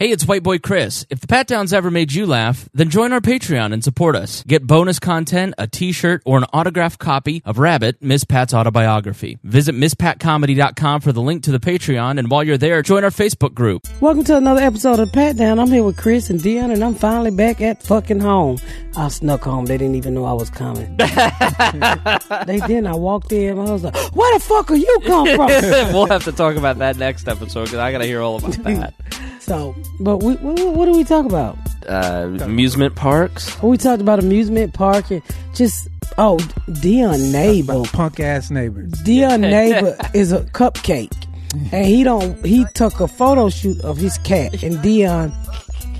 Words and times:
Hey, 0.00 0.12
it's 0.12 0.26
White 0.26 0.42
Boy 0.42 0.58
Chris. 0.58 1.04
If 1.10 1.20
the 1.20 1.26
Pat 1.26 1.46
Downs 1.46 1.74
ever 1.74 1.90
made 1.90 2.10
you 2.10 2.24
laugh, 2.24 2.70
then 2.72 2.88
join 2.88 3.12
our 3.12 3.20
Patreon 3.20 3.74
and 3.74 3.84
support 3.84 4.16
us. 4.16 4.42
Get 4.44 4.66
bonus 4.66 4.98
content, 4.98 5.52
a 5.58 5.66
t-shirt, 5.66 6.22
or 6.24 6.38
an 6.38 6.44
autographed 6.54 6.98
copy 6.98 7.42
of 7.44 7.58
Rabbit, 7.58 8.00
Miss 8.00 8.24
Pat's 8.24 8.54
autobiography. 8.54 9.38
Visit 9.44 9.74
MissPatComedy.com 9.74 11.02
for 11.02 11.12
the 11.12 11.20
link 11.20 11.42
to 11.42 11.52
the 11.52 11.60
Patreon, 11.60 12.18
and 12.18 12.30
while 12.30 12.42
you're 12.42 12.56
there, 12.56 12.80
join 12.80 13.04
our 13.04 13.10
Facebook 13.10 13.52
group. 13.52 13.86
Welcome 14.00 14.24
to 14.24 14.38
another 14.38 14.62
episode 14.62 15.00
of 15.00 15.12
Pat 15.12 15.36
Down. 15.36 15.58
I'm 15.58 15.70
here 15.70 15.84
with 15.84 15.98
Chris 15.98 16.30
and 16.30 16.40
Deon, 16.40 16.72
and 16.72 16.82
I'm 16.82 16.94
finally 16.94 17.30
back 17.30 17.60
at 17.60 17.82
fucking 17.82 18.20
home. 18.20 18.56
I 18.96 19.08
snuck 19.08 19.42
home. 19.42 19.66
They 19.66 19.76
didn't 19.76 19.96
even 19.96 20.14
know 20.14 20.24
I 20.24 20.32
was 20.32 20.48
coming. 20.48 20.96
they 20.96 22.58
didn't. 22.66 22.86
I 22.86 22.94
walked 22.94 23.32
in. 23.32 23.58
I 23.58 23.70
was 23.70 23.84
like, 23.84 23.96
"Where 24.14 24.32
the 24.32 24.40
fuck 24.42 24.70
are 24.70 24.76
you 24.76 24.98
come 25.04 25.26
from?" 25.26 25.46
we'll 25.92 26.06
have 26.06 26.24
to 26.24 26.32
talk 26.32 26.56
about 26.56 26.78
that 26.78 26.96
next 26.96 27.28
episode 27.28 27.64
because 27.64 27.80
I 27.80 27.92
got 27.92 27.98
to 27.98 28.06
hear 28.06 28.22
all 28.22 28.36
about 28.36 28.52
that. 28.64 28.94
So, 29.40 29.74
but 29.98 30.18
we, 30.18 30.34
what, 30.36 30.76
what 30.76 30.84
do 30.84 30.92
we 30.92 31.04
talk 31.04 31.26
about? 31.26 31.58
Uh, 31.88 32.36
amusement 32.40 32.94
parks. 32.94 33.60
We 33.62 33.76
talked 33.78 34.02
about 34.02 34.18
amusement 34.18 34.74
park 34.74 35.10
and 35.10 35.22
just 35.54 35.88
oh, 36.18 36.36
Deon 36.68 37.32
neighbor, 37.32 37.82
punk 37.92 38.20
ass 38.20 38.50
neighbors. 38.50 38.92
Deon 39.02 39.40
neighbor 39.40 39.96
is 40.14 40.32
a 40.32 40.40
cupcake, 40.40 41.26
and 41.72 41.86
he 41.86 42.04
don't. 42.04 42.44
He 42.44 42.64
took 42.74 43.00
a 43.00 43.08
photo 43.08 43.48
shoot 43.48 43.80
of 43.80 43.96
his 43.96 44.18
cat, 44.18 44.62
and 44.62 44.76
Deon 44.78 45.32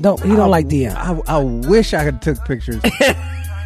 don't. 0.01 0.23
He 0.23 0.29
don't 0.37 0.51
like 0.51 0.66
Deon. 0.66 0.95
I, 0.95 1.37
I 1.37 1.43
wish 1.43 1.95
I 1.95 2.05
could 2.05 2.23
took 2.23 2.45
pictures. 2.45 2.83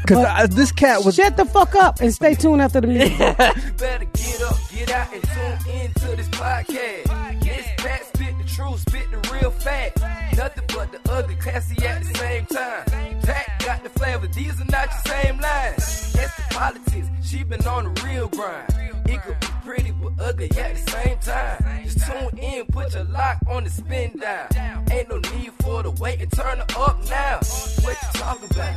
Because 0.07 0.51
this 0.51 0.71
cat 0.71 1.03
was. 1.03 1.15
Shut 1.15 1.39
the 1.39 1.47
fuck 1.47 1.75
up 1.77 2.01
and 2.01 2.13
stay 2.13 2.35
tuned 2.35 2.61
after 2.61 2.81
the 2.81 2.89
music. 2.89 3.17
better 3.19 4.05
get 4.05 4.43
up, 4.43 4.57
get 4.71 4.91
out, 4.91 5.15
and 5.15 5.23
tune 5.65 5.81
into 5.81 6.17
this 6.17 6.29
podcast. 6.29 7.41
This 7.41 7.67
Pat 7.79 8.05
spit 8.05 8.13
the 8.13 8.14
truth, 8.55 8.81
spit 8.81 9.11
the 9.11 9.33
real 9.33 9.51
fact. 9.51 10.01
Nothing 10.37 10.65
but 10.69 10.93
the 10.93 11.11
ugly, 11.11 11.35
classy 11.37 11.85
at 11.85 12.03
the 12.03 12.19
same 12.19 12.47
time. 12.47 12.85
Pat 13.23 13.63
got 13.65 13.83
the 13.83 13.91
flavor, 13.91 14.27
these 14.29 14.61
are 14.61 14.65
not 14.67 14.89
your 14.91 15.15
same 15.15 15.41
lines. 15.41 16.13
That's 16.13 16.37
the 16.37 16.43
politics, 16.51 17.09
she 17.23 17.43
been 17.43 17.67
on 17.67 17.93
the 17.93 18.03
real 18.03 18.29
grind. 18.29 18.73
It 19.07 19.23
could 19.23 19.41
be 19.41 19.47
pretty 19.65 19.91
but 19.91 20.13
ugly 20.25 20.51
at 20.57 20.77
the 20.77 20.91
same 20.91 21.19
time. 21.19 21.85
Just 21.85 22.07
tune 22.07 22.39
in, 22.39 22.67
put 22.67 22.95
your 22.95 23.05
lock 23.05 23.39
on 23.49 23.65
the 23.65 23.71
spin 23.71 24.19
down. 24.19 24.49
Ain't 24.91 25.09
no 25.09 25.19
need 25.35 25.53
for 25.61 25.83
the 25.83 25.91
wait 25.91 26.21
and 26.21 26.31
turn 26.33 26.59
it 26.61 26.77
up 26.77 26.99
now. 27.09 27.39
What 27.83 27.97
you 28.03 28.21
talking 28.21 28.51
about? 28.51 28.77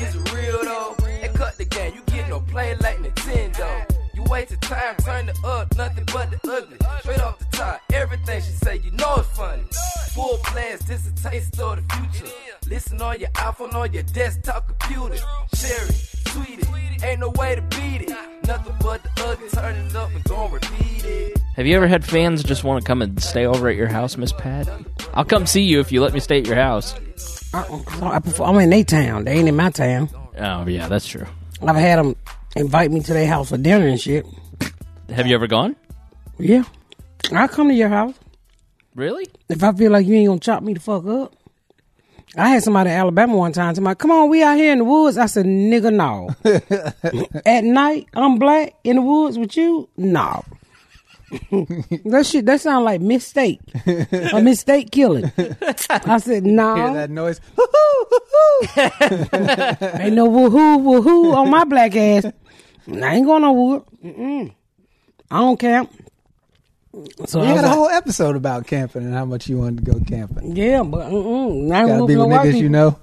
Is 0.00 0.14
it 0.14 0.32
real 0.32 0.62
though? 0.62 0.96
And 1.22 1.34
cut 1.34 1.58
the 1.58 1.64
game, 1.66 1.94
you 1.94 2.02
get 2.06 2.28
no 2.28 2.40
play 2.40 2.74
like 2.76 2.98
Nintendo. 2.98 3.89
You 4.30 4.34
wasted 4.34 4.62
time, 4.62 4.94
turn 4.98 5.28
it 5.28 5.36
up, 5.44 5.76
nothing 5.76 6.04
but 6.12 6.30
the 6.30 6.38
ugly. 6.52 6.76
Straight 7.00 7.20
off 7.20 7.36
the 7.40 7.56
top, 7.56 7.80
everything 7.92 8.40
she 8.40 8.52
say, 8.52 8.76
you 8.76 8.92
know 8.92 9.16
it's 9.16 9.28
funny. 9.36 9.64
Full 10.14 10.38
blast, 10.52 10.86
this 10.86 11.08
a 11.08 11.14
taste 11.28 11.58
of 11.58 11.76
the 11.76 11.94
future. 11.96 12.32
Listen 12.68 13.02
on 13.02 13.18
your 13.18 13.30
iPhone, 13.30 13.74
on 13.74 13.92
your 13.92 14.04
desktop 14.04 14.68
computer. 14.68 15.16
Share 15.54 15.84
it, 15.84 16.10
tweet 16.26 16.60
it, 16.60 17.04
ain't 17.04 17.18
no 17.18 17.30
way 17.30 17.56
to 17.56 17.62
beat 17.62 18.02
it. 18.02 18.16
Nothing 18.46 18.76
but 18.80 19.02
the 19.02 19.10
ugly, 19.24 19.48
turn 19.48 19.74
it 19.74 19.96
up 19.96 20.10
and 20.14 20.22
gon' 20.22 20.52
repeat 20.52 21.04
it. 21.04 21.38
Have 21.56 21.66
you 21.66 21.74
ever 21.74 21.88
had 21.88 22.04
fans 22.04 22.44
just 22.44 22.62
want 22.62 22.80
to 22.80 22.86
come 22.86 23.02
and 23.02 23.20
stay 23.20 23.46
over 23.46 23.68
at 23.68 23.74
your 23.74 23.88
house, 23.88 24.16
Miss 24.16 24.32
Pat? 24.32 24.68
I'll 25.12 25.24
come 25.24 25.44
see 25.44 25.62
you 25.62 25.80
if 25.80 25.90
you 25.90 26.02
let 26.02 26.12
me 26.12 26.20
stay 26.20 26.38
at 26.38 26.46
your 26.46 26.54
house. 26.54 26.94
Uh-uh. 27.52 27.80
I 28.00 28.20
prefer, 28.20 28.44
I'm 28.44 28.56
in 28.58 28.70
their 28.70 28.84
town. 28.84 29.24
They 29.24 29.32
ain't 29.32 29.48
in 29.48 29.56
my 29.56 29.70
town. 29.70 30.08
Oh 30.38 30.68
yeah, 30.68 30.86
that's 30.86 31.08
true. 31.08 31.26
I've 31.62 31.74
had 31.74 31.98
them 31.98 32.14
invite 32.56 32.90
me 32.90 33.00
to 33.00 33.12
their 33.12 33.26
house 33.26 33.50
for 33.50 33.58
dinner 33.58 33.86
and 33.86 34.00
shit. 34.00 34.26
Have 35.10 35.26
you 35.26 35.34
ever 35.34 35.46
gone? 35.46 35.76
Yeah, 36.38 36.64
I'll 37.32 37.48
come 37.48 37.68
to 37.68 37.74
your 37.74 37.88
house 37.88 38.14
Really? 38.94 39.26
if 39.48 39.62
I 39.62 39.72
feel 39.72 39.92
like 39.92 40.06
you 40.06 40.14
ain't 40.14 40.28
gonna 40.28 40.40
chop 40.40 40.62
me 40.62 40.74
the 40.74 40.80
fuck 40.80 41.06
up. 41.06 41.34
I 42.36 42.50
had 42.50 42.62
somebody 42.62 42.90
in 42.90 42.96
Alabama 42.96 43.36
one 43.36 43.52
time 43.52 43.74
tell 43.74 43.82
me, 43.82 43.94
"Come 43.96 44.12
on, 44.12 44.30
we 44.30 44.42
out 44.42 44.56
here 44.56 44.72
in 44.72 44.78
the 44.78 44.84
woods." 44.84 45.18
I 45.18 45.26
said, 45.26 45.46
"Nigga, 45.46 45.92
no." 45.92 46.30
At 47.44 47.64
night, 47.64 48.06
I'm 48.14 48.38
black 48.38 48.74
in 48.84 48.96
the 48.96 49.02
woods 49.02 49.36
with 49.36 49.56
you. 49.56 49.88
No. 49.96 50.44
that 51.50 52.26
shit. 52.26 52.46
That 52.46 52.60
sound 52.60 52.84
like 52.84 53.00
mistake. 53.00 53.60
A 54.32 54.40
mistake 54.40 54.92
killing. 54.92 55.30
I 55.90 56.18
said, 56.18 56.44
"No." 56.46 56.76
Hear 56.76 56.94
that 56.94 57.10
noise? 57.10 57.40
Ain't 58.76 60.14
no 60.14 60.28
woohoo 60.28 60.78
woohoo 60.82 61.34
on 61.34 61.50
my 61.50 61.64
black 61.64 61.96
ass. 61.96 62.26
I 62.92 63.14
ain't 63.16 63.26
going 63.26 63.42
no 63.42 63.52
wood. 63.52 63.82
Mm-mm. 64.04 64.54
I 65.30 65.38
don't 65.38 65.58
camp. 65.58 65.92
So 67.26 67.40
We 67.40 67.46
I 67.46 67.50
had 67.50 67.64
a 67.64 67.68
like, 67.68 67.76
whole 67.76 67.88
episode 67.88 68.34
about 68.34 68.66
camping 68.66 69.04
and 69.04 69.14
how 69.14 69.24
much 69.24 69.48
you 69.48 69.58
wanted 69.58 69.84
to 69.84 69.92
go 69.92 70.00
camping. 70.06 70.56
yeah, 70.56 70.82
but 70.82 71.08
mm-mm. 71.10 71.72
I 71.72 71.86
Gotta 71.86 72.06
be 72.06 72.16
with 72.16 72.26
white 72.28 72.46
niggas 72.48 72.58
you 72.58 72.68
know. 72.68 72.98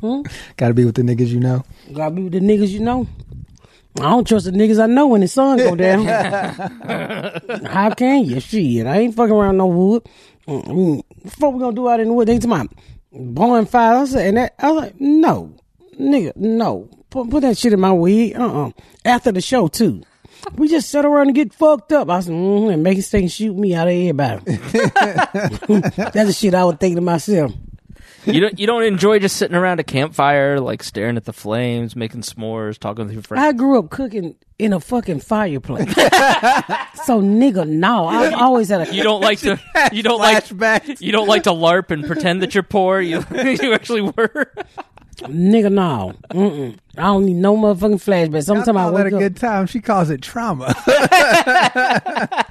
Hmm? 0.00 0.22
Gotta 0.56 0.74
be 0.74 0.84
with 0.86 0.94
the 0.94 1.02
niggas 1.02 1.28
you 1.28 1.40
know. 1.40 1.64
Gotta 1.92 2.14
be 2.14 2.22
with 2.22 2.32
the 2.32 2.40
niggas 2.40 2.70
you 2.70 2.80
know. 2.80 3.06
I 3.98 4.02
don't 4.10 4.26
trust 4.26 4.46
the 4.46 4.52
niggas 4.52 4.82
I 4.82 4.86
know 4.86 5.06
when 5.08 5.20
the 5.20 5.28
sun 5.28 5.58
go 5.58 5.76
down. 5.76 6.04
How 7.66 7.90
can 7.90 8.24
you? 8.24 8.40
Shit, 8.40 8.86
I 8.86 9.00
ain't 9.00 9.14
fucking 9.14 9.34
around 9.34 9.58
no 9.58 9.66
wood. 9.66 10.08
Mm-mm. 10.48 11.02
What 11.38 11.52
we 11.52 11.60
gonna 11.60 11.76
do 11.76 11.88
out 11.88 12.00
in 12.00 12.08
the 12.08 12.14
wood? 12.14 12.26
They 12.28 12.38
talking 12.38 12.52
about 12.52 12.70
bonfire. 13.12 13.98
I 13.98 14.04
said, 14.06 14.26
and 14.28 14.36
that, 14.38 14.54
I 14.58 14.72
was 14.72 14.82
like, 14.82 15.00
no, 15.00 15.54
nigga, 16.00 16.34
no. 16.36 16.88
Put, 17.14 17.30
put 17.30 17.42
that 17.42 17.56
shit 17.56 17.72
in 17.72 17.78
my 17.78 17.92
weed. 17.92 18.34
Uh 18.34 18.64
uh 18.64 18.70
After 19.04 19.30
the 19.30 19.40
show 19.40 19.68
too. 19.68 20.02
We 20.56 20.66
just 20.66 20.90
sit 20.90 21.04
around 21.04 21.28
and 21.28 21.36
get 21.36 21.54
fucked 21.54 21.92
up. 21.92 22.10
I 22.10 22.18
said, 22.18 22.32
mm-hmm, 22.32 22.70
and 22.70 22.82
make 22.82 22.98
thing 23.04 23.28
shoot 23.28 23.56
me 23.56 23.72
out 23.72 23.86
of 23.86 23.94
everybody. 23.94 24.44
That's 25.96 26.12
the 26.12 26.36
shit 26.36 26.54
I 26.54 26.64
would 26.64 26.80
think 26.80 26.96
to 26.96 27.00
myself. 27.00 27.52
You 28.26 28.40
don't 28.40 28.58
you 28.58 28.66
don't 28.66 28.82
enjoy 28.82 29.20
just 29.20 29.36
sitting 29.36 29.54
around 29.54 29.78
a 29.78 29.84
campfire, 29.84 30.58
like 30.58 30.82
staring 30.82 31.16
at 31.16 31.24
the 31.24 31.32
flames, 31.32 31.94
making 31.94 32.22
s'mores, 32.22 32.78
talking 32.78 33.04
with 33.04 33.14
your 33.14 33.22
friends. 33.22 33.44
I 33.44 33.52
grew 33.52 33.78
up 33.78 33.90
cooking 33.90 34.34
in 34.58 34.72
a 34.72 34.80
fucking 34.80 35.20
fireplace. 35.20 35.94
so 37.04 37.20
nigga, 37.22 37.68
no. 37.68 38.06
I've 38.08 38.34
always 38.34 38.70
had 38.70 38.88
a 38.88 38.92
You 38.94 39.04
don't 39.04 39.20
like 39.20 39.38
to 39.40 39.60
you 39.92 40.02
don't 40.02 40.18
like 40.18 40.46
Flashbacks. 40.46 41.00
you 41.00 41.12
don't 41.12 41.28
like 41.28 41.44
to 41.44 41.50
LARP 41.50 41.92
and 41.92 42.04
pretend 42.04 42.42
that 42.42 42.54
you're 42.54 42.64
poor. 42.64 43.00
You 43.00 43.24
you 43.32 43.72
actually 43.72 44.02
were. 44.02 44.52
Nigga, 45.22 45.72
no. 45.72 46.14
Mm-mm. 46.30 46.76
I 46.96 47.02
don't 47.02 47.26
need 47.26 47.36
no 47.36 47.56
motherfucking 47.56 48.02
flashback. 48.02 48.36
I 48.36 48.40
Sometimes 48.40 48.68
I, 48.68 48.72
call 48.72 48.92
that 48.92 49.12
a 49.12 49.16
up. 49.16 49.20
good 49.20 49.36
time. 49.36 49.66
She 49.66 49.80
calls 49.80 50.10
it 50.10 50.22
trauma. 50.22 50.74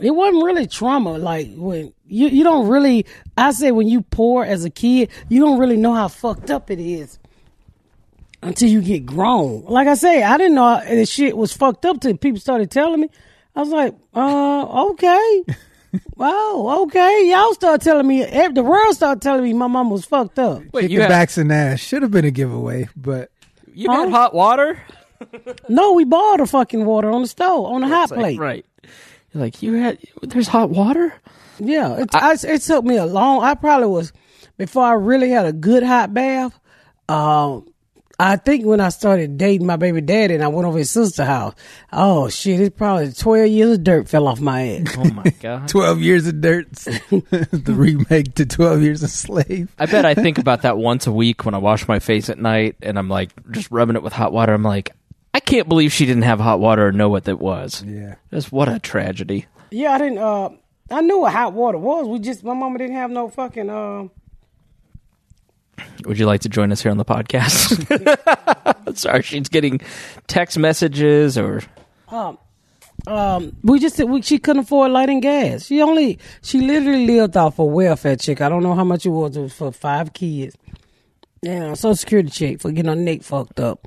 It 0.00 0.10
wasn't 0.10 0.44
really 0.44 0.66
trauma. 0.66 1.16
Like 1.16 1.48
when 1.54 1.92
you 2.06 2.28
you 2.28 2.44
don't 2.44 2.68
really. 2.68 3.06
I 3.36 3.50
say 3.52 3.72
when 3.72 3.88
you 3.88 4.02
poor 4.02 4.44
as 4.44 4.64
a 4.64 4.70
kid, 4.70 5.10
you 5.28 5.40
don't 5.40 5.58
really 5.58 5.76
know 5.76 5.94
how 5.94 6.08
fucked 6.08 6.50
up 6.50 6.70
it 6.70 6.78
is 6.78 7.18
until 8.42 8.68
you 8.68 8.82
get 8.82 9.06
grown. 9.06 9.64
Like 9.64 9.88
I 9.88 9.94
say, 9.94 10.22
I 10.22 10.36
didn't 10.36 10.54
know 10.54 10.80
this 10.86 11.10
shit 11.10 11.36
was 11.36 11.52
fucked 11.52 11.86
up 11.86 12.00
till 12.00 12.16
people 12.16 12.40
started 12.40 12.70
telling 12.70 13.00
me. 13.00 13.08
I 13.54 13.60
was 13.60 13.70
like, 13.70 13.94
uh, 14.14 14.88
okay. 14.90 15.44
Wow, 16.16 16.82
okay. 16.84 17.28
Y'all 17.30 17.52
start 17.54 17.80
telling 17.82 18.06
me, 18.06 18.22
ev- 18.22 18.54
the 18.54 18.62
world 18.62 18.94
started 18.94 19.20
telling 19.22 19.42
me 19.44 19.52
my 19.52 19.66
mom 19.66 19.90
was 19.90 20.04
fucked 20.04 20.38
up. 20.38 20.62
Wait, 20.72 20.82
Chicken 20.82 20.90
you 20.90 21.00
had, 21.02 21.08
backs 21.08 21.38
and 21.38 21.52
ass 21.52 21.80
should 21.80 22.02
have 22.02 22.10
been 22.10 22.24
a 22.24 22.30
giveaway, 22.30 22.88
but 22.96 23.30
you 23.74 23.90
had 23.90 24.08
hot 24.10 24.34
water? 24.34 24.80
No, 25.68 25.92
we 25.94 26.04
boiled 26.04 26.40
the 26.40 26.46
fucking 26.46 26.84
water 26.84 27.10
on 27.10 27.22
the 27.22 27.28
stove, 27.28 27.66
on 27.66 27.80
the 27.82 27.88
hot 27.88 28.04
It's 28.04 28.12
like, 28.12 28.20
plate. 28.20 28.38
right. 28.38 28.66
You're 29.32 29.42
like 29.42 29.62
you 29.62 29.74
had 29.74 29.98
there's 30.22 30.48
hot 30.48 30.70
water? 30.70 31.12
Yeah, 31.58 31.96
it, 32.00 32.14
I, 32.14 32.36
it 32.42 32.60
took 32.62 32.84
me 32.84 32.96
a 32.96 33.06
long. 33.06 33.42
I 33.42 33.54
probably 33.54 33.88
was 33.88 34.12
before 34.58 34.84
I 34.84 34.92
really 34.92 35.30
had 35.30 35.46
a 35.46 35.52
good 35.52 35.82
hot 35.82 36.12
bath. 36.14 36.58
Um, 37.08 37.66
I 38.18 38.36
think 38.36 38.64
when 38.64 38.80
I 38.80 38.88
started 38.88 39.36
dating 39.36 39.66
my 39.66 39.76
baby 39.76 40.00
daddy 40.00 40.34
and 40.34 40.42
I 40.42 40.48
went 40.48 40.66
over 40.66 40.78
his 40.78 40.90
sister's 40.90 41.26
house. 41.26 41.54
Oh 41.92 42.28
shit! 42.30 42.60
It's 42.60 42.74
probably 42.76 43.12
twelve 43.12 43.48
years 43.48 43.72
of 43.76 43.84
dirt 43.84 44.08
fell 44.08 44.26
off 44.26 44.40
my 44.40 44.60
head. 44.62 44.88
Oh 44.96 45.04
my 45.10 45.24
god. 45.40 45.68
12 45.68 46.00
years 46.00 46.26
of 46.26 46.40
dirt. 46.40 46.72
the 46.72 47.74
remake 47.76 48.34
to 48.36 48.46
12 48.46 48.80
years 48.82 49.02
a 49.02 49.08
slave. 49.08 49.74
I 49.78 49.84
bet 49.86 50.06
I 50.06 50.14
think 50.14 50.38
about 50.38 50.62
that 50.62 50.78
once 50.78 51.06
a 51.06 51.12
week 51.12 51.44
when 51.44 51.54
I 51.54 51.58
wash 51.58 51.86
my 51.88 51.98
face 51.98 52.30
at 52.30 52.38
night 52.38 52.76
and 52.80 52.98
I'm 52.98 53.08
like 53.10 53.30
just 53.50 53.70
rubbing 53.70 53.96
it 53.96 54.02
with 54.02 54.14
hot 54.14 54.32
water. 54.32 54.54
I'm 54.54 54.62
like, 54.62 54.92
I 55.34 55.40
can't 55.40 55.68
believe 55.68 55.92
she 55.92 56.06
didn't 56.06 56.22
have 56.22 56.40
hot 56.40 56.58
water 56.58 56.86
or 56.86 56.92
know 56.92 57.10
what 57.10 57.24
that 57.24 57.38
was. 57.38 57.82
Yeah. 57.82 58.14
Just 58.32 58.50
what 58.50 58.68
a 58.70 58.78
tragedy. 58.78 59.44
yeah, 59.70 59.92
I 59.92 59.98
didn't. 59.98 60.18
Uh, 60.18 60.48
I 60.90 61.02
knew 61.02 61.18
what 61.20 61.32
hot 61.32 61.52
water 61.52 61.76
was. 61.76 62.06
We 62.08 62.18
just 62.20 62.42
my 62.44 62.54
mama 62.54 62.78
didn't 62.78 62.96
have 62.96 63.10
no 63.10 63.28
fucking. 63.28 63.68
Uh, 63.68 64.08
Would 66.04 66.18
you 66.18 66.26
like 66.26 66.42
to 66.42 66.48
join 66.48 66.72
us 66.72 66.82
here 66.82 66.90
on 66.90 66.98
the 66.98 67.04
podcast? 67.04 67.76
Sorry, 68.96 69.22
she's 69.22 69.48
getting 69.48 69.80
text 70.26 70.58
messages 70.58 71.36
or 71.36 71.62
um, 72.08 72.38
um, 73.06 73.56
we 73.62 73.78
just 73.78 73.98
we, 73.98 74.22
she 74.22 74.38
couldn't 74.38 74.62
afford 74.62 74.90
light 74.92 75.08
and 75.08 75.22
gas. 75.22 75.66
She 75.66 75.82
only 75.82 76.18
she 76.42 76.60
literally 76.60 77.06
lived 77.06 77.36
off 77.36 77.58
a 77.58 77.64
welfare 77.64 78.16
check. 78.16 78.40
I 78.40 78.48
don't 78.48 78.62
know 78.62 78.74
how 78.74 78.84
much 78.84 79.06
it 79.06 79.10
was. 79.10 79.36
It 79.36 79.42
was 79.42 79.52
for 79.52 79.72
five 79.72 80.12
kids. 80.12 80.56
Yeah, 81.42 81.74
social 81.74 81.94
security 81.94 82.30
check 82.30 82.60
for 82.60 82.72
getting 82.72 82.88
her 82.88 82.96
neck 82.96 83.22
fucked 83.22 83.60
up. 83.60 83.86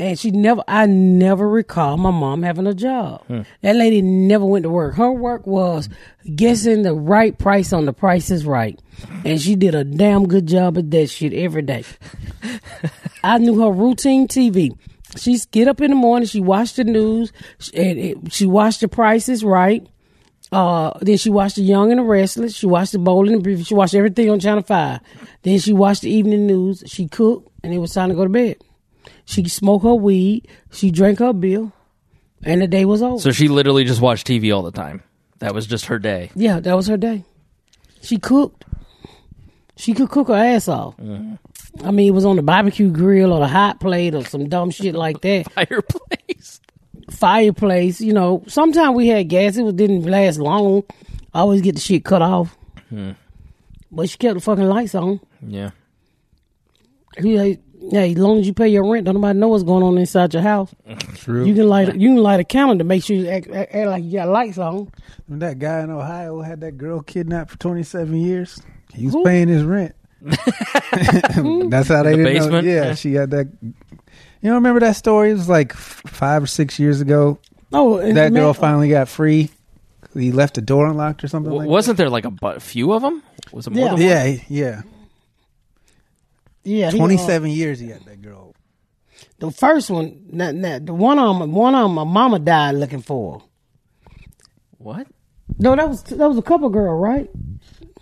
And 0.00 0.16
she 0.16 0.30
never, 0.30 0.62
I 0.68 0.86
never 0.86 1.48
recall 1.48 1.96
my 1.96 2.12
mom 2.12 2.44
having 2.44 2.68
a 2.68 2.74
job. 2.74 3.24
That 3.62 3.74
lady 3.74 4.00
never 4.00 4.44
went 4.46 4.62
to 4.62 4.70
work. 4.70 4.94
Her 4.94 5.10
work 5.10 5.44
was 5.44 5.88
guessing 6.36 6.82
the 6.82 6.94
right 6.94 7.36
price 7.36 7.72
on 7.72 7.84
the 7.84 7.92
price 7.92 8.30
is 8.30 8.46
right. 8.46 8.80
And 9.24 9.40
she 9.40 9.56
did 9.56 9.74
a 9.74 9.82
damn 9.82 10.28
good 10.28 10.46
job 10.46 10.78
at 10.78 10.90
that 10.92 11.08
shit 11.10 11.32
every 11.32 11.62
day. 11.62 11.82
I 13.24 13.38
knew 13.38 13.60
her 13.60 13.70
routine 13.72 14.28
TV. 14.28 14.70
She's 15.16 15.46
get 15.46 15.66
up 15.68 15.80
in 15.80 15.90
the 15.90 15.96
morning, 15.96 16.28
she 16.28 16.40
watched 16.40 16.76
the 16.76 16.84
news, 16.84 17.32
and 17.74 17.98
it- 17.98 18.32
she 18.32 18.46
watched 18.46 18.80
the 18.82 18.88
prices 18.88 19.42
right. 19.42 19.84
Uh, 20.52 20.96
then 21.02 21.16
she 21.16 21.28
watched 21.28 21.56
the 21.56 21.62
Young 21.62 21.90
and 21.90 21.98
the 22.00 22.04
Restless. 22.04 22.54
She 22.54 22.66
watched 22.66 22.92
the 22.92 22.98
Bold 22.98 23.26
and 23.28 23.36
the 23.38 23.42
Beautiful. 23.42 23.64
She 23.66 23.74
watched 23.74 23.94
everything 23.94 24.30
on 24.30 24.38
Channel 24.40 24.62
Five. 24.62 25.00
Then 25.42 25.58
she 25.58 25.72
watched 25.72 26.02
the 26.02 26.10
evening 26.10 26.46
news. 26.46 26.84
She 26.86 27.06
cooked, 27.08 27.50
and 27.62 27.74
it 27.74 27.78
was 27.78 27.92
time 27.92 28.08
to 28.10 28.14
go 28.14 28.22
to 28.24 28.30
bed. 28.30 28.56
She 29.28 29.46
smoked 29.46 29.84
her 29.84 29.94
weed. 29.94 30.48
She 30.72 30.90
drank 30.90 31.18
her 31.18 31.34
beer, 31.34 31.70
and 32.42 32.62
the 32.62 32.66
day 32.66 32.86
was 32.86 33.02
over. 33.02 33.18
So 33.20 33.30
she 33.30 33.48
literally 33.48 33.84
just 33.84 34.00
watched 34.00 34.26
TV 34.26 34.54
all 34.56 34.62
the 34.62 34.70
time. 34.72 35.02
That 35.40 35.54
was 35.54 35.66
just 35.66 35.84
her 35.86 35.98
day. 35.98 36.30
yeah, 36.34 36.60
that 36.60 36.74
was 36.74 36.86
her 36.86 36.96
day. 36.96 37.24
She 38.00 38.16
cooked. 38.18 38.64
She 39.76 39.92
could 39.92 40.08
cook 40.08 40.28
her 40.28 40.34
ass 40.34 40.66
off. 40.66 40.96
Mm-hmm. 40.96 41.86
I 41.86 41.90
mean, 41.90 42.08
it 42.08 42.12
was 42.14 42.24
on 42.24 42.36
the 42.36 42.42
barbecue 42.42 42.90
grill 42.90 43.32
or 43.34 43.40
the 43.40 43.46
hot 43.48 43.80
plate 43.80 44.14
or 44.14 44.24
some 44.24 44.48
dumb 44.48 44.70
shit 44.70 44.94
like 44.94 45.20
that. 45.20 45.52
Fireplace. 45.52 46.60
fireplace. 47.10 48.00
You 48.00 48.12
know, 48.14 48.42
sometimes 48.48 48.96
we 48.96 49.08
had 49.08 49.28
gas. 49.28 49.56
It 49.58 49.62
was- 49.62 49.74
didn't 49.74 50.04
last 50.04 50.38
long. 50.38 50.84
I 51.34 51.40
always 51.40 51.60
get 51.60 51.74
the 51.74 51.80
shit 51.80 52.04
cut 52.04 52.22
off. 52.22 52.56
Hmm. 52.88 53.10
But 53.92 54.08
she 54.08 54.16
kept 54.16 54.34
the 54.34 54.40
fucking 54.40 54.64
lights 54.68 54.94
on. 54.94 55.20
Yeah. 55.46 55.70
He 57.18 57.38
like, 57.38 57.60
hey, 57.90 58.12
as 58.12 58.18
long 58.18 58.38
as 58.40 58.46
you 58.46 58.52
pay 58.54 58.68
your 58.68 58.90
rent, 58.90 59.04
don't 59.06 59.14
nobody 59.14 59.38
know 59.38 59.48
what's 59.48 59.62
going 59.64 59.82
on 59.82 59.96
inside 59.98 60.32
your 60.34 60.42
house. 60.42 60.74
True. 61.14 61.44
You 61.44 61.54
can 61.54 61.68
light 61.68 61.94
you 61.96 62.08
can 62.10 62.16
light 62.16 62.40
a 62.40 62.44
candle 62.44 62.78
to 62.78 62.84
make 62.84 63.02
sure 63.04 63.16
you 63.16 63.28
act, 63.28 63.48
act, 63.50 63.74
act 63.74 63.86
like 63.88 64.04
you 64.04 64.12
got 64.12 64.28
lights 64.28 64.58
on. 64.58 64.90
When 65.26 65.38
that 65.40 65.58
guy 65.58 65.80
in 65.82 65.90
Ohio 65.90 66.40
had 66.42 66.60
that 66.62 66.78
girl 66.78 67.00
kidnapped 67.02 67.50
for 67.50 67.58
27 67.58 68.14
years, 68.14 68.60
he 68.94 69.04
was 69.06 69.14
Who? 69.14 69.24
paying 69.24 69.48
his 69.48 69.62
rent. 69.64 69.94
That's 70.22 71.88
how 71.88 72.02
they 72.02 72.12
the 72.12 72.16
didn't 72.16 72.24
basement? 72.24 72.66
know. 72.66 72.72
Yeah, 72.72 72.84
Yeah. 72.86 72.94
she 72.94 73.14
had 73.14 73.30
that. 73.30 73.48
You 73.62 74.50
know, 74.50 74.54
remember 74.54 74.80
that 74.80 74.96
story? 74.96 75.30
It 75.30 75.34
was 75.34 75.48
like 75.48 75.72
five 75.72 76.42
or 76.42 76.46
six 76.46 76.78
years 76.78 77.00
ago. 77.00 77.38
Oh, 77.72 77.98
and 77.98 78.16
That 78.16 78.32
man- 78.32 78.42
girl 78.42 78.54
finally 78.54 78.88
got 78.88 79.08
free. 79.08 79.50
He 80.14 80.32
left 80.32 80.54
the 80.54 80.60
door 80.62 80.86
unlocked 80.86 81.22
or 81.22 81.28
something. 81.28 81.50
W- 81.50 81.66
like 81.68 81.70
wasn't 81.72 81.98
there 81.98 82.08
like 82.08 82.24
a 82.24 82.30
bu- 82.30 82.58
few 82.60 82.92
of 82.92 83.02
them? 83.02 83.22
Was 83.52 83.66
it 83.66 83.72
more 83.72 83.84
Yeah. 83.84 83.94
than 83.94 83.98
one? 83.98 84.08
Yeah, 84.08 84.36
yeah. 84.48 84.82
Yeah, 86.68 86.90
he, 86.90 86.96
uh, 86.96 87.00
27 87.00 87.50
years 87.50 87.80
he 87.80 87.88
had 87.88 88.04
that 88.04 88.20
girl. 88.22 88.54
the 89.38 89.50
first 89.50 89.90
one, 89.90 90.26
not, 90.30 90.54
not, 90.54 90.86
the 90.86 90.94
one 90.94 91.18
on 91.18 91.52
one 91.52 91.74
on 91.74 91.92
my 91.92 92.04
mama 92.04 92.38
died 92.38 92.74
looking 92.76 93.02
for. 93.02 93.42
What? 94.78 95.06
No, 95.58 95.74
that 95.74 95.88
was 95.88 96.02
that 96.04 96.28
was 96.28 96.38
a 96.38 96.42
couple 96.42 96.68
girl, 96.68 96.94
right? 96.96 97.28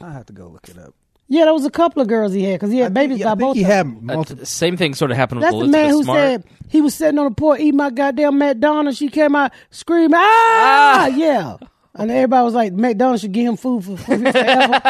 I 0.01 0.13
have 0.13 0.27
to 0.27 0.33
go 0.33 0.49
look 0.49 0.69
it 0.69 0.79
up. 0.79 0.95
Yeah, 1.29 1.47
that 1.47 1.55
was 1.55 1.65
a 1.65 1.71
couple 1.71 2.03
of 2.03 2.09
girls 2.09 2.33
he 2.33 2.45
had 2.45 2.55
because 2.61 2.71
he 2.71 2.79
had 2.79 2.93
babies 2.95 3.19
Yeah, 3.19 3.33
I 3.33 3.35
by 3.35 3.39
think 3.41 3.49
both. 3.49 3.57
he 3.57 3.63
of 3.63 3.69
them. 3.69 3.95
had 3.95 4.11
Uh, 4.11 4.15
multiple. 4.17 4.47
same 4.47 4.77
thing 4.77 4.95
sort 4.95 5.11
of 5.11 5.17
happened 5.17 5.43
That's 5.43 5.55
with 5.55 5.67
the 5.67 5.73
man 5.73 5.91
who 5.91 6.05
Smart. 6.05 6.19
said 6.19 6.45
he 6.69 6.81
was 6.81 6.95
sitting 6.95 7.19
on 7.19 7.25
the 7.27 7.35
porch 7.35 7.59
eating 7.61 7.77
my 7.77 7.91
goddamn 7.91 8.39
McDonald's. 8.39 8.99
She 8.99 9.09
came 9.09 9.35
out 9.35 9.53
screaming, 9.71 10.15
ah, 10.15 11.07
yeah. 11.09 11.57
And 11.95 12.11
everybody 12.11 12.45
was 12.45 12.55
like, 12.55 12.73
McDonald's 12.75 13.23
should 13.23 13.33
give 13.33 13.47
him 13.49 13.57
food 13.57 13.85
for, 13.85 13.97
for 13.97 14.19
forever. 14.19 14.81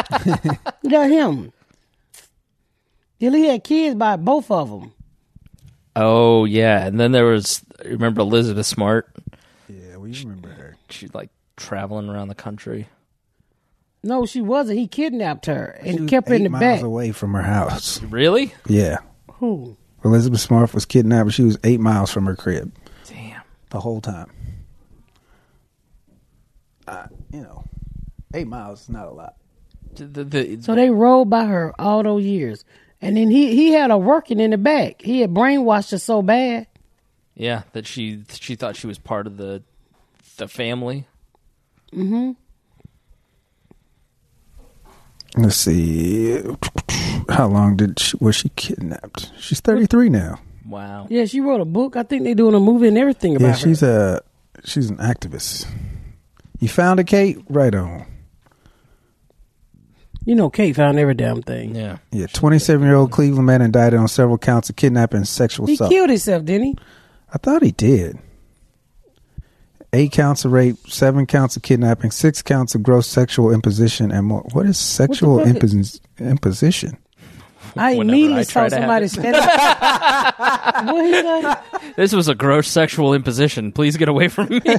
yeah, 0.82 1.06
him. 1.06 1.52
Till 3.21 3.33
he 3.33 3.47
had 3.49 3.65
kids 3.65 3.95
by 3.97 4.17
both 4.17 4.51
of 4.51 4.69
them. 4.71 4.93
oh 5.95 6.45
yeah, 6.45 6.87
and 6.87 7.01
then 7.01 7.13
there 7.13 7.25
was 7.25 7.63
remember 7.85 8.21
Elizabeth 8.21 8.67
Smart? 8.67 9.09
Yeah, 9.69 9.97
we 9.97 10.13
remember 10.13 10.49
her. 10.51 10.77
She 10.91 11.09
like 11.09 11.31
traveling 11.57 12.09
around 12.09 12.29
the 12.29 12.35
country. 12.35 12.89
No, 14.05 14.25
she 14.27 14.41
wasn't. 14.41 14.79
He 14.79 14.87
kidnapped 14.87 15.47
her 15.47 15.79
and 15.81 15.95
She 15.97 16.01
was 16.03 16.11
kept 16.11 16.29
her 16.29 16.35
in 16.35 16.45
the 16.45 16.49
miles 16.51 16.61
back. 16.61 16.83
away 16.83 17.11
from 17.13 17.33
her 17.35 17.43
house. 17.43 18.01
Really? 18.03 18.55
Yeah. 18.69 18.99
Who? 19.33 19.77
Elizabeth 20.05 20.41
Smart 20.41 20.73
was 20.75 20.85
kidnapped. 20.85 21.33
She 21.33 21.43
was 21.43 21.59
eight 21.65 21.81
miles 21.81 22.13
from 22.13 22.27
her 22.27 22.37
crib 22.37 22.73
Damn. 23.09 23.41
the 23.71 23.81
whole 23.81 24.01
time. 24.01 24.31
Uh, 26.87 27.07
you 27.33 27.41
know, 27.41 27.65
eight 28.35 28.47
miles 28.47 28.83
is 28.83 28.89
not 28.91 29.09
a 29.09 29.11
lot. 29.11 29.35
The, 29.95 30.05
the, 30.05 30.25
the- 30.25 30.63
So 30.63 30.75
they 30.75 30.91
rode 30.91 31.29
by 31.31 31.47
her 31.47 31.75
all 31.79 32.03
those 32.05 32.23
years. 32.25 32.65
And 33.06 33.17
then 33.17 33.31
he, 33.31 33.55
he 33.55 33.70
had 33.73 33.91
her 33.91 33.97
working 33.99 34.41
in 34.41 34.50
the 34.50 34.58
back. 34.58 35.00
He 35.03 35.20
had 35.20 35.32
brainwashed 35.32 35.93
her 35.93 35.99
so 35.99 36.23
bad. 36.23 36.67
yeah, 37.35 37.62
that 37.73 37.87
she 37.87 38.25
she 38.31 38.55
thought 38.56 38.75
she 38.76 38.87
was 38.87 38.99
part 38.99 39.26
of 39.26 39.37
the 39.37 39.62
the 40.38 40.49
family. 40.49 41.06
Mm-hmm. 41.93 42.32
Let's 45.37 45.56
see. 45.56 46.41
How 47.29 47.47
long 47.49 47.76
did 47.76 47.99
she, 47.99 48.17
was 48.20 48.37
she 48.37 48.49
kidnapped? 48.50 49.31
She's 49.38 49.61
33 49.61 50.08
now. 50.08 50.41
Wow. 50.67 51.06
Yeah, 51.11 51.26
she 51.26 51.41
wrote 51.41 51.61
a 51.61 51.64
book. 51.67 51.94
I 51.97 52.03
think 52.03 52.25
they're 52.25 52.35
doing 52.35 52.55
a 52.55 52.61
movie 52.61 52.88
and 52.88 52.97
everything 52.99 53.37
about 53.37 53.44
Yeah, 53.47 53.53
her. 53.53 53.58
she's 53.58 53.82
a 53.82 54.23
she's 54.64 54.91
an 54.91 54.97
activist. 54.97 55.67
You 56.58 56.69
found 56.69 56.99
a 57.00 57.05
Kate? 57.05 57.38
Right 57.49 57.75
on. 57.75 58.06
You 60.26 60.34
know, 60.34 60.50
Kate 60.50 60.75
found 60.76 60.99
every 60.99 61.14
damn 61.14 61.40
thing. 61.40 61.75
Yeah. 61.75 61.99
Yeah, 62.11 62.26
27 62.26 62.84
year 62.87 62.96
old 62.96 63.12
Cleveland 63.12 63.46
man 63.46 63.62
indicted 63.62 63.99
on 63.99 64.08
several 64.08 64.37
counts 64.38 64.69
of 64.69 64.76
kidnapping 64.76 65.19
and 65.19 65.28
sexual 65.28 65.67
He 65.67 65.75
assault. 65.75 65.90
killed 65.90 66.11
himself, 66.11 66.44
didn't 66.44 66.64
he? 66.67 66.76
I 67.32 67.38
thought 67.38 67.62
he 67.62 67.70
did. 67.70 68.19
Eight 69.93 70.11
counts 70.12 70.44
of 70.44 70.50
rape, 70.52 70.76
seven 70.88 71.26
counts 71.26 71.56
of 71.56 71.62
kidnapping, 71.62 72.11
six 72.11 72.43
counts 72.43 72.75
of 72.75 72.82
gross 72.82 73.06
sexual 73.06 73.52
imposition, 73.52 74.11
and 74.11 74.26
more. 74.26 74.43
What 74.52 74.67
is 74.67 74.76
sexual 74.76 75.38
fuck 75.38 75.46
is- 75.62 75.73
impos- 75.75 76.00
imposition? 76.19 76.99
I 77.81 77.93
immediately 77.93 78.40
I 78.40 78.43
saw 78.43 78.69
somebody 78.69 79.08
standing. 79.08 79.43
what 79.43 81.05
he 81.05 81.12
say? 81.12 81.93
This 81.96 82.12
was 82.12 82.28
a 82.28 82.34
gross 82.34 82.69
sexual 82.69 83.14
imposition. 83.14 83.73
Please 83.73 83.96
get 83.96 84.08
away 84.08 84.28
from 84.28 84.49
me. 84.49 84.61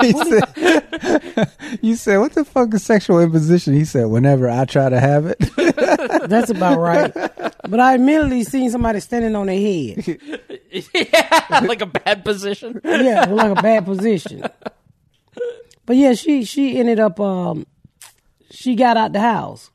He 0.00 0.12
said, 0.12 1.50
you 1.82 1.96
said, 1.96 2.18
what 2.18 2.32
the 2.34 2.44
fuck 2.44 2.72
is 2.72 2.84
sexual 2.84 3.20
imposition? 3.20 3.74
He 3.74 3.84
said, 3.84 4.06
whenever 4.06 4.48
I 4.48 4.64
try 4.64 4.88
to 4.88 5.00
have 5.00 5.26
it. 5.26 5.38
That's 6.28 6.50
about 6.50 6.78
right. 6.78 7.12
But 7.12 7.80
I 7.80 7.94
immediately 7.94 8.44
seen 8.44 8.70
somebody 8.70 9.00
standing 9.00 9.34
on 9.34 9.46
their 9.46 9.58
head. 9.58 10.18
yeah, 10.94 11.60
like 11.66 11.82
a 11.82 11.86
bad 11.86 12.24
position. 12.24 12.80
Yeah, 12.84 13.26
like 13.26 13.58
a 13.58 13.62
bad 13.62 13.84
position. 13.84 14.44
But 15.86 15.96
yeah, 15.96 16.14
she 16.14 16.44
she 16.44 16.78
ended 16.78 17.00
up 17.00 17.18
um 17.18 17.66
she 18.50 18.76
got 18.76 18.96
out 18.96 19.12
the 19.12 19.20
house. 19.20 19.70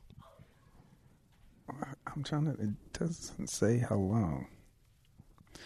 I'm 2.16 2.22
trying 2.24 2.46
to, 2.46 2.52
it 2.62 2.70
doesn't 2.98 3.48
say 3.48 3.78
how 3.78 3.96
long. 3.96 4.46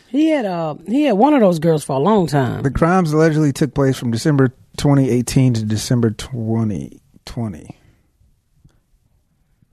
He 0.09 0.29
had 0.31 0.45
uh 0.45 0.75
he 0.89 1.05
had 1.05 1.13
one 1.13 1.35
of 1.35 1.41
those 1.41 1.61
girls 1.61 1.85
for 1.85 1.95
a 1.95 2.01
long 2.01 2.27
time. 2.27 2.63
The 2.63 2.71
crimes 2.73 3.13
allegedly 3.13 3.53
took 3.53 3.73
place 3.75 3.97
from 3.97 4.11
December 4.11 4.49
2018 4.77 5.55
to 5.55 5.65
December 5.65 6.11
2020. 6.11 7.77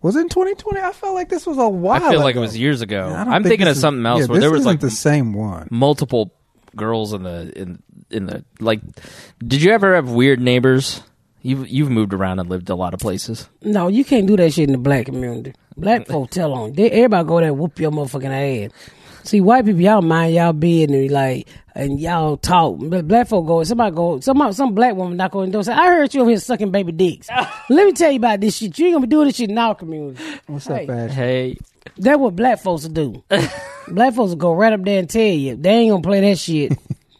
Was 0.03 0.15
it 0.15 0.19
in 0.21 0.29
2020? 0.29 0.79
I 0.79 0.91
felt 0.91 1.15
like 1.15 1.29
this 1.29 1.47
was 1.47 1.57
a 1.57 1.67
while 1.67 2.03
I 2.03 2.11
feel 2.11 2.19
like 2.21 2.35
it 2.35 2.39
was 2.39 2.55
years 2.55 2.81
ago. 2.81 3.07
Yeah, 3.09 3.21
I'm 3.23 3.41
think 3.41 3.47
thinking 3.53 3.67
of 3.67 3.71
is- 3.71 3.81
something 3.81 4.05
else 4.05 4.21
yeah, 4.21 4.25
where 4.27 4.35
this 4.35 4.43
there 4.43 4.51
was 4.51 4.59
isn't 4.61 4.71
like 4.71 4.79
the 4.79 4.91
same 4.91 5.33
one. 5.33 5.67
multiple 5.71 6.31
girls 6.75 7.13
in 7.13 7.23
the 7.23 7.51
in 7.59 7.81
in 8.11 8.27
the 8.27 8.45
like. 8.59 8.81
Did 9.39 9.63
you 9.63 9.71
ever 9.71 9.95
have 9.95 10.11
weird 10.11 10.39
neighbors? 10.39 11.01
You've 11.41 11.67
you've 11.69 11.89
moved 11.91 12.13
around 12.13 12.39
and 12.39 12.49
lived 12.49 12.69
a 12.69 12.75
lot 12.75 12.93
of 12.93 12.99
places. 12.99 13.47
No, 13.61 13.87
you 13.87 14.03
can't 14.03 14.27
do 14.27 14.35
that 14.37 14.53
shit 14.53 14.67
in 14.67 14.71
the 14.73 14.77
black 14.77 15.05
community. 15.05 15.53
Black 15.77 16.07
folk 16.11 16.29
tell 16.31 16.53
on. 16.53 16.73
They, 16.73 16.89
everybody 16.91 17.27
go 17.27 17.39
there 17.39 17.49
and 17.49 17.59
whoop 17.59 17.79
your 17.79 17.91
motherfucking 17.91 18.65
ass. 18.67 18.71
See, 19.23 19.41
white 19.41 19.65
people, 19.65 19.81
y'all 19.81 20.01
mind 20.01 20.33
y'all 20.35 20.53
business, 20.53 21.11
like, 21.11 21.47
and 21.75 21.99
y'all 21.99 22.37
talk. 22.37 22.77
But 22.79 23.07
black 23.09 23.27
folk 23.27 23.45
go, 23.45 23.61
somebody 23.63 23.93
go, 23.93 24.19
some 24.21 24.51
some 24.53 24.73
black 24.73 24.95
woman 24.95 25.17
knock 25.17 25.35
on 25.35 25.45
the 25.47 25.51
door 25.51 25.59
and 25.59 25.65
say, 25.65 25.73
I 25.73 25.87
heard 25.87 26.13
you 26.13 26.21
over 26.21 26.29
here 26.29 26.39
sucking 26.39 26.71
baby 26.71 26.93
dicks. 26.93 27.27
Let 27.69 27.85
me 27.85 27.91
tell 27.91 28.09
you 28.11 28.17
about 28.17 28.39
this 28.39 28.55
shit. 28.57 28.77
You 28.79 28.85
ain't 28.87 28.95
gonna 28.95 29.05
be 29.05 29.09
doing 29.11 29.27
this 29.27 29.35
shit 29.35 29.49
in 29.49 29.57
our 29.57 29.75
community. 29.75 30.23
What's 30.47 30.67
Hey. 30.67 30.85
up, 30.85 30.89
Ash? 30.89 31.11
Hey, 31.11 31.57
That's 31.97 32.17
what 32.17 32.35
black 32.37 32.59
folks 32.59 32.83
will 32.83 32.91
do. 32.93 33.23
black 33.89 34.13
folks 34.13 34.29
will 34.29 34.35
go 34.37 34.53
right 34.53 34.71
up 34.73 34.83
there 34.83 34.99
and 34.99 35.09
tell 35.09 35.21
you. 35.21 35.55
They 35.57 35.69
ain't 35.71 35.91
gonna 35.91 36.01
play 36.03 36.21
that 36.21 36.37
shit. 36.39 36.71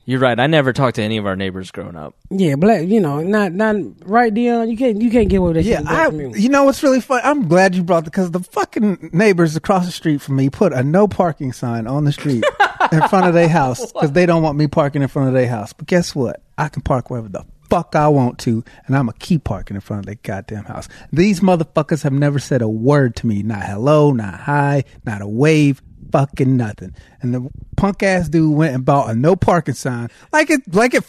You're 0.08 0.22
right. 0.22 0.40
I 0.40 0.48
never 0.48 0.72
talked 0.72 0.96
to 0.96 1.04
any 1.04 1.18
of 1.18 1.26
our 1.26 1.36
neighbors 1.36 1.70
growing 1.70 1.98
up. 1.98 2.16
Yeah, 2.30 2.56
black, 2.56 2.88
you 2.88 3.02
know, 3.02 3.20
not, 3.20 3.52
not, 3.52 3.76
right, 4.06 4.34
Deon? 4.34 4.72
You 4.72 4.78
can't, 4.78 5.02
you 5.02 5.12
can't 5.12 5.28
get 5.28 5.36
away 5.36 5.52
with 5.52 5.58
that 5.58 5.66
Yeah, 5.66 5.82
in 5.82 5.88
I, 5.88 6.38
you 6.38 6.48
know 6.48 6.64
what's 6.64 6.82
really 6.82 7.02
fun? 7.02 7.20
I'm 7.26 7.50
glad 7.50 7.76
you 7.76 7.84
brought 7.84 8.06
the 8.06 8.10
because 8.10 8.32
the 8.32 8.40
fucking 8.40 9.10
neighbors 9.12 9.58
across 9.58 9.86
the 9.86 9.92
street 9.92 10.22
from 10.22 10.38
me 10.38 10.50
put 10.50 10.72
a 10.72 10.82
no 10.82 11.10
parking 11.10 11.52
sign 11.52 11.88
on 11.88 12.06
the 12.06 12.14
street 12.14 12.42
in 12.94 13.06
front 13.10 13.28
of 13.28 13.34
their 13.34 13.50
house 13.50 13.92
because 13.92 14.14
they 14.14 14.26
don't 14.26 14.42
want 14.42 14.58
me 14.58 14.68
parking 14.68 15.02
in 15.02 15.10
front 15.10 15.28
of 15.28 15.34
their 15.34 15.50
house. 15.50 15.74
But 15.74 15.88
guess 15.88 16.16
what? 16.16 16.42
I 16.58 16.70
can 16.70 16.84
park 16.84 17.10
wherever 17.10 17.28
the 17.28 17.44
fuck 17.70 17.94
I 17.94 18.08
want 18.08 18.40
to, 18.40 18.64
and 18.86 18.96
I'm 18.96 19.08
gonna 19.08 19.18
keep 19.20 19.44
parking 19.44 19.76
in 19.76 19.82
front 19.82 20.00
of 20.00 20.06
their 20.06 20.16
goddamn 20.24 20.64
house. 20.64 20.88
These 21.12 21.42
motherfuckers 21.42 22.04
have 22.04 22.14
never 22.14 22.40
said 22.40 22.62
a 22.62 22.70
word 22.70 23.18
to 23.18 23.28
me. 23.28 23.44
Not 23.44 23.64
hello, 23.64 24.12
not 24.14 24.40
hi, 24.40 24.86
not 25.06 25.22
a 25.22 25.28
wave. 25.28 25.82
Fucking 26.12 26.58
nothing. 26.58 26.94
And 27.22 27.34
the 27.34 27.50
punk 27.76 28.04
ass 28.04 28.30
dude 28.30 28.56
went 28.56 28.76
and 28.76 28.86
bought 28.86 29.10
a 29.10 29.16
no 29.16 29.36
parking 29.36 29.74
sign. 29.74 30.10
Like 30.32 30.50
it, 30.50 30.62
like 30.74 30.94
it. 30.94 31.04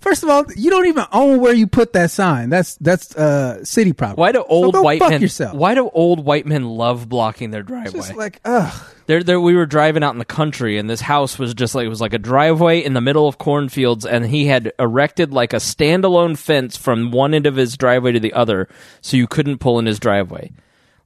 First 0.00 0.22
of 0.22 0.30
all, 0.30 0.44
you 0.56 0.70
don't 0.70 0.86
even 0.86 1.04
own 1.12 1.40
where 1.40 1.52
you 1.52 1.66
put 1.66 1.92
that 1.92 2.10
sign. 2.10 2.48
That's 2.48 2.76
that's 2.76 3.14
uh 3.14 3.64
city 3.64 3.92
property. 3.92 4.20
Why 4.20 4.32
do 4.32 4.42
old 4.42 4.74
go 4.74 4.82
white 4.82 5.00
men? 5.00 5.20
yourself? 5.20 5.54
Why 5.54 5.74
do 5.74 5.88
old 5.90 6.24
white 6.24 6.46
men 6.46 6.64
love 6.64 7.08
blocking 7.08 7.50
their 7.50 7.62
driveway? 7.62 7.92
just 7.92 8.14
like 8.14 8.40
ugh. 8.44 8.72
there, 9.06 9.22
there, 9.22 9.40
we 9.40 9.54
were 9.54 9.66
driving 9.66 10.02
out 10.02 10.14
in 10.14 10.18
the 10.18 10.24
country, 10.24 10.78
and 10.78 10.88
this 10.88 11.02
house 11.02 11.38
was 11.38 11.52
just 11.52 11.74
like 11.74 11.84
it 11.84 11.90
was 11.90 12.00
like 12.00 12.14
a 12.14 12.18
driveway 12.18 12.80
in 12.82 12.94
the 12.94 13.00
middle 13.02 13.28
of 13.28 13.36
cornfields, 13.36 14.06
and 14.06 14.26
he 14.26 14.46
had 14.46 14.72
erected 14.78 15.32
like 15.32 15.52
a 15.52 15.56
standalone 15.56 16.38
fence 16.38 16.76
from 16.78 17.10
one 17.10 17.34
end 17.34 17.46
of 17.46 17.56
his 17.56 17.76
driveway 17.76 18.12
to 18.12 18.20
the 18.20 18.32
other, 18.32 18.68
so 19.02 19.16
you 19.18 19.26
couldn't 19.26 19.58
pull 19.58 19.78
in 19.78 19.86
his 19.86 19.98
driveway. 20.00 20.50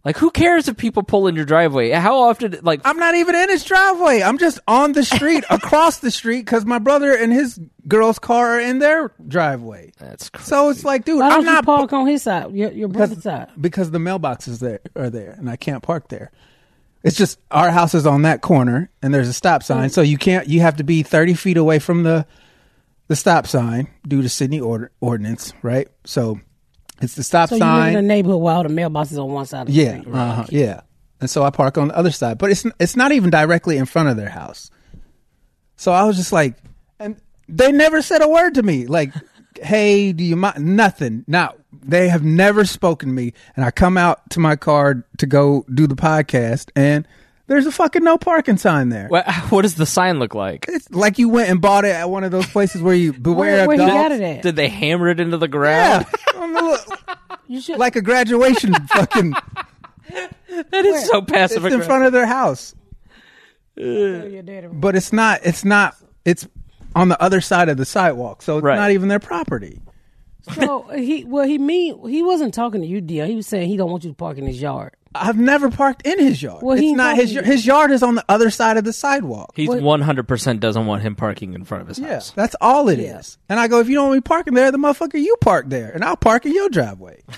Like, 0.05 0.19
who 0.19 0.31
cares 0.31 0.69
if 0.69 0.77
people 0.77 1.03
pull 1.03 1.27
in 1.29 1.35
your 1.35 1.47
driveway? 1.47 1.89
How 1.91 2.19
often? 2.19 2.59
Like, 2.63 2.83
I'm 2.85 2.99
not 2.99 3.15
even 3.15 3.35
in 3.35 3.49
his 3.49 3.65
driveway. 3.65 4.23
I'm 4.23 4.37
just 4.37 4.59
on 4.69 4.93
the 4.93 5.03
street, 5.03 5.45
across 5.51 5.99
the 5.99 6.11
street, 6.11 6.41
because 6.41 6.67
my 6.67 6.79
brother 6.79 7.15
and 7.15 7.33
his 7.33 7.59
girl's 7.89 8.19
car 8.19 8.57
are 8.57 8.61
in 8.61 8.81
their 8.81 9.13
driveway. 9.27 9.93
that's 9.99 10.29
crazy. 10.29 10.47
So 10.49 10.69
it's 10.69 10.85
like, 10.85 11.07
dude, 11.07 11.21
Why 11.21 11.27
I'm 11.27 11.31
don't 11.31 11.41
you 11.47 11.53
not 11.53 11.65
park 11.65 11.93
on 11.95 12.07
his 12.07 12.23
side, 12.23 12.55
your, 12.55 12.71
your 12.73 12.89
brother's 12.89 13.23
side? 13.23 13.49
because 13.59 13.91
the 13.93 13.99
mailboxes 13.99 14.59
there 14.59 14.81
are 14.95 15.09
there, 15.09 15.31
and 15.39 15.49
I 15.49 15.57
can't 15.57 15.83
park 15.83 16.09
there. 16.09 16.31
It's 17.03 17.17
just 17.17 17.39
our 17.51 17.71
house 17.71 17.95
is 17.95 18.07
on 18.07 18.23
that 18.23 18.41
corner, 18.43 18.91
and 19.03 19.13
there's 19.13 19.29
a 19.29 19.35
stop 19.35 19.63
sign, 19.63 19.89
mm. 19.89 19.93
so 19.93 20.01
you 20.03 20.19
can't. 20.19 20.49
You 20.49 20.61
have 20.61 20.77
to 20.77 20.85
be 20.85 21.03
30 21.03 21.35
feet 21.35 21.57
away 21.57 21.79
from 21.79 22.03
the 22.03 22.27
the 23.09 23.17
stop 23.17 23.47
sign 23.47 23.89
due 24.07 24.23
to 24.23 24.29
Sydney 24.31 24.61
order, 24.61 24.91
ordinance, 25.01 25.53
right? 25.63 25.89
So 26.05 26.41
it's 27.01 27.15
the 27.15 27.23
stop 27.23 27.49
So 27.49 27.57
you 27.57 27.61
live 27.61 27.69
sign. 27.69 27.93
in 27.93 27.97
a 27.99 28.03
neighborhood 28.03 28.41
where 28.41 28.55
all 28.55 28.63
the 28.63 28.69
mailboxes 28.69 29.19
on 29.23 29.31
one 29.33 29.47
side 29.47 29.63
of 29.63 29.67
the 29.69 29.73
Yeah, 29.73 30.01
street. 30.01 30.07
right? 30.09 30.29
uh-huh, 30.31 30.45
yeah. 30.51 30.81
And 31.21 31.29
so 31.31 31.43
I 31.43 31.51
park 31.51 31.79
on 31.79 31.89
the 31.89 31.97
other 31.97 32.11
side, 32.11 32.39
but 32.39 32.51
it's 32.51 32.65
it's 32.79 32.97
not 32.97 33.13
even 33.13 33.31
directly 33.31 33.77
in 33.79 33.87
front 33.87 34.09
of 34.09 34.17
their 34.17 34.29
house. 34.29 34.71
So 35.77 35.93
I 35.93 36.05
was 36.05 36.17
just 36.17 36.33
like, 36.33 36.57
and 36.99 37.17
they 37.49 37.73
never 37.73 38.03
said 38.03 38.23
a 38.23 38.29
word 38.29 38.55
to 38.55 38.63
me, 38.63 38.87
like, 38.87 39.13
"Hey, 39.63 40.13
do 40.13 40.23
you 40.25 40.37
mind?" 40.37 40.77
Nothing. 40.77 41.25
Now 41.27 41.55
they 41.73 42.09
have 42.09 42.23
never 42.25 42.65
spoken 42.65 43.09
to 43.11 43.15
me, 43.15 43.33
and 43.57 43.65
I 43.65 43.71
come 43.71 43.97
out 43.97 44.31
to 44.31 44.41
my 44.41 44.57
car 44.57 45.05
to 45.19 45.27
go 45.27 45.65
do 45.73 45.87
the 45.87 45.97
podcast, 45.97 46.71
and 46.77 47.07
there's 47.47 47.67
a 47.67 47.73
fucking 47.73 48.03
no 48.05 48.17
parking 48.19 48.57
sign 48.57 48.89
there. 48.91 49.09
What, 49.09 49.27
what 49.51 49.63
does 49.63 49.75
the 49.75 49.87
sign 49.87 50.19
look 50.19 50.35
like? 50.35 50.67
It's 50.69 50.91
like 50.91 51.19
you 51.19 51.29
went 51.29 51.49
and 51.51 51.61
bought 51.61 51.85
it 51.85 51.91
at 51.95 52.09
one 52.11 52.25
of 52.25 52.31
those 52.33 52.47
places 52.47 52.81
where 52.83 52.95
you 52.95 53.13
beware 53.13 53.53
Where, 53.53 53.61
of 53.63 53.67
where 53.69 53.77
he 53.77 53.83
dogs. 53.85 53.93
got 53.93 54.13
it 54.13 54.21
at? 54.21 54.43
Did 54.43 54.57
they 54.57 54.69
hammer 54.69 55.09
it 55.09 55.21
into 55.21 55.37
the 55.39 55.47
Yeah, 55.47 55.51
ground? 55.51 56.07
on 56.37 56.53
the 56.55 56.63
little- 56.63 56.84
you 57.49 57.61
should, 57.61 57.79
like 57.79 57.97
a 57.97 58.03
graduation 58.03 58.75
fucking. 58.89 59.31
that 60.11 60.85
is 60.85 61.07
so 61.09 61.23
passive. 61.23 61.23
It's 61.23 61.33
passive 61.33 61.65
in 61.67 61.73
aggressive. 61.73 61.87
front 61.87 62.05
of 62.05 62.13
their 62.13 62.27
house. 62.27 62.75
tell 63.79 63.87
your 63.87 64.43
daddy. 64.43 64.69
but 64.73 64.95
it's 64.97 65.13
not 65.13 65.41
it's 65.45 65.65
not 65.65 65.97
it's 66.25 66.47
on 66.95 67.09
the 67.09 67.21
other 67.21 67.41
side 67.41 67.69
of 67.69 67.77
the 67.77 67.85
sidewalk 67.85 68.41
so 68.43 68.59
it's 68.59 68.65
Right. 68.65 68.77
not 68.77 68.91
even 68.93 69.09
their 69.09 69.19
property 69.19 69.81
So 70.55 70.83
he, 70.95 71.25
well, 71.25 71.47
he 71.47 71.57
mean 71.59 72.07
he 72.09 72.23
wasn't 72.23 72.53
talking 72.55 72.83
to 72.83 72.87
you, 72.87 73.01
Deon. 73.01 73.29
He 73.29 73.35
was 73.35 73.47
saying 73.47 73.69
he 73.69 73.77
don't 73.79 73.91
want 73.91 74.05
you 74.05 74.11
to 74.11 74.15
park 74.17 74.37
in 74.39 74.47
his 74.47 74.61
yard. 74.61 74.93
I've 75.15 75.37
never 75.39 75.71
parked 75.71 76.07
in 76.07 76.19
his 76.19 76.43
yard 76.43 76.63
Well, 76.63 76.77
he 76.77 76.83
it's 76.87 76.89
ain't 76.91 76.97
not 76.97 77.17
his 77.17 77.33
yard 77.33 77.47
his 77.47 77.67
yard 77.67 77.91
is 77.93 78.03
on 78.03 78.15
the 78.17 78.25
other 78.29 78.51
side 78.51 78.77
of 78.77 78.85
the 78.85 78.93
sidewalk 78.93 79.53
He's 79.55 79.69
What- 79.69 79.81
one 79.83 80.01
hundred 80.01 80.27
percent 80.29 80.61
doesn't 80.61 80.87
want 80.87 81.03
him 81.03 81.15
parking 81.17 81.55
in 81.55 81.65
front 81.65 81.83
of 81.83 81.89
his 81.89 81.99
yeah 81.99 82.15
house. 82.15 82.31
that's 82.33 82.57
all 82.61 82.89
it 82.89 82.99
is. 82.99 83.39
Yeah. 83.49 83.53
and 83.53 83.61
i 83.61 83.69
go 83.69 83.81
if 83.81 83.89
you 83.89 83.95
don't 83.95 84.09
want 84.09 84.17
me 84.17 84.21
parking 84.23 84.55
there 84.55 84.71
the 84.73 84.79
motherfucker 84.79 85.21
you 85.23 85.37
park 85.41 85.69
there 85.69 85.91
and 85.91 86.05
i'll 86.05 86.17
park 86.17 86.47
in 86.47 86.53
your 86.55 86.69
driveway 86.69 87.23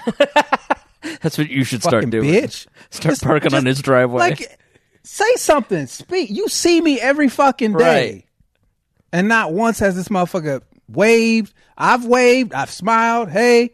That's 1.23 1.39
what 1.39 1.49
you 1.51 1.63
should 1.63 1.83
start 1.83 2.03
Fucking 2.05 2.11
doing. 2.11 2.25
bitch 2.33 2.67
Start 2.91 3.13
Just- 3.13 3.23
parking 3.23 3.55
on 3.55 3.61
just, 3.65 3.67
his 3.67 3.83
driveway. 3.83 4.19
like 4.19 4.59
say 5.05 5.31
something 5.37 5.87
speak 5.87 6.31
you 6.31 6.49
see 6.49 6.81
me 6.81 7.01
every 7.01 7.29
fucking 7.29 7.75
day 7.75 8.11
Right. 8.13 8.25
and 9.13 9.29
not 9.29 9.53
once 9.53 9.79
has 9.79 9.95
this 9.95 10.09
motherfucker 10.09 10.63
waved 10.89 11.55
i've 11.79 12.05
waved 12.05 12.53
i've 12.55 12.71
smiled 12.71 13.31
hey 13.31 13.71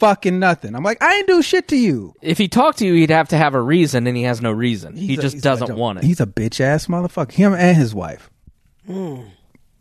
fucking 0.00 0.38
nothing 0.38 0.74
i'm 0.74 0.82
like 0.82 1.00
i 1.02 1.14
ain't 1.14 1.26
do 1.28 1.40
shit 1.42 1.68
to 1.68 1.76
you 1.76 2.12
if 2.22 2.38
he 2.38 2.48
talked 2.48 2.78
to 2.78 2.86
you, 2.86 2.94
he'd 2.94 3.10
have 3.10 3.28
to 3.28 3.36
have 3.36 3.54
a 3.54 3.60
reason, 3.60 4.06
and 4.06 4.16
he 4.16 4.24
has 4.24 4.40
no 4.42 4.50
reason. 4.50 4.96
he 4.96 5.14
a- 5.14 5.20
just 5.22 5.34
he's 5.34 5.42
doesn't 5.42 5.68
like 5.68 5.76
a- 5.76 5.78
want 5.80 5.98
it. 5.98 6.04
He's 6.04 6.20
a 6.20 6.26
bitch 6.26 6.60
ass 6.60 6.86
motherfucker. 6.86 7.32
Him 7.32 7.54
and 7.54 7.76
his 7.76 7.94
wife. 7.94 8.28
Hmm. 8.86 9.20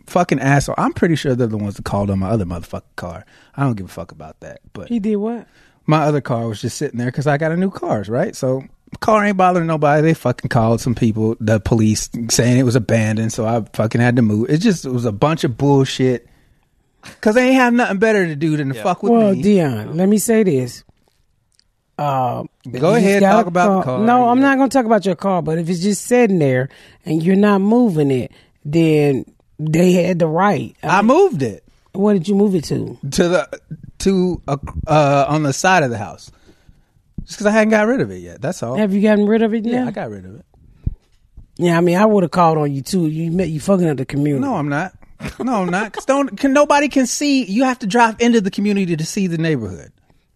Fucking 0.08 0.40
asshole. 0.40 0.76
I'm 0.78 0.94
pretty 0.94 1.16
sure 1.16 1.36
they're 1.36 1.48
the 1.48 1.58
ones 1.58 1.76
that 1.76 1.86
called 1.86 2.10
on 2.10 2.20
my 2.20 2.30
other 2.30 2.46
motherfucking 2.46 2.96
car. 2.96 3.26
I 3.56 3.64
don't 3.64 3.76
give 3.76 3.86
a 3.88 3.90
fuck 3.90 4.12
about 4.12 4.40
that. 4.40 4.62
But 4.74 4.90
He 4.90 5.00
did 5.00 5.18
what? 5.18 5.48
my 5.86 6.04
other 6.04 6.22
car 6.22 6.48
was 6.48 6.62
just 6.62 6.78
sitting 6.78 6.98
there 7.00 7.08
because 7.08 7.28
I 7.28 7.38
got 7.38 7.52
a 7.52 7.58
new 7.58 7.72
car, 7.72 8.04
right? 8.08 8.36
So 8.36 8.64
car 9.02 9.26
ain't 9.26 9.38
bothering 9.38 9.68
nobody. 9.68 10.02
They 10.02 10.14
fucking 10.14 10.50
called 10.50 10.82
some 10.82 10.96
people, 10.96 11.36
the 11.40 11.60
police, 11.60 12.10
saying 12.30 12.58
it 12.58 12.64
was 12.64 12.76
abandoned. 12.76 13.34
So 13.34 13.46
I 13.46 13.64
fucking 13.74 14.00
had 14.02 14.16
to 14.16 14.22
move. 14.22 14.50
It 14.50 14.60
just 14.60 14.86
it 14.86 14.92
was 14.92 15.06
a 15.06 15.12
bunch 15.12 15.44
of 15.44 15.58
bullshit. 15.58 16.28
Cause 17.22 17.36
they 17.36 17.48
ain't 17.48 17.56
have 17.56 17.74
nothing 17.74 17.98
better 17.98 18.26
to 18.26 18.36
do 18.36 18.58
than 18.58 18.70
to 18.70 18.74
fuck 18.76 19.04
with 19.04 19.12
Well, 19.12 19.34
me. 19.34 19.44
Deon, 19.44 19.96
let 19.96 20.10
me 20.10 20.18
say 20.18 20.44
this. 20.44 20.84
Uh, 21.98 22.44
Go 22.72 22.96
ahead, 22.96 23.22
talk 23.22 23.46
a 23.46 23.50
about 23.50 23.80
the 23.80 23.84
car. 23.84 24.00
No, 24.00 24.30
I'm 24.30 24.40
not 24.40 24.58
going 24.58 24.70
to 24.70 24.74
talk 24.74 24.86
about 24.86 25.06
your 25.06 25.16
car. 25.16 25.42
But 25.42 25.58
if 25.58 25.70
it's 25.70 25.82
just 25.82 26.06
sitting 26.06 26.40
there 26.40 26.70
and 27.04 27.22
you're 27.22 27.36
not 27.36 27.60
moving 27.60 28.10
it, 28.10 28.32
then 28.64 29.26
they 29.58 29.92
had 29.92 30.20
the 30.20 30.28
right. 30.28 30.78
I 30.82 31.02
moved 31.02 31.42
it 31.42 31.64
what 31.94 32.14
did 32.14 32.28
you 32.28 32.36
move 32.36 32.56
it 32.56 32.64
to? 32.66 32.98
to 33.12 33.28
the 33.28 33.62
to 34.00 34.42
uh, 34.48 34.58
uh 34.88 35.26
on 35.28 35.44
the 35.44 35.54
side 35.54 35.84
of 35.84 35.90
the 35.90 35.98
house. 35.98 36.32
Just 37.24 37.38
because 37.38 37.48
I 37.48 37.52
hadn't 37.52 37.70
got 37.70 37.88
rid 37.88 38.02
of 38.02 38.12
it 38.12 38.18
yet. 38.18 38.42
That's 38.42 38.64
all. 38.64 38.76
Have 38.76 38.94
you 38.94 39.02
gotten 39.02 39.28
rid 39.28 39.42
of 39.42 39.54
it? 39.54 39.66
Yet? 39.66 39.74
Yeah, 39.74 39.84
now? 39.84 39.88
I 39.90 39.92
got 39.92 40.10
rid 40.10 40.26
of 40.26 40.36
it. 40.36 40.46
Yeah, 41.58 41.78
I 41.78 41.82
mean, 41.82 41.98
I 41.98 42.06
would 42.06 42.24
have 42.24 42.32
called 42.32 42.58
on 42.58 42.72
you 42.72 42.82
too. 42.82 43.08
You 43.08 43.32
met 43.32 43.50
you 43.50 43.60
fucking 43.60 43.88
up 43.88 43.98
the 43.98 44.06
community. 44.06 44.42
No, 44.42 44.56
I'm 44.56 44.70
not. 44.70 44.94
No, 45.40 45.66
not. 45.66 45.94
Don't 46.06 46.38
can 46.38 46.54
nobody 46.54 46.88
can 46.88 47.06
see. 47.06 47.44
You 47.44 47.64
have 47.64 47.80
to 47.80 47.88
drive 47.88 48.16
into 48.20 48.42
the 48.42 48.52
community 48.52 48.96
to 48.96 49.06
see 49.06 49.28
the 49.28 49.38
neighborhood. 49.38 49.92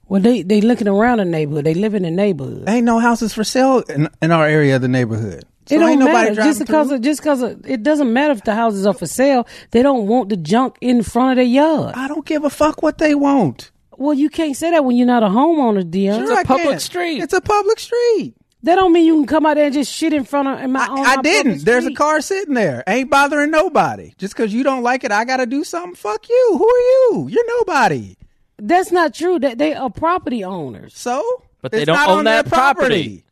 Well, 0.08 0.22
they 0.22 0.42
they 0.42 0.62
looking 0.62 0.88
around 0.88 1.20
the 1.20 1.26
neighborhood. 1.26 1.66
They 1.66 1.74
live 1.74 1.94
in 1.94 2.04
the 2.04 2.12
neighborhood. 2.12 2.68
Ain't 2.68 2.86
no 2.86 3.00
houses 3.00 3.34
for 3.34 3.44
sale 3.44 3.80
in, 3.90 4.10
in 4.22 4.32
our 4.32 4.46
area 4.48 4.76
of 4.76 4.82
the 4.82 4.88
neighborhood. 4.88 5.46
So 5.66 5.76
it 5.76 5.80
don't 5.80 5.90
ain't 5.92 6.00
nobody 6.00 6.30
matter 6.32 6.36
just 6.36 6.60
driving 6.60 6.66
because 6.66 6.88
through. 6.88 6.96
of, 6.98 7.02
just 7.02 7.22
because 7.22 7.42
of, 7.42 7.66
it 7.66 7.84
doesn't 7.84 8.12
matter 8.12 8.34
if 8.34 8.44
the 8.44 8.54
houses 8.54 8.86
are 8.86 8.94
for 8.94 9.08
sale. 9.08 9.48
They 9.72 9.82
don't 9.82 10.08
want 10.08 10.28
the 10.30 10.36
junk 10.38 10.76
in 10.82 11.04
front 11.04 11.32
of 11.32 11.36
their 11.38 11.46
yard. 11.46 11.96
I 11.96 12.10
don't 12.10 12.26
give 12.26 12.44
a 12.44 12.50
fuck 12.50 12.84
what 12.84 12.98
they 12.98 13.16
want. 13.16 13.72
Well, 13.98 14.14
you 14.14 14.30
can't 14.30 14.58
say 14.58 14.72
that 14.72 14.84
when 14.84 14.98
you're 14.98 15.08
not 15.08 15.24
a 15.24 15.28
homeowner, 15.28 15.84
Deon. 15.90 16.18
Sure 16.26 16.34
a 16.34 16.40
I 16.40 16.44
public 16.44 16.70
can. 16.72 16.80
street. 16.80 17.22
It's 17.24 17.34
a 17.34 17.40
public 17.42 17.80
street. 17.80 18.36
That 18.64 18.76
don't 18.76 18.94
mean 18.94 19.06
you 19.06 19.16
can 19.18 19.26
come 19.26 19.46
out 19.46 19.56
there 19.56 19.66
and 19.66 19.74
just 19.74 19.92
shit 19.94 20.14
in 20.14 20.24
front 20.24 20.48
of 20.48 20.60
in 20.62 20.72
my. 20.72 20.88
on 20.88 21.00
I, 21.00 21.02
my 21.02 21.10
I 21.16 21.22
didn't. 21.22 21.52
public 21.52 21.66
There's 21.66 21.86
a 21.86 21.94
car 21.94 22.22
sitting 22.22 22.54
there. 22.54 22.84
Ain't 22.88 23.10
bothering 23.10 23.52
nobody. 23.52 24.14
Just 24.18 24.36
because 24.36 24.54
you 24.54 24.64
don't 24.64 24.84
like 24.84 25.04
it, 25.04 25.12
I 25.12 25.26
got 25.26 25.38
to 25.38 25.46
do 25.46 25.64
something. 25.66 25.96
Fuck 25.96 26.30
you. 26.30 26.56
Who 26.58 26.66
are 26.66 26.80
you? 26.80 27.28
You're 27.30 27.60
nobody. 27.60 28.16
That's 28.58 28.92
not 28.92 29.14
true. 29.14 29.38
That 29.40 29.58
they 29.58 29.74
are 29.74 29.90
property 29.90 30.44
owners. 30.46 30.98
So, 30.98 31.44
But 31.62 31.74
they 31.74 31.80
It's 31.80 31.88
don't 31.88 31.98
not 31.98 32.10
own 32.10 32.20
on 32.20 32.24
their 32.26 32.44
that 32.44 32.50
property. 32.50 33.23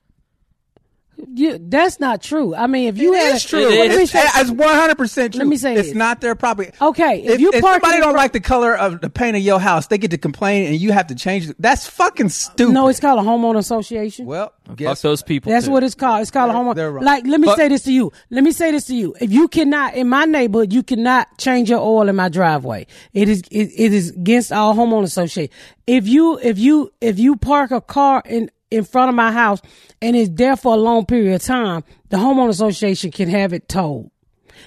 You, 1.34 1.58
that's 1.60 2.00
not 2.00 2.22
true. 2.22 2.56
I 2.56 2.68
mean, 2.68 2.88
if 2.90 2.98
you 2.98 3.14
It 3.14 3.18
had 3.24 3.36
is 3.36 3.46
a, 3.46 3.48
true. 3.48 3.70
Let 3.70 3.90
me 3.90 4.04
It's, 4.04 4.12
say- 4.12 4.24
it's 4.36 4.50
100 4.52 4.98
percent 4.98 5.34
true. 5.34 5.40
Let 5.40 5.48
me 5.48 5.58
say 5.58 5.76
it's 5.76 5.90
this. 5.90 5.96
not 5.96 6.22
their 6.22 6.36
property. 6.36 6.72
Okay, 6.82 7.22
if 7.24 7.32
if, 7.36 7.40
you 7.40 7.52
if 7.54 7.62
park 7.62 7.76
somebody 7.82 7.96
in 7.96 8.02
don't 8.02 8.12
front- 8.14 8.18
like 8.18 8.32
the 8.34 8.40
color 8.40 8.76
of 8.78 9.02
the 9.02 9.10
paint 9.10 9.36
of 9.38 9.42
your 9.44 9.60
house, 9.60 9.88
they 9.88 9.98
get 9.98 10.12
to 10.12 10.18
complain, 10.18 10.68
and 10.68 10.76
you 10.76 10.92
have 10.92 11.08
to 11.08 11.16
change 11.16 11.50
it. 11.50 11.56
That's 11.60 11.86
fucking 11.88 12.30
stupid. 12.30 12.74
no, 12.74 12.88
it's 12.88 13.00
called 13.00 13.20
a 13.20 13.24
homeowner 13.28 13.58
association. 13.60 14.26
well. 14.26 14.54
Fuck 14.68 14.78
Guess 14.78 15.02
those 15.02 15.22
people. 15.24 15.52
That's 15.52 15.66
too. 15.66 15.72
what 15.72 15.84
it's 15.84 15.96
called. 15.96 16.22
It's 16.22 16.32
called 16.32 16.50
a 16.50 16.54
They're- 16.54 16.62
homeowner. 16.64 16.76
they're 16.76 16.92
wrong. 16.92 17.04
Like, 17.04 17.26
let 17.28 17.40
me 17.42 17.46
But- 17.48 17.58
say 17.58 17.68
this 17.68 17.84
to 17.84 17.92
you. 17.92 18.12
Let 18.30 18.44
me 18.44 18.52
say 18.52 18.72
this 18.72 18.86
to 18.86 18.96
you. 18.96 19.16
If 19.20 19.32
you 19.32 19.48
cannot 19.48 19.96
in 19.96 20.08
my 20.08 20.26
neighborhood, 20.26 20.72
you 20.72 20.84
cannot 20.84 21.28
change 21.38 21.70
your 21.70 21.80
oil 21.80 22.08
in 22.08 22.16
my 22.16 22.30
driveway. 22.30 22.88
It 23.14 23.28
is 23.28 23.42
it, 23.52 23.70
it 23.76 23.94
is 23.94 24.12
against 24.12 24.52
our 24.52 24.74
homeowner 24.74 25.04
association. 25.04 25.52
If 25.88 26.08
you 26.08 26.38
if 26.40 26.58
you 26.60 26.92
if 27.02 27.20
you 27.20 27.36
park 27.36 27.72
a 27.72 27.82
car 27.82 28.22
in 28.26 28.50
in 28.72 28.84
front 28.84 29.10
of 29.10 29.16
my 29.16 29.32
house 29.32 29.62
and 30.02 30.16
it's 30.16 30.30
there 30.34 30.56
for 30.56 30.74
a 30.74 30.78
long 30.78 31.06
period 31.06 31.36
of 31.36 31.44
time, 31.44 31.84
the 32.10 32.18
homeowner 32.18 32.50
association 32.50 33.12
can 33.12 33.30
have 33.30 33.54
it 33.54 33.70
towed. 33.70 34.10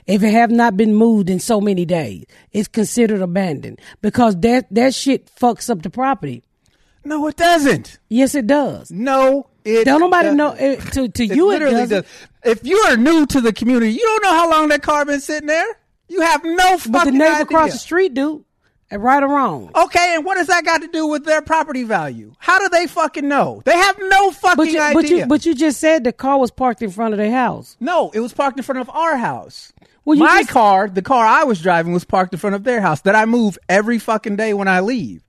If 0.07 0.23
it 0.23 0.31
have 0.33 0.51
not 0.51 0.77
been 0.77 0.95
moved 0.95 1.31
in 1.31 1.41
so 1.41 1.61
many 1.61 1.85
days, 1.85 2.25
it's 2.53 2.69
considered 2.69 3.23
abandoned 3.23 3.81
because 4.03 4.37
that 4.41 4.67
that 4.75 4.95
shit 4.95 5.31
fucks 5.37 5.71
up 5.71 5.83
the 5.83 5.91
property. 5.91 6.43
No, 7.05 7.27
it 7.29 7.37
doesn't. 7.37 7.99
Yes, 8.09 8.35
it 8.35 8.47
does. 8.47 8.91
No, 8.91 9.49
it. 9.65 9.85
Don't 9.85 10.01
nobody 10.01 10.29
doesn't. 10.29 10.37
know 10.37 10.53
it, 10.53 10.81
to 10.93 11.09
to 11.09 11.25
It 11.25 11.37
you. 11.37 11.51
It 11.53 11.59
doesn't. 11.61 11.89
does. 11.91 12.05
If 12.45 12.67
you 12.67 12.77
are 12.89 12.97
new 12.97 13.25
to 13.27 13.41
the 13.41 13.53
community, 13.53 13.93
you 13.93 14.01
don't 14.01 14.23
know 14.25 14.33
how 14.33 14.51
long 14.51 14.69
that 14.69 14.83
car 14.83 15.05
been 15.05 15.21
sitting 15.21 15.47
there. 15.49 15.67
You 16.09 16.21
have 16.23 16.43
no 16.45 16.77
fucking 16.79 16.93
But 16.93 17.05
the 17.05 17.11
neighbor 17.13 17.25
idea. 17.33 17.43
across 17.43 17.73
the 17.73 17.79
street 17.79 18.15
do. 18.15 18.45
And 18.95 19.03
right 19.03 19.21
or 19.25 19.29
wrong. 19.29 19.73
Okay, 19.75 20.15
and 20.15 20.25
what 20.25 20.37
does 20.37 20.47
that 20.47 20.65
got 20.65 20.81
to 20.83 20.87
do 20.87 21.05
with 21.09 21.25
their 21.25 21.43
property 21.43 21.83
value? 21.83 22.33
How 22.39 22.61
do 22.61 22.69
they 22.69 22.87
fucking 22.87 23.27
know? 23.27 23.61
They 23.65 23.77
have 23.77 23.99
no 23.99 24.31
fucking 24.31 24.57
But 24.57 24.69
you, 24.69 24.81
idea. 24.81 24.95
but 24.95 25.11
you 25.11 25.27
but 25.27 25.47
you 25.47 25.55
just 25.57 25.81
said 25.81 26.05
the 26.05 26.13
car 26.13 26.39
was 26.39 26.53
parked 26.53 26.81
in 26.81 26.91
front 26.91 27.13
of 27.13 27.19
their 27.19 27.33
house. 27.33 27.77
no, 27.81 28.11
it 28.15 28.21
was 28.21 28.33
parked 28.33 28.57
in 28.57 28.63
front 28.63 28.79
of 28.81 28.89
our 28.91 29.17
house. 29.17 29.73
Well, 30.05 30.17
you 30.17 30.23
My 30.23 30.43
just- 30.43 30.51
car, 30.51 30.89
the 30.89 31.03
car 31.03 31.27
I 31.27 31.43
was 31.43 31.61
driving, 31.61 31.93
was 31.93 32.05
parked 32.05 32.33
in 32.35 32.39
front 32.39 32.55
of 32.55 32.63
their 32.63 32.81
house 32.81 33.01
that 33.01 33.17
I 33.17 33.25
move 33.25 33.59
every 33.69 33.99
fucking 33.99 34.37
day 34.37 34.55
when 34.55 34.69
I 34.69 34.79
leave. 34.79 35.23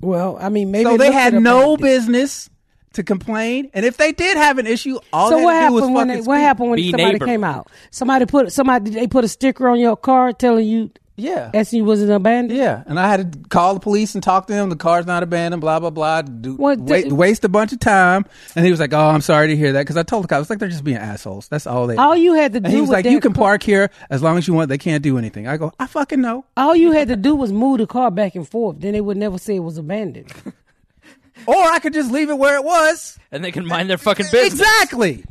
Well, 0.00 0.36
I 0.40 0.48
mean 0.48 0.70
maybe 0.72 0.90
so 0.90 0.96
they 0.96 1.12
had 1.12 1.32
no 1.34 1.74
abandoned. 1.74 1.80
business 1.82 2.50
to 2.94 3.02
complain. 3.04 3.70
And 3.72 3.84
if 3.86 3.96
they 3.98 4.10
did 4.10 4.36
have 4.36 4.58
an 4.58 4.66
issue, 4.66 4.98
all 5.12 5.30
So 5.30 5.36
they 5.36 5.44
what 5.44 5.54
had 5.54 5.68
to 5.68 5.68
do 5.68 5.74
was 5.74 5.82
happened 5.84 5.94
when 5.94 6.08
fucking 6.08 6.22
they, 6.22 6.26
what 6.26 6.40
happened 6.40 6.70
when 6.70 6.76
Be 6.76 6.90
somebody 6.90 7.12
neighborly. 7.12 7.30
came 7.32 7.44
out? 7.44 7.70
Somebody 7.92 8.26
put 8.26 8.52
somebody 8.52 8.90
they 8.90 9.06
put 9.06 9.22
a 9.24 9.28
sticker 9.28 9.68
on 9.68 9.78
your 9.78 9.96
car 9.96 10.32
telling 10.32 10.66
you 10.66 10.90
Yeah. 11.16 11.50
asking 11.54 11.78
you 11.78 11.84
was 11.84 12.02
it 12.02 12.10
abandoned. 12.10 12.58
Yeah, 12.58 12.82
and 12.86 12.98
I 12.98 13.06
had 13.08 13.32
to 13.32 13.48
call 13.48 13.74
the 13.74 13.80
police 13.80 14.14
and 14.14 14.22
talk 14.22 14.48
to 14.48 14.52
him. 14.52 14.68
The 14.68 14.74
car's 14.76 15.06
not 15.06 15.22
abandoned. 15.22 15.60
Blah 15.60 15.78
blah 15.78 15.90
blah. 15.90 16.22
Do, 16.22 16.56
What 16.56 16.80
wa- 16.80 16.96
the- 17.02 17.12
waste 17.14 17.44
a 17.44 17.48
bunch 17.48 17.72
of 17.72 17.78
time, 17.78 18.24
and 18.56 18.64
he 18.64 18.70
was 18.72 18.80
like, 18.80 18.92
"Oh, 18.92 19.08
I'm 19.10 19.20
sorry 19.20 19.46
to 19.48 19.56
hear 19.56 19.72
that." 19.74 19.82
Because 19.82 19.96
I 19.96 20.02
told 20.02 20.24
the 20.24 20.28
cops, 20.28 20.50
like, 20.50 20.58
they're 20.58 20.68
just 20.68 20.82
being 20.82 20.96
assholes. 20.96 21.46
That's 21.46 21.66
all 21.68 21.86
they. 21.86 21.94
All 21.96 22.16
you 22.16 22.34
had 22.34 22.52
to 22.54 22.56
and 22.56 22.66
do 22.66 22.70
he 22.72 22.80
was 22.80 22.90
like, 22.90 23.04
"You 23.04 23.20
can 23.20 23.32
car- 23.32 23.44
park 23.44 23.62
here 23.62 23.90
as 24.10 24.22
long 24.22 24.38
as 24.38 24.48
you 24.48 24.54
want. 24.54 24.68
They 24.70 24.78
can't 24.78 25.02
do 25.04 25.16
anything." 25.16 25.46
I 25.46 25.56
go, 25.56 25.70
"I 25.78 25.86
fucking 25.86 26.20
know." 26.20 26.46
All 26.56 26.74
you 26.74 26.90
had 26.90 27.06
to 27.08 27.16
do 27.16 27.36
was 27.36 27.52
move 27.52 27.78
the 27.78 27.86
car 27.86 28.10
back 28.10 28.34
and 28.34 28.48
forth. 28.48 28.80
Then 28.80 28.92
they 28.94 29.00
would 29.00 29.16
never 29.16 29.38
say 29.38 29.54
it 29.56 29.60
was 29.62 29.78
abandoned. 29.78 30.32
Or 31.46 31.56
I 31.56 31.78
could 31.80 31.92
just 31.92 32.10
leave 32.10 32.30
it 32.30 32.38
where 32.38 32.54
it 32.56 32.64
was. 32.64 33.18
and 33.32 33.44
they 33.44 33.50
can 33.52 33.66
mind 33.66 33.90
their 33.90 33.98
fucking 33.98 34.26
business. 34.32 34.52
Exactly. 34.60 35.24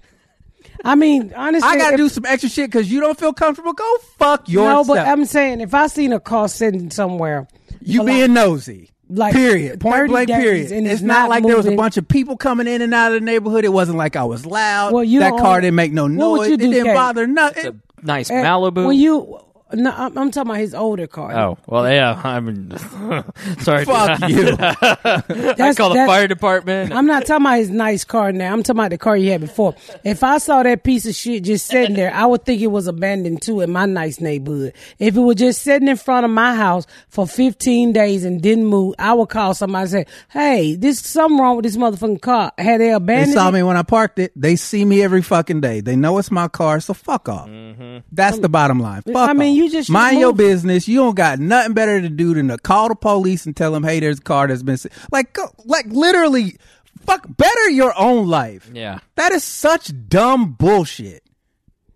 I 0.83 0.95
mean, 0.95 1.33
honestly, 1.35 1.67
I 1.69 1.77
gotta 1.77 1.93
if- 1.93 1.97
do 1.97 2.09
some 2.09 2.25
extra 2.25 2.49
shit 2.49 2.69
because 2.69 2.91
you 2.91 2.99
don't 2.99 3.17
feel 3.17 3.33
comfortable. 3.33 3.73
Go 3.73 3.97
fuck 4.17 4.49
yourself. 4.49 4.87
No, 4.87 4.93
but 4.95 5.07
I'm 5.07 5.25
saying 5.25 5.61
if 5.61 5.73
I 5.73 5.87
seen 5.87 6.11
a 6.13 6.19
car 6.19 6.47
sitting 6.49 6.89
somewhere, 6.91 7.47
you 7.81 8.03
being 8.03 8.21
like- 8.21 8.31
nosy. 8.31 8.89
like 9.09 9.33
period. 9.33 9.79
Point 9.79 9.95
30 9.95 10.09
blank. 10.09 10.29
Period. 10.29 10.71
and 10.71 10.85
It's 10.87 10.95
it's 10.95 11.01
not, 11.03 11.13
not 11.23 11.29
like 11.29 11.43
there 11.45 11.55
was 11.57 11.65
a 11.67 11.75
bunch 11.75 11.97
of 11.97 12.07
people 12.07 12.35
coming 12.35 12.67
in 12.67 12.81
and 12.81 12.93
out 12.93 13.13
of 13.13 13.19
the 13.21 13.25
neighborhood. 13.25 13.63
It 13.65 13.69
wasn't 13.73 13.97
like 13.97 14.15
I 14.15 14.23
was 14.23 14.45
loud. 14.45 14.91
Well, 14.93 15.03
you 15.03 15.19
that 15.19 15.31
car 15.37 15.55
own- 15.57 15.61
didn't 15.61 15.75
make 15.75 15.93
no 15.93 16.03
What 16.03 16.09
would 16.11 16.17
noise. 16.17 16.47
you 16.49 16.53
It 16.55 16.57
didn't 16.57 16.85
Kay? 16.85 16.93
bother 16.93 17.27
nothing. 17.27 17.81
Nice 18.01 18.29
eh, 18.29 18.43
Malibu. 18.43 18.87
When 18.87 18.97
you, 18.97 19.39
no, 19.73 19.91
I'm, 19.91 20.17
I'm 20.17 20.31
talking 20.31 20.49
about 20.51 20.59
his 20.59 20.73
older 20.73 21.07
car. 21.07 21.33
oh 21.37 21.57
well, 21.67 21.91
yeah. 21.91 22.19
I'm 22.23 22.71
sorry. 23.59 23.85
Fuck 23.85 24.19
you. 24.29 24.49
I 24.59 25.23
That's- 25.27 25.77
call 25.77 25.89
the 25.89 25.95
that's- 25.95 26.07
fire 26.07 26.27
department. 26.27 26.93
I'm 26.93 27.05
not 27.05 27.25
talking 27.25 27.45
about 27.45 27.57
his 27.57 27.69
nice 27.69 28.03
car 28.03 28.31
now. 28.31 28.53
I'm 28.53 28.63
talking 28.63 28.79
about 28.79 28.91
the 28.91 28.97
car 28.97 29.17
you 29.17 29.31
had 29.31 29.41
before. 29.41 29.75
If 30.03 30.23
I 30.23 30.37
saw 30.37 30.63
that 30.63 30.83
piece 30.83 31.05
of 31.05 31.15
shit 31.15 31.43
just 31.43 31.65
sitting 31.67 31.95
there, 31.95 32.13
I 32.13 32.25
would 32.25 32.45
think 32.45 32.61
it 32.61 32.67
was 32.67 32.87
abandoned 32.87 33.41
too 33.41 33.61
in 33.61 33.71
my 33.71 33.85
nice 33.85 34.19
neighborhood. 34.19 34.73
If 34.99 35.15
it 35.15 35.19
was 35.19 35.35
just 35.37 35.61
sitting 35.61 35.87
in 35.87 35.97
front 35.97 36.25
of 36.25 36.31
my 36.31 36.55
house 36.55 36.85
for 37.09 37.27
15 37.27 37.93
days 37.93 38.23
and 38.23 38.41
didn't 38.41 38.65
move, 38.65 38.95
I 38.99 39.13
would 39.13 39.29
call 39.29 39.53
somebody 39.53 39.81
and 39.83 39.89
say, 39.91 40.05
"Hey, 40.29 40.75
there's 40.75 40.99
something 40.99 41.39
wrong 41.39 41.55
with 41.57 41.63
this 41.63 41.77
motherfucking 41.77 42.21
car. 42.21 42.51
Had 42.57 42.79
they 42.81 42.91
abandoned? 42.91 43.07
They 43.07 43.13
abandoned 43.13 43.33
saw 43.33 43.49
it?" 43.49 43.51
me 43.53 43.63
when 43.63 43.77
I 43.77 43.83
parked 43.83 44.19
it. 44.19 44.31
They 44.35 44.55
see 44.55 44.85
me 44.85 45.01
every 45.03 45.21
fucking 45.21 45.61
day. 45.61 45.81
They 45.81 45.95
know 45.95 46.17
it's 46.17 46.31
my 46.31 46.47
car, 46.47 46.79
so 46.79 46.93
fuck 46.93 47.27
off. 47.29 47.47
Mm-hmm. 47.47 47.99
That's 48.11 48.39
the 48.39 48.49
bottom 48.49 48.79
line. 48.79 49.01
Fuck 49.03 49.29
I 49.29 49.33
mean, 49.33 49.51
off. 49.57 49.62
You 49.63 49.71
just 49.71 49.87
should 49.87 49.93
mind 49.93 50.19
your 50.19 50.33
business. 50.33 50.87
You 50.87 50.97
don't 50.97 51.15
got 51.15 51.39
nothing 51.39 51.73
better 51.73 52.01
to 52.01 52.09
do 52.09 52.33
than 52.33 52.47
to 52.49 52.57
call 52.57 52.89
the 52.89 52.95
police 52.95 53.45
and 53.45 53.55
tell 53.55 53.71
them, 53.71 53.83
"Hey, 53.83 53.99
there's 53.99 54.19
a 54.19 54.21
car 54.21 54.47
that's 54.47 54.63
been 54.63 54.77
like, 55.11 55.37
like 55.65 55.85
literally, 55.87 56.57
fuck, 57.05 57.25
better 57.27 57.69
your 57.69 57.93
own 57.97 58.27
life." 58.27 58.69
Yeah. 58.73 58.99
that 59.15 59.31
is 59.31 59.43
such 59.43 59.91
dumb 60.09 60.53
bullshit. 60.53 61.23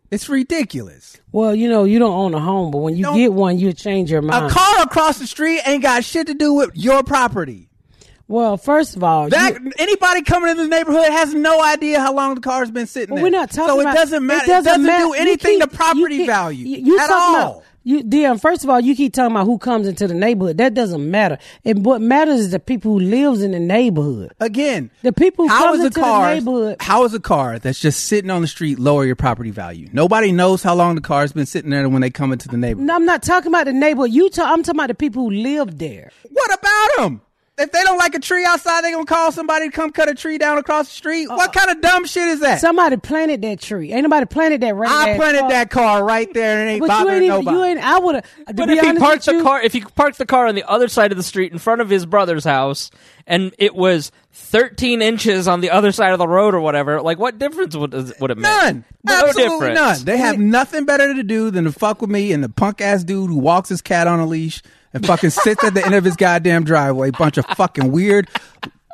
It's 0.09 0.29
ridiculous. 0.29 1.17
Well, 1.33 1.53
you 1.53 1.67
know, 1.67 1.83
you 1.83 1.99
don't 1.99 2.13
own 2.13 2.33
a 2.33 2.39
home, 2.39 2.71
but 2.71 2.77
when 2.77 2.95
you 2.95 3.03
Don't- 3.03 3.17
get 3.17 3.33
one, 3.33 3.59
you 3.59 3.73
change 3.73 4.09
your 4.09 4.21
mind. 4.21 4.45
A 4.45 4.49
car 4.49 4.83
across 4.83 5.19
the 5.19 5.27
street 5.27 5.59
ain't 5.65 5.83
got 5.83 6.05
shit 6.05 6.27
to 6.27 6.33
do 6.33 6.53
with 6.53 6.71
your 6.75 7.03
property. 7.03 7.69
Well, 8.29 8.57
first 8.57 8.95
of 8.97 9.03
all, 9.03 9.29
That 9.29 9.53
you- 9.63 9.71
anybody 9.79 10.21
coming 10.21 10.49
into 10.51 10.63
the 10.63 10.67
neighborhood 10.69 11.09
has 11.11 11.33
no 11.33 11.63
idea 11.63 11.99
how 12.01 12.13
long 12.13 12.35
the 12.35 12.41
car's 12.41 12.69
been 12.69 12.87
sitting 12.87 13.15
Well, 13.15 13.23
there. 13.23 13.31
we're 13.31 13.37
not 13.37 13.51
talking 13.51 13.75
so 13.75 13.79
about. 13.79 13.93
it 13.93 13.97
doesn't 13.97 14.25
matter. 14.25 14.43
It 14.43 14.47
doesn't, 14.47 14.83
matter. 14.83 15.03
do 15.05 15.13
anything 15.13 15.59
keep- 15.59 15.69
to 15.69 15.75
property 15.75 16.15
you 16.15 16.21
keep- 16.21 16.27
value 16.27 16.65
You, 16.77 16.99
at 16.99 17.09
all. 17.09 17.35
About, 17.35 17.63
you, 17.85 18.03
Deon, 18.03 18.41
first 18.41 18.65
of 18.65 18.69
all, 18.69 18.81
you 18.81 18.97
keep 18.97 19.13
talking 19.13 19.31
about 19.33 19.45
who 19.45 19.57
comes 19.57 19.87
into 19.87 20.09
the 20.09 20.13
neighborhood. 20.13 20.57
That 20.57 20.73
doesn't 20.73 21.09
matter. 21.09 21.37
And 21.63 21.85
what 21.85 22.01
matters 22.01 22.41
is 22.41 22.51
the 22.51 22.59
people 22.59 22.91
who 22.91 22.99
lives 22.99 23.41
in 23.41 23.51
the 23.51 23.61
neighborhood. 23.61 24.33
Again, 24.41 24.89
The 25.03 25.13
people 25.13 25.45
who 25.47 25.53
how 25.53 25.63
comes 25.67 25.79
is 25.79 25.85
into 25.85 25.99
the 26.01 26.33
neighborhood- 26.33 26.75
How 26.81 27.05
is 27.05 27.13
a 27.13 27.21
car 27.21 27.59
that's 27.59 27.79
just 27.79 28.03
sitting 28.07 28.29
on 28.29 28.41
the 28.41 28.47
street 28.49 28.77
lower 28.77 29.05
your 29.05 29.15
property 29.15 29.51
value? 29.51 29.87
Nobody 29.93 30.33
knows 30.33 30.63
how 30.63 30.75
long 30.75 30.95
the 30.95 31.01
car's 31.01 31.31
been 31.31 31.45
sitting 31.45 31.69
there 31.71 31.87
when 31.87 32.01
they 32.01 32.09
come 32.09 32.33
into 32.33 32.49
the 32.49 32.57
neighborhood. 32.57 32.87
No, 32.87 32.95
I'm 32.95 33.05
not 33.05 33.23
talking 33.23 33.47
about 33.47 33.67
the 33.67 33.73
neighborhood. 33.73 34.11
You 34.11 34.29
talk, 34.31 34.49
I'm 34.49 34.63
talking 34.63 34.79
about 34.81 34.89
the 34.89 34.95
people 34.95 35.23
who 35.23 35.29
live 35.31 35.77
there. 35.77 36.11
What 36.29 36.53
about 36.53 36.89
them? 36.97 37.21
If 37.59 37.71
they 37.71 37.81
don't 37.83 37.97
like 37.97 38.13
a 38.13 38.19
tree 38.19 38.45
outside, 38.45 38.83
they 38.83 38.91
gonna 38.91 39.05
call 39.05 39.31
somebody 39.31 39.67
to 39.69 39.71
come 39.75 39.91
cut 39.91 40.07
a 40.09 40.13
tree 40.13 40.37
down 40.37 40.59
across 40.59 40.89
the 40.89 40.93
street. 40.93 41.27
Uh-uh. 41.27 41.37
what 41.37 41.53
kind 41.53 41.71
of 41.71 41.81
dumb 41.81 42.05
shit 42.05 42.27
is 42.27 42.39
that? 42.41 42.61
Somebody 42.61 42.97
planted 42.97 43.41
that 43.41 43.59
tree. 43.59 43.91
Ain't 43.93 44.03
nobody 44.03 44.27
planted 44.27 44.61
that 44.61 44.75
right 44.75 44.89
I 45.09 45.15
planted 45.15 45.49
that 45.49 45.71
car 45.71 46.03
right 46.03 46.31
there 46.35 46.59
and 46.59 46.69
it 46.69 46.73
ain't 46.73 46.81
But 46.81 46.85
you 46.85 46.89
bothering 46.91 47.15
ain't 47.15 47.25
even, 47.25 47.45
nobody. 47.45 47.57
you 47.57 47.63
ain't, 47.63 47.79
I 47.79 47.97
would 47.99 48.15
have, 48.15 48.25
But 48.55 48.69
if 48.69 48.79
he 48.79 48.87
honest 48.87 49.03
parked 49.03 49.25
the 49.25 49.33
you, 49.33 49.43
car, 49.43 49.61
if 49.61 49.73
he 49.73 49.81
parked 49.81 50.19
the 50.19 50.27
car 50.27 50.45
on 50.45 50.53
the 50.53 50.69
other 50.69 50.87
side 50.87 51.11
of 51.11 51.17
the 51.17 51.23
street 51.23 51.51
in 51.51 51.57
front 51.57 51.81
of 51.81 51.89
his 51.89 52.05
brother's 52.05 52.43
house, 52.43 52.91
and 53.25 53.53
it 53.57 53.73
was 53.73 54.11
13 54.33 55.01
inches 55.01 55.47
on 55.47 55.61
the 55.61 55.71
other 55.71 55.91
side 55.91 56.13
of 56.13 56.19
the 56.19 56.27
road 56.27 56.53
or 56.53 56.59
whatever, 56.61 57.01
like 57.01 57.17
what 57.17 57.39
difference 57.39 57.75
would 57.75 57.91
would 57.93 58.31
it 58.31 58.37
make? 58.37 58.43
None. 58.43 58.85
No 59.03 59.13
Absolutely 59.25 59.69
difference. 59.69 59.75
none. 59.79 60.05
They 60.05 60.17
have 60.17 60.37
nothing 60.37 60.85
better 60.85 61.11
to 61.15 61.23
do 61.23 61.49
than 61.49 61.63
to 61.63 61.71
fuck 61.71 62.01
with 62.01 62.09
me 62.11 62.31
and 62.33 62.43
the 62.43 62.49
punk 62.49 62.81
ass 62.81 63.03
dude 63.03 63.31
who 63.31 63.37
walks 63.37 63.69
his 63.69 63.81
cat 63.81 64.05
on 64.07 64.19
a 64.19 64.27
leash 64.27 64.61
and 64.93 65.05
fucking 65.05 65.29
sits 65.31 65.63
at 65.63 65.73
the 65.73 65.85
end 65.85 65.95
of 65.95 66.03
his 66.03 66.15
goddamn 66.15 66.63
driveway. 66.63 67.11
Bunch 67.11 67.37
of 67.37 67.45
fucking 67.55 67.91
weird 67.91 68.29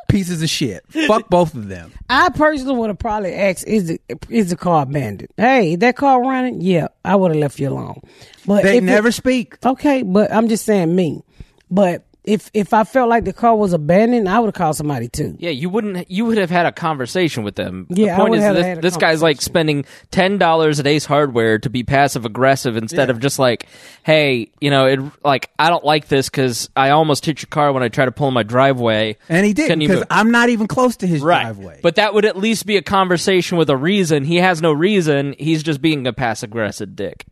pieces 0.09 0.41
of 0.43 0.49
shit. 0.49 0.83
Fuck 1.07 1.29
both 1.29 1.55
of 1.55 1.67
them. 1.69 1.91
I 2.09 2.29
personally 2.29 2.75
would 2.77 2.89
have 2.89 2.99
probably 2.99 3.33
asked, 3.33 3.65
"Is 3.67 3.87
the 3.87 4.01
is 4.29 4.49
the 4.49 4.55
car 4.55 4.83
abandoned?" 4.83 5.29
Hey, 5.37 5.75
that 5.77 5.95
car 5.95 6.21
running? 6.21 6.61
Yeah, 6.61 6.87
I 7.03 7.15
would 7.15 7.31
have 7.31 7.39
left 7.39 7.59
you 7.59 7.69
alone. 7.69 8.01
But 8.45 8.63
They 8.63 8.77
if 8.77 8.83
it- 8.83 8.85
never 8.85 9.11
speak. 9.11 9.57
okay, 9.65 10.03
but 10.03 10.31
I'm 10.31 10.47
just 10.49 10.65
saying 10.65 10.95
me. 10.95 11.23
But 11.71 12.05
if 12.23 12.49
if 12.53 12.73
I 12.73 12.83
felt 12.83 13.09
like 13.09 13.25
the 13.25 13.33
car 13.33 13.55
was 13.55 13.73
abandoned, 13.73 14.29
I 14.29 14.39
would 14.39 14.47
have 14.47 14.53
called 14.53 14.75
somebody 14.75 15.09
too. 15.09 15.35
Yeah, 15.39 15.49
you 15.49 15.69
wouldn't. 15.69 16.09
You 16.09 16.25
would 16.25 16.37
have 16.37 16.49
had 16.49 16.65
a 16.65 16.71
conversation 16.71 17.43
with 17.43 17.55
them. 17.55 17.87
Yeah, 17.89 18.13
I 18.13 18.15
the 18.15 18.21
point 18.21 18.29
would 18.29 18.39
is 18.39 18.43
have 18.45 18.55
this, 18.55 18.65
had 18.65 18.81
this 18.81 18.97
guy's 18.97 19.21
like 19.21 19.41
spending 19.41 19.85
ten 20.11 20.37
dollars 20.37 20.79
at 20.79 20.87
Ace 20.87 21.05
Hardware 21.05 21.59
to 21.59 21.69
be 21.69 21.83
passive 21.83 22.25
aggressive 22.25 22.77
instead 22.77 23.09
of 23.09 23.19
just 23.19 23.39
like, 23.39 23.67
hey, 24.03 24.51
you 24.61 24.69
know, 24.69 24.85
it 24.85 24.99
like 25.25 25.51
I 25.59 25.69
don't 25.69 25.83
like 25.83 26.07
this 26.07 26.29
because 26.29 26.69
I 26.75 26.91
almost 26.91 27.25
hit 27.25 27.41
your 27.41 27.49
car 27.49 27.73
when 27.73 27.83
I 27.83 27.89
tried 27.89 28.05
to 28.05 28.11
pull 28.11 28.29
in 28.29 28.33
my 28.33 28.43
driveway, 28.43 29.17
And 29.27 29.45
he 29.45 29.53
did 29.53 29.77
because? 29.77 30.05
I'm 30.09 30.31
not 30.31 30.49
even 30.49 30.67
close 30.67 30.97
to 30.97 31.07
his 31.07 31.21
right. 31.21 31.43
driveway. 31.43 31.79
But 31.83 31.95
that 31.95 32.13
would 32.13 32.25
at 32.25 32.37
least 32.37 32.65
be 32.65 32.77
a 32.77 32.81
conversation 32.81 33.57
with 33.57 33.69
a 33.69 33.77
reason. 33.77 34.23
He 34.23 34.37
has 34.37 34.61
no 34.61 34.71
reason. 34.71 35.35
He's 35.37 35.61
just 35.61 35.81
being 35.81 36.07
a 36.07 36.13
passive 36.13 36.53
aggressive 36.53 36.95
dick. 36.95 37.25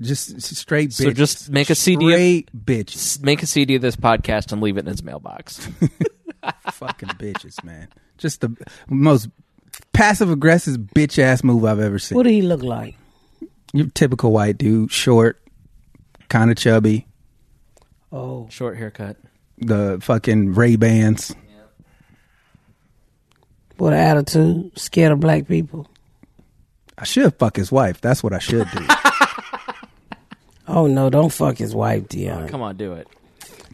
Just 0.00 0.40
straight 0.42 0.90
bitches. 0.90 1.04
So 1.04 1.10
just 1.12 1.50
make 1.50 1.70
a 1.70 1.74
CD 1.74 2.06
of- 2.06 2.12
Straight 2.12 2.50
bitches. 2.66 3.22
Make 3.22 3.42
a 3.42 3.46
CD 3.46 3.74
of 3.76 3.82
this 3.82 3.96
podcast 3.96 4.52
and 4.52 4.60
leave 4.62 4.76
it 4.76 4.80
in 4.80 4.86
his 4.86 5.02
mailbox. 5.02 5.66
fucking 6.72 7.08
bitches, 7.10 7.62
man. 7.64 7.88
Just 8.16 8.40
the 8.40 8.54
most 8.88 9.28
passive 9.92 10.30
aggressive 10.30 10.76
bitch 10.94 11.18
ass 11.18 11.42
move 11.44 11.64
I've 11.64 11.80
ever 11.80 11.98
seen. 11.98 12.16
What 12.16 12.22
did 12.24 12.32
he 12.32 12.42
look 12.42 12.62
like? 12.62 12.96
Your 13.72 13.88
typical 13.88 14.32
white 14.32 14.56
dude, 14.56 14.90
short, 14.90 15.40
kind 16.28 16.50
of 16.50 16.56
chubby, 16.56 17.06
Oh, 18.10 18.48
Short 18.50 18.76
haircut. 18.78 19.16
the 19.58 19.98
fucking 20.00 20.54
Ray 20.54 20.76
Bans. 20.76 21.34
what 23.76 23.92
an 23.92 23.98
attitude! 23.98 24.78
Scared 24.78 25.12
of 25.12 25.20
black 25.20 25.46
people. 25.46 25.86
I 26.96 27.04
should 27.04 27.34
fuck 27.34 27.56
his 27.56 27.70
wife. 27.70 28.00
That's 28.00 28.22
what 28.22 28.32
I 28.32 28.38
should 28.38 28.68
do. 28.70 28.86
Oh 30.68 30.86
no, 30.86 31.10
don't 31.10 31.32
fuck 31.32 31.56
his 31.56 31.74
wife, 31.74 32.04
Deon. 32.04 32.48
Come 32.48 32.62
on, 32.62 32.76
do 32.76 32.92
it. 32.92 33.08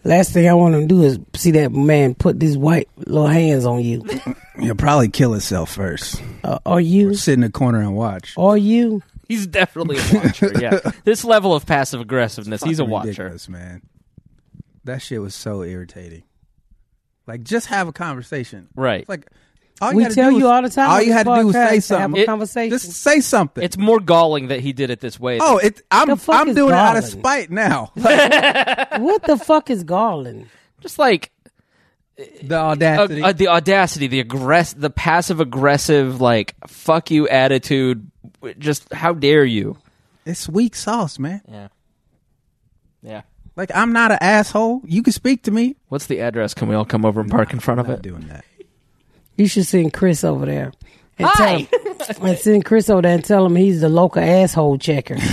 Last 0.04 0.32
thing 0.32 0.48
I 0.48 0.54
want 0.54 0.74
him 0.74 0.82
to 0.82 0.86
do 0.86 1.02
is 1.02 1.18
see 1.34 1.50
that 1.52 1.72
man 1.72 2.14
put 2.14 2.38
these 2.38 2.56
white 2.58 2.88
little 2.96 3.26
hands 3.26 3.64
on 3.64 3.80
you. 3.82 4.02
He'll 4.60 4.74
probably 4.74 5.08
kill 5.08 5.32
himself 5.32 5.70
first. 5.74 6.22
Uh, 6.44 6.58
are 6.66 6.80
you? 6.80 7.14
Sit 7.14 7.34
in 7.34 7.40
the 7.40 7.50
corner 7.50 7.80
and 7.80 7.96
watch. 7.96 8.34
Are 8.36 8.56
you? 8.56 9.02
He's 9.28 9.46
definitely 9.46 9.96
a 9.98 10.22
watcher. 10.22 10.52
Yeah, 10.60 10.78
this 11.04 11.24
level 11.24 11.54
of 11.54 11.64
passive 11.64 12.00
aggressiveness, 12.02 12.62
he's 12.62 12.78
a 12.78 12.82
Fucking 12.82 12.90
watcher. 12.90 13.06
ridiculous, 13.08 13.48
man. 13.48 13.80
That 14.84 15.00
shit 15.00 15.22
was 15.22 15.34
so 15.34 15.62
irritating. 15.62 16.24
Like, 17.26 17.42
just 17.42 17.68
have 17.68 17.88
a 17.88 17.92
conversation. 17.92 18.68
Right. 18.76 19.00
It's 19.00 19.08
like 19.08 19.26
all 19.80 19.92
We 19.94 20.04
tell 20.06 20.30
you 20.30 20.38
is- 20.38 20.44
all 20.44 20.62
the 20.62 20.70
time 20.70 20.90
All 20.90 21.02
you 21.02 21.12
had 21.12 21.26
to 21.26 21.34
do 21.36 21.46
was 21.46 21.56
podcast 21.56 21.68
say 21.68 21.68
to 21.68 21.74
have 21.74 21.84
something. 21.84 22.18
a 22.20 22.22
It- 22.22 22.26
conversation. 22.26 22.70
Just 22.78 22.92
say 22.92 23.20
something. 23.20 23.62
It's 23.64 23.76
more 23.76 23.98
galling 24.00 24.48
that 24.48 24.60
he 24.60 24.72
did 24.72 24.90
it 24.90 25.00
this 25.00 25.18
way. 25.18 25.38
oh, 25.40 25.58
it, 25.58 25.82
I'm 25.90 26.10
I'm 26.28 26.48
is 26.48 26.54
doing 26.54 26.70
it 26.72 26.76
out 26.76 26.96
of 26.96 27.04
spite 27.04 27.50
now. 27.50 27.90
what 27.94 29.22
the 29.24 29.36
fuck 29.42 29.70
is 29.70 29.82
Garland? 29.84 30.46
just 30.80 30.98
like 30.98 31.30
the 32.42 32.56
uh, 32.60 32.62
audacity. 32.62 33.22
uh, 33.22 33.32
the 33.32 33.48
audacity, 33.48 34.06
the 34.06 34.22
aggress, 34.22 34.74
the 34.78 34.90
passive 34.90 35.40
aggressive, 35.40 36.20
like 36.20 36.54
fuck 36.68 37.10
you 37.10 37.26
attitude. 37.28 38.08
Just 38.58 38.92
how 38.92 39.12
dare 39.14 39.44
you? 39.44 39.76
it's 40.24 40.48
weak 40.48 40.74
sauce, 40.76 41.18
man. 41.18 41.42
Yeah, 41.50 41.68
yeah. 43.02 43.22
Like 43.56 43.70
I'm 43.74 43.92
not 43.92 44.12
an 44.12 44.18
asshole. 44.20 44.82
You 44.84 45.02
can 45.02 45.12
speak 45.12 45.42
to 45.44 45.50
me. 45.50 45.76
What's 45.88 46.06
the 46.06 46.20
address? 46.20 46.54
Can 46.54 46.68
we 46.68 46.74
all 46.74 46.84
come 46.84 47.04
over 47.04 47.20
and 47.20 47.30
park 47.30 47.52
in 47.52 47.60
front 47.60 47.80
of 47.80 47.86
I'm 47.86 47.92
not 47.92 47.98
it? 47.98 48.02
doing 48.02 48.28
that. 48.28 48.44
You 49.36 49.46
should 49.46 49.66
send 49.66 49.92
Chris 49.92 50.24
over 50.24 50.46
there. 50.46 50.72
And 51.18 51.28
Hi. 51.28 51.62
Tell 51.62 52.16
him, 52.16 52.26
and 52.26 52.38
send 52.38 52.64
Chris 52.64 52.90
over 52.90 53.02
there 53.02 53.14
and 53.14 53.24
tell 53.24 53.46
him 53.46 53.56
he's 53.56 53.80
the 53.80 53.88
local 53.88 54.22
asshole 54.22 54.78
checker. 54.78 55.16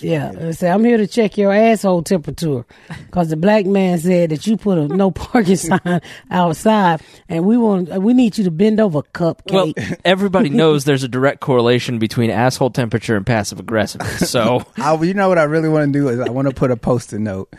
Yeah, 0.00 0.30
forget 0.30 0.42
it. 0.42 0.48
I 0.48 0.50
say 0.52 0.70
I'm 0.70 0.84
here 0.84 0.96
to 0.96 1.06
check 1.06 1.38
your 1.38 1.52
asshole 1.52 2.02
temperature, 2.02 2.66
because 3.06 3.30
the 3.30 3.36
black 3.36 3.64
man 3.64 3.98
said 3.98 4.30
that 4.30 4.46
you 4.46 4.56
put 4.56 4.76
a 4.76 4.88
no 4.88 5.10
parking 5.12 5.56
sign 5.56 6.00
outside, 6.30 7.00
and 7.28 7.46
we 7.46 7.56
want 7.56 7.88
we 8.02 8.12
need 8.12 8.36
you 8.38 8.44
to 8.44 8.50
bend 8.50 8.80
over, 8.80 9.02
cupcake. 9.02 9.52
Well, 9.52 9.72
everybody 10.04 10.50
knows 10.50 10.84
there's 10.84 11.04
a 11.04 11.08
direct 11.08 11.40
correlation 11.40 11.98
between 11.98 12.30
asshole 12.30 12.70
temperature 12.70 13.16
and 13.16 13.24
passive 13.24 13.60
aggressiveness. 13.60 14.30
So 14.30 14.64
I, 14.76 14.94
you 15.02 15.14
know 15.14 15.28
what 15.28 15.38
I 15.38 15.44
really 15.44 15.68
want 15.68 15.92
to 15.92 15.98
do 15.98 16.08
is 16.08 16.20
I 16.20 16.30
want 16.30 16.48
to 16.48 16.54
put 16.54 16.70
a 16.70 16.76
post-it 16.76 17.20
note 17.20 17.54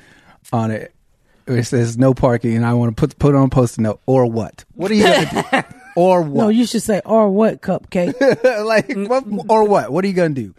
on 0.52 0.72
it. 0.72 0.94
Where 1.50 1.58
it 1.58 1.66
says 1.66 1.98
no 1.98 2.14
parking, 2.14 2.56
and 2.56 2.64
I 2.64 2.76
want 2.76 2.96
to 2.96 3.00
put 3.00 3.18
put 3.18 3.34
on 3.34 3.46
a 3.46 3.50
post-it 3.50 3.82
note. 3.82 4.02
Or 4.06 4.28
what? 4.28 4.66
What 4.76 4.92
are 4.92 4.94
you 4.94 5.04
gonna 5.04 5.48
do? 5.52 5.68
Or 5.96 6.22
what? 6.22 6.44
no, 6.44 6.50
you 6.50 6.66
should 6.66 6.84
say 6.84 7.02
or 7.04 7.30
what 7.30 7.62
cupcake. 7.62 8.14
like 8.66 8.94
what, 9.10 9.26
or 9.50 9.66
what? 9.66 9.92
What 9.92 10.06
are 10.06 10.08
you 10.08 10.14
gonna 10.14 10.30
do? 10.30 10.54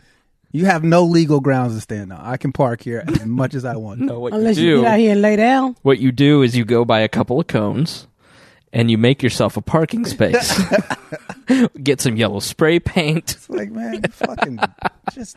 You 0.50 0.66
have 0.66 0.83
no 0.83 1.05
legal 1.05 1.40
grounds 1.40 1.76
to 1.76 1.81
stand 1.81 2.12
on. 2.12 2.20
I 2.20 2.37
can 2.37 2.53
park 2.53 2.83
here 2.83 3.05
as 3.07 3.24
much 3.24 3.55
as 3.55 3.64
I 3.64 3.76
want. 3.76 4.00
no, 4.00 4.18
what 4.18 4.35
Unless 4.35 4.59
you 4.59 4.68
you 4.68 4.81
get 4.83 4.92
out 4.92 4.98
here 4.98 5.12
and 5.12 5.22
lay 5.22 5.37
down. 5.37 5.76
what 5.83 5.98
you 6.00 6.12
do 6.12 6.42
is 6.42 6.57
you 6.57 6.64
go 6.64 6.85
buy 6.85 7.00
a 7.00 7.09
couple 7.09 7.40
of 7.40 7.46
cones 7.46 8.07
and 8.72 8.90
you 8.90 8.98
make 8.98 9.22
yourself 9.22 9.57
a 9.57 9.62
parking 9.62 10.05
space. 10.05 10.61
Get 11.83 12.00
some 12.00 12.16
yellow 12.16 12.40
spray 12.40 12.81
paint. 12.81 13.33
It's 13.33 13.48
like 13.48 13.70
man, 13.70 14.03
fucking 14.03 14.59
just 15.14 15.37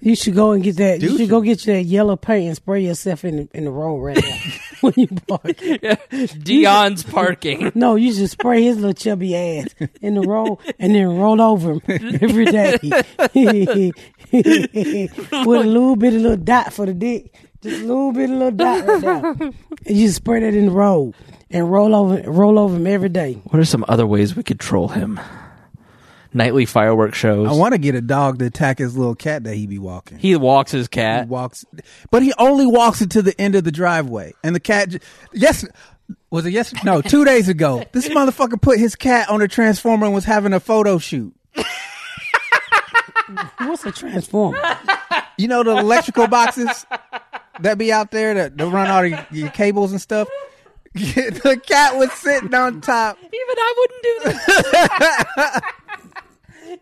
You 0.00 0.16
should 0.16 0.34
go 0.34 0.52
and 0.52 0.62
get 0.62 0.76
that. 0.76 1.00
You 1.00 1.16
should 1.16 1.28
go 1.28 1.40
get 1.40 1.60
that 1.60 1.82
yellow 1.84 2.16
paint 2.16 2.46
and 2.48 2.56
spray 2.56 2.82
yourself 2.84 3.24
in 3.24 3.36
the, 3.36 3.48
in 3.54 3.64
the 3.64 3.70
road 3.70 3.98
right 3.98 4.16
now 4.16 4.38
when 4.80 4.94
you 4.96 5.06
park. 5.28 5.42
Deon's 5.42 7.02
parking. 7.02 7.72
No, 7.74 7.94
you 7.94 8.12
should 8.12 8.30
spray 8.30 8.62
his 8.62 8.76
little 8.76 8.94
chubby 8.94 9.36
ass 9.36 9.68
in 10.00 10.14
the 10.14 10.22
road 10.22 10.58
and 10.78 10.94
then 10.94 11.16
roll 11.16 11.40
over 11.40 11.74
him 11.74 12.18
every 12.20 12.46
day 12.46 12.76
with 12.82 13.94
a 14.32 15.64
little 15.64 15.96
bit 15.96 16.14
of 16.14 16.20
little 16.22 16.36
dot 16.36 16.72
for 16.72 16.86
the 16.86 16.94
dick. 16.94 17.34
Just 17.62 17.82
a 17.82 17.86
little 17.86 18.12
bit 18.12 18.30
of 18.30 18.36
little 18.36 18.50
dot 18.52 18.86
right 18.86 19.00
there. 19.00 19.24
And 19.86 19.96
you 19.96 20.08
spray 20.08 20.40
that 20.40 20.54
in 20.54 20.66
the 20.66 20.72
road 20.72 21.14
and 21.50 21.70
roll 21.70 21.94
over 21.94 22.22
roll 22.30 22.58
over 22.58 22.76
him 22.76 22.86
every 22.86 23.08
day. 23.08 23.34
What 23.44 23.60
are 23.60 23.64
some 23.64 23.84
other 23.88 24.06
ways 24.06 24.34
we 24.34 24.42
could 24.42 24.60
troll 24.60 24.88
him? 24.88 25.20
Nightly 26.36 26.66
fireworks 26.66 27.16
shows. 27.16 27.48
I 27.48 27.52
want 27.52 27.72
to 27.72 27.78
get 27.78 27.94
a 27.94 28.00
dog 28.02 28.38
to 28.40 28.44
attack 28.44 28.78
his 28.78 28.94
little 28.96 29.14
cat 29.14 29.44
that 29.44 29.54
he 29.54 29.66
be 29.66 29.78
walking. 29.78 30.18
he 30.18 30.36
walks 30.36 30.70
his 30.72 30.84
He 30.86 30.88
cat. 30.90 31.28
walks, 31.28 31.64
but 32.10 32.22
he 32.22 32.32
only 32.38 32.66
walks 32.66 33.00
it 33.00 33.10
to 33.12 33.22
the 33.22 33.34
end 33.40 33.54
of 33.54 33.64
the 33.64 33.72
driveway, 33.72 34.34
and 34.44 34.54
the 34.54 34.60
cat. 34.60 34.90
j- 34.90 34.98
Yes, 35.32 35.64
was 36.30 36.44
it 36.44 36.52
yes? 36.52 36.74
No, 36.84 37.00
two 37.00 37.24
days 37.32 37.48
ago, 37.48 37.82
this 37.92 38.08
motherfucker 38.08 38.60
put 38.60 38.78
his 38.78 38.94
cat 38.96 39.30
on 39.30 39.40
a 39.40 39.48
transformer 39.48 40.04
and 40.04 40.14
was 40.14 40.24
having 40.26 40.52
a 40.52 40.60
photo 40.60 40.98
shoot. 40.98 41.34
What's 43.58 43.84
a 43.86 43.92
transformer? 43.92 44.60
You 45.38 45.48
know 45.48 45.62
the 45.64 45.76
electrical 45.76 46.26
boxes 46.28 46.86
that 47.60 47.78
be 47.78 47.92
out 47.92 48.10
there 48.10 48.34
that, 48.34 48.56
that 48.56 48.66
run 48.68 48.88
all 48.90 49.04
your, 49.04 49.26
your 49.30 49.48
cables 49.50 49.90
and 49.90 50.00
stuff. 50.00 50.28
the 50.94 51.60
cat 51.66 51.96
was 51.96 52.12
sitting 52.12 52.54
on 52.54 52.80
top. 52.80 53.18
Even 53.18 53.32
I 53.34 53.74
wouldn't 53.78 54.02
do 54.02 54.18
that. 54.24 55.74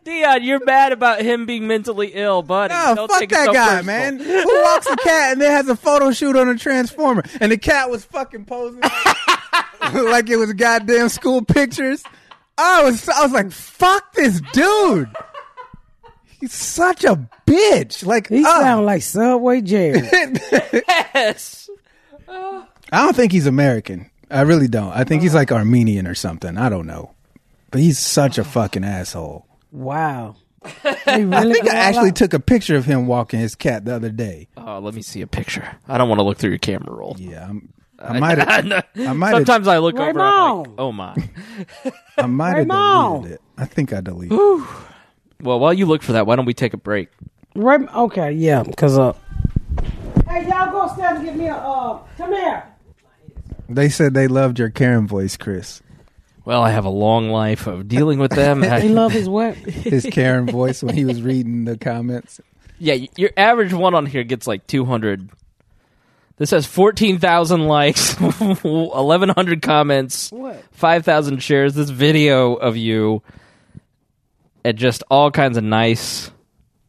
Deon, 0.04 0.44
you're 0.44 0.64
mad 0.64 0.92
about 0.92 1.22
him 1.22 1.46
being 1.46 1.66
mentally 1.66 2.08
ill, 2.14 2.42
buddy. 2.42 2.74
No, 2.74 2.94
Don't 2.94 3.10
fuck 3.10 3.20
take 3.20 3.32
it 3.32 3.34
that 3.36 3.46
so 3.46 3.52
guy, 3.54 3.76
personal. 3.82 3.84
man. 3.84 4.18
Who 4.18 4.62
walks 4.62 4.86
a 4.86 4.96
cat 4.96 5.32
and 5.32 5.40
then 5.40 5.50
has 5.50 5.68
a 5.68 5.76
photo 5.76 6.10
shoot 6.12 6.36
on 6.36 6.48
a 6.48 6.56
transformer? 6.58 7.22
And 7.40 7.50
the 7.50 7.56
cat 7.58 7.88
was 7.90 8.04
fucking 8.04 8.44
posing 8.44 8.80
like, 8.80 9.92
like 9.94 10.28
it 10.30 10.36
was 10.36 10.52
goddamn 10.52 11.08
school 11.08 11.42
pictures. 11.42 12.02
I 12.58 12.84
was, 12.84 13.08
I 13.08 13.22
was 13.22 13.32
like, 13.32 13.50
fuck 13.50 14.12
this 14.12 14.40
dude. 14.52 15.08
He's 16.38 16.52
such 16.52 17.04
a 17.04 17.16
bitch. 17.46 18.04
Like, 18.04 18.28
He 18.28 18.44
uh, 18.44 18.60
sound 18.60 18.84
like 18.86 19.02
Subway 19.02 19.60
Jerry. 19.62 20.02
Yes. 21.14 21.70
I 22.28 22.66
don't 23.04 23.16
think 23.16 23.32
he's 23.32 23.46
American. 23.46 24.10
I 24.30 24.42
really 24.42 24.68
don't. 24.68 24.92
I 24.92 25.04
think 25.04 25.22
he's 25.22 25.34
like 25.34 25.50
Armenian 25.52 26.06
or 26.06 26.14
something. 26.14 26.58
I 26.58 26.68
don't 26.68 26.86
know. 26.86 27.14
But 27.70 27.80
he's 27.80 27.98
such 27.98 28.36
a 28.38 28.44
fucking 28.44 28.84
asshole. 28.84 29.46
Wow. 29.74 30.36
He 30.64 30.70
I 30.86 31.42
think 31.42 31.68
I 31.68 31.74
actually 31.74 32.10
out. 32.10 32.16
took 32.16 32.32
a 32.32 32.38
picture 32.40 32.76
of 32.76 32.84
him 32.84 33.06
walking 33.06 33.40
his 33.40 33.54
cat 33.56 33.84
the 33.84 33.94
other 33.94 34.10
day. 34.10 34.48
Oh, 34.56 34.78
let 34.78 34.94
me 34.94 35.02
see 35.02 35.20
a 35.20 35.26
picture. 35.26 35.68
I 35.88 35.98
don't 35.98 36.08
want 36.08 36.20
to 36.20 36.22
look 36.22 36.38
through 36.38 36.50
your 36.50 36.58
camera 36.60 36.94
roll. 36.94 37.16
Yeah, 37.18 37.48
I'm, 37.50 37.72
I 37.98 38.18
might 38.20 38.38
have. 38.38 38.84
I 38.96 39.12
might. 39.12 39.32
Sometimes 39.32 39.66
I 39.68 39.78
look 39.78 39.96
over. 39.96 40.20
I'm 40.20 40.58
like, 40.58 40.68
oh 40.78 40.92
my. 40.92 41.14
I 42.16 42.26
might 42.26 42.56
have 42.56 42.68
deleted 42.68 43.32
it. 43.32 43.40
I 43.58 43.66
think 43.66 43.92
I 43.92 44.00
deleted. 44.00 44.32
it. 44.32 44.66
Well, 45.42 45.58
while 45.58 45.74
you 45.74 45.86
look 45.86 46.02
for 46.02 46.12
that, 46.12 46.26
why 46.26 46.36
don't 46.36 46.46
we 46.46 46.54
take 46.54 46.72
a 46.72 46.78
break? 46.78 47.08
Right, 47.56 47.80
okay, 47.94 48.32
yeah, 48.32 48.62
because 48.62 48.96
uh. 48.96 49.12
Hey, 50.28 50.48
y'all 50.48 50.70
go 50.70 50.82
upstairs 50.82 51.16
and 51.18 51.24
give 51.26 51.36
me 51.36 51.48
a 51.48 51.56
uh. 51.56 51.98
Come 52.16 52.32
here. 52.32 52.64
They 53.68 53.88
said 53.88 54.14
they 54.14 54.28
loved 54.28 54.58
your 54.58 54.70
Karen 54.70 55.06
voice, 55.08 55.36
Chris. 55.36 55.82
Well, 56.44 56.62
I 56.62 56.70
have 56.70 56.84
a 56.84 56.90
long 56.90 57.30
life 57.30 57.66
of 57.66 57.88
dealing 57.88 58.18
with 58.18 58.32
them. 58.32 58.62
He 58.80 58.88
love 58.88 59.12
his 59.12 59.28
what? 59.28 59.56
His 59.56 60.06
Karen 60.10 60.46
voice 60.46 60.82
when 60.82 60.94
he 60.94 61.04
was 61.04 61.22
reading 61.22 61.64
the 61.64 61.78
comments. 61.78 62.40
yeah, 62.78 63.06
your 63.16 63.30
average 63.36 63.72
one 63.72 63.94
on 63.94 64.04
here 64.06 64.24
gets 64.24 64.46
like 64.46 64.66
200. 64.66 65.30
This 66.36 66.50
has 66.50 66.66
14,000 66.66 67.66
likes, 67.66 68.14
1,100 68.18 69.62
comments, 69.62 70.32
5,000 70.72 71.42
shares. 71.42 71.74
This 71.74 71.90
video 71.90 72.54
of 72.54 72.76
you 72.76 73.22
and 74.64 74.76
just 74.76 75.04
all 75.10 75.30
kinds 75.30 75.56
of 75.56 75.64
nice 75.64 76.30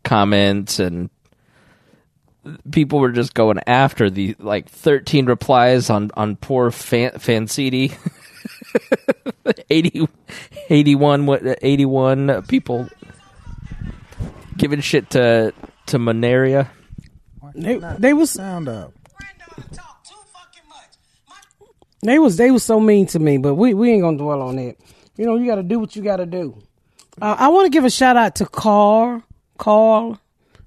comments 0.04 0.80
and 0.80 1.10
people 2.72 3.00
were 3.00 3.12
just 3.12 3.34
going 3.34 3.60
after 3.68 4.10
the 4.10 4.36
like 4.40 4.70
13 4.70 5.26
replies 5.26 5.90
on 5.90 6.12
on 6.16 6.36
poor 6.36 6.72
fan 6.72 7.12
Fanciti. 7.12 7.96
80 9.70 10.08
81 10.70 11.26
what 11.26 11.42
81 11.62 12.44
people 12.44 12.88
giving 14.58 14.82
shit 14.82 15.10
to 15.12 15.54
to 15.88 16.00
Monaria. 16.00 16.70
They, 17.54 17.80
they 18.00 18.14
was 18.14 18.32
Sound 18.32 18.68
up. 18.68 18.92
they 22.02 22.20
was 22.20 22.38
they 22.38 22.52
was 22.52 22.64
so 22.64 22.80
mean 22.80 23.08
to 23.08 23.20
me, 23.20 23.38
but 23.38 23.56
we 23.56 23.74
we 23.74 23.92
ain't 23.92 24.02
gonna 24.02 24.18
dwell 24.18 24.42
on 24.42 24.56
that. 24.58 24.76
You 25.18 25.26
know, 25.26 25.38
you 25.38 25.46
got 25.46 25.56
to 25.56 25.64
do 25.64 25.80
what 25.80 25.96
you 25.96 26.02
got 26.04 26.18
to 26.18 26.26
do. 26.26 26.62
Uh, 27.22 27.36
I 27.40 27.48
want 27.48 27.66
to 27.66 27.70
give 27.70 27.86
a 27.86 27.90
shout 27.90 28.18
out 28.18 28.36
to 28.36 28.46
Carl 28.46 29.24
Carl 29.58 30.20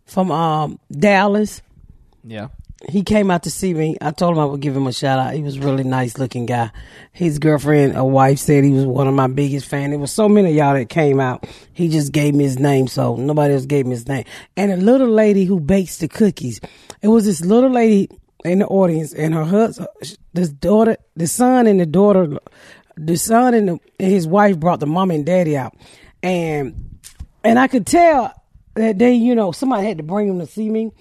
from 0.06 0.30
um 0.30 0.78
Dallas. 0.90 1.62
Yeah. 2.24 2.48
He 2.86 3.02
came 3.02 3.30
out 3.30 3.42
to 3.42 3.50
see 3.50 3.74
me. 3.74 3.96
I 4.00 4.12
told 4.12 4.34
him 4.34 4.38
I 4.40 4.44
would 4.44 4.60
give 4.60 4.76
him 4.76 4.86
a 4.86 4.92
shout 4.92 5.18
out. 5.18 5.34
He 5.34 5.42
was 5.42 5.58
really 5.58 5.82
nice 5.82 6.16
looking 6.16 6.46
guy. 6.46 6.70
His 7.12 7.38
girlfriend, 7.40 7.96
a 7.96 8.04
wife, 8.04 8.38
said 8.38 8.62
he 8.62 8.70
was 8.70 8.84
one 8.84 9.08
of 9.08 9.14
my 9.14 9.26
biggest 9.26 9.66
fans. 9.66 9.90
There 9.90 9.98
was 9.98 10.12
so 10.12 10.28
many 10.28 10.52
y'all 10.52 10.74
that 10.74 10.88
came 10.88 11.18
out. 11.18 11.46
He 11.72 11.88
just 11.88 12.12
gave 12.12 12.34
me 12.34 12.44
his 12.44 12.58
name, 12.58 12.86
so 12.86 13.16
nobody 13.16 13.54
else 13.54 13.66
gave 13.66 13.86
me 13.86 13.92
his 13.92 14.06
name. 14.06 14.24
And 14.56 14.70
a 14.70 14.76
little 14.76 15.08
lady 15.08 15.44
who 15.44 15.58
bakes 15.58 15.98
the 15.98 16.06
cookies. 16.06 16.60
It 17.02 17.08
was 17.08 17.24
this 17.24 17.40
little 17.40 17.70
lady 17.70 18.08
in 18.44 18.60
the 18.60 18.66
audience, 18.66 19.12
and 19.12 19.34
her 19.34 19.44
husband, 19.44 19.88
this 20.32 20.48
daughter, 20.48 20.96
the 21.16 21.26
son 21.26 21.66
and 21.66 21.80
the 21.80 21.86
daughter, 21.86 22.38
the 22.96 23.16
son 23.16 23.54
and, 23.54 23.68
the, 23.68 23.80
and 23.98 24.12
his 24.12 24.26
wife 24.28 24.58
brought 24.58 24.78
the 24.78 24.86
mom 24.86 25.10
and 25.10 25.26
daddy 25.26 25.56
out, 25.56 25.74
and 26.22 27.00
and 27.42 27.58
I 27.58 27.66
could 27.66 27.86
tell 27.86 28.32
that 28.74 28.98
they, 28.98 29.14
you 29.14 29.34
know, 29.34 29.50
somebody 29.50 29.86
had 29.86 29.96
to 29.98 30.04
bring 30.04 30.28
them 30.28 30.38
to 30.38 30.46
see 30.46 30.70
me, 30.70 30.92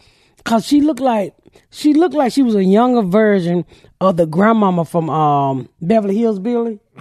cause 0.44 0.66
she 0.66 0.82
looked 0.82 1.00
like 1.00 1.36
she 1.70 1.94
looked 1.94 2.16
like 2.16 2.32
she 2.34 2.44
was 2.44 2.56
a 2.56 2.64
younger 2.64 3.02
version 3.02 3.66
of 4.00 4.18
the 4.18 4.26
grandmama 4.26 4.86
from 4.86 5.10
um 5.10 5.70
Beverly 5.82 6.18
Hills 6.18 6.40
Billy. 6.40 6.80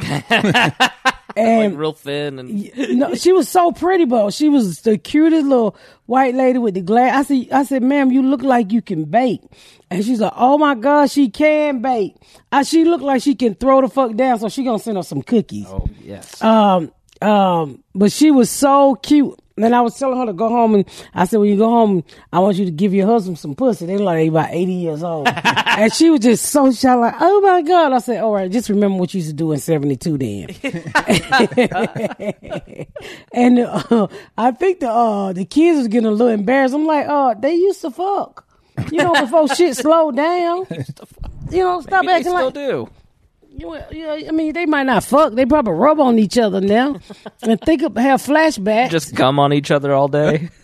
and 1.37 1.73
Like 1.73 1.79
real 1.79 1.92
thin 1.92 2.38
and 2.38 2.99
no, 2.99 3.14
she 3.14 3.33
was 3.33 3.49
so 3.49 3.73
pretty, 3.73 4.05
but 4.07 4.33
she 4.33 4.49
was 4.49 4.81
the 4.81 4.97
cutest 4.97 5.47
little 5.47 5.77
white 6.07 6.35
lady 6.35 6.59
with 6.59 6.75
the 6.75 6.81
glass. 6.81 7.14
I 7.14 7.23
said, 7.23 7.53
I 7.53 7.64
said, 7.64 7.83
ma'am, 7.83 8.11
you 8.11 8.23
look 8.23 8.42
like 8.42 8.73
you 8.73 8.81
can 8.81 9.05
bake. 9.05 9.42
And 9.90 10.05
she's 10.05 10.21
like, 10.21 10.33
oh 10.35 10.57
my 10.59 10.75
God, 10.75 11.11
she 11.11 11.29
can 11.29 11.81
bake. 11.83 12.16
I, 12.51 12.62
she 12.62 12.85
looked 12.85 13.05
like 13.05 13.23
she 13.23 13.35
can 13.35 13.55
throw 13.55 13.81
the 13.83 13.88
fuck 13.88 14.14
down, 14.16 14.38
so 14.38 14.49
she 14.49 14.64
gonna 14.64 14.79
send 14.79 14.99
us 14.99 15.09
some 15.09 15.23
cookies. 15.23 15.66
oh 15.69 15.87
yes. 16.03 16.42
Um, 16.42 16.92
um, 17.23 17.83
but 17.95 18.12
she 18.12 18.31
was 18.31 18.51
so 18.51 18.95
cute. 18.97 19.38
And 19.59 19.75
I 19.75 19.81
was 19.81 19.99
telling 19.99 20.19
her 20.19 20.27
to 20.27 20.35
go 20.35 20.51
home, 20.51 20.75
and 20.75 20.85
I 21.14 21.25
said, 21.25 21.40
when 21.40 21.49
you 21.49 21.57
go 21.57 21.71
home, 21.71 22.05
I 22.31 22.40
want 22.40 22.59
you 22.59 22.66
to 22.66 22.71
give 22.71 22.92
your 22.92 23.07
husband 23.07 23.38
some 23.38 23.55
pussy. 23.55 23.87
They 23.87 23.97
like 23.97 24.19
they 24.19 24.27
about 24.29 24.51
eighty 24.51 24.75
years 24.75 25.03
old, 25.03 25.29
and 25.29 25.90
she 25.95 26.11
was 26.11 26.21
just 26.21 26.45
so 26.47 26.71
shy, 26.73 26.92
like, 26.95 27.14
oh 27.21 27.40
my 27.40 27.62
god. 27.62 27.92
I 27.95 27.99
said, 28.01 28.23
all 28.23 28.35
right, 28.35 28.51
just 28.51 28.69
remember 28.69 28.99
what 28.99 29.14
you 29.14 29.19
used 29.19 29.31
to 29.31 29.35
do 29.35 29.53
in 29.53 29.59
seventy 29.59 29.97
two, 29.97 30.19
then. 30.19 30.51
and 33.33 33.59
uh, 33.61 34.09
I 34.37 34.51
think 34.51 34.81
the 34.81 34.90
uh, 34.90 35.33
the 35.33 35.47
kids 35.47 35.79
was 35.79 35.88
getting 35.88 36.09
a 36.09 36.11
little 36.11 36.29
embarrassed. 36.29 36.75
I'm 36.75 36.85
like, 36.85 37.07
oh, 37.09 37.35
they 37.40 37.55
used 37.55 37.81
to 37.81 37.90
fuck, 37.90 38.47
you 38.92 38.99
know, 38.99 39.14
before 39.14 39.49
shit 39.49 39.75
slowed 39.77 40.16
down. 40.16 40.66
You 41.49 41.62
know, 41.62 41.81
stop 41.81 42.05
Maybe 42.05 42.07
they 42.09 42.12
acting 42.14 42.33
still 42.33 42.45
like 42.47 42.55
do. 42.55 42.88
You 43.57 43.66
know, 43.66 43.85
yeah, 43.90 44.29
I 44.29 44.33
mean, 44.33 44.53
they 44.53 44.66
might 44.66 44.85
not 44.85 45.05
fuck. 45.05 45.33
They 45.35 45.47
probably 45.47 45.75
rub 45.75 46.01
on 46.01 46.19
each 46.19 46.38
other 46.38 46.61
now 46.61 46.99
and 47.42 47.61
think 47.61 47.83
of 47.83 47.97
have 47.97 48.23
flashbacks. 48.23 48.90
Just 48.90 49.14
gum 49.14 49.38
on 49.38 49.53
each 49.53 49.71
other 49.71 49.92
all 49.95 50.09
day. 50.09 50.51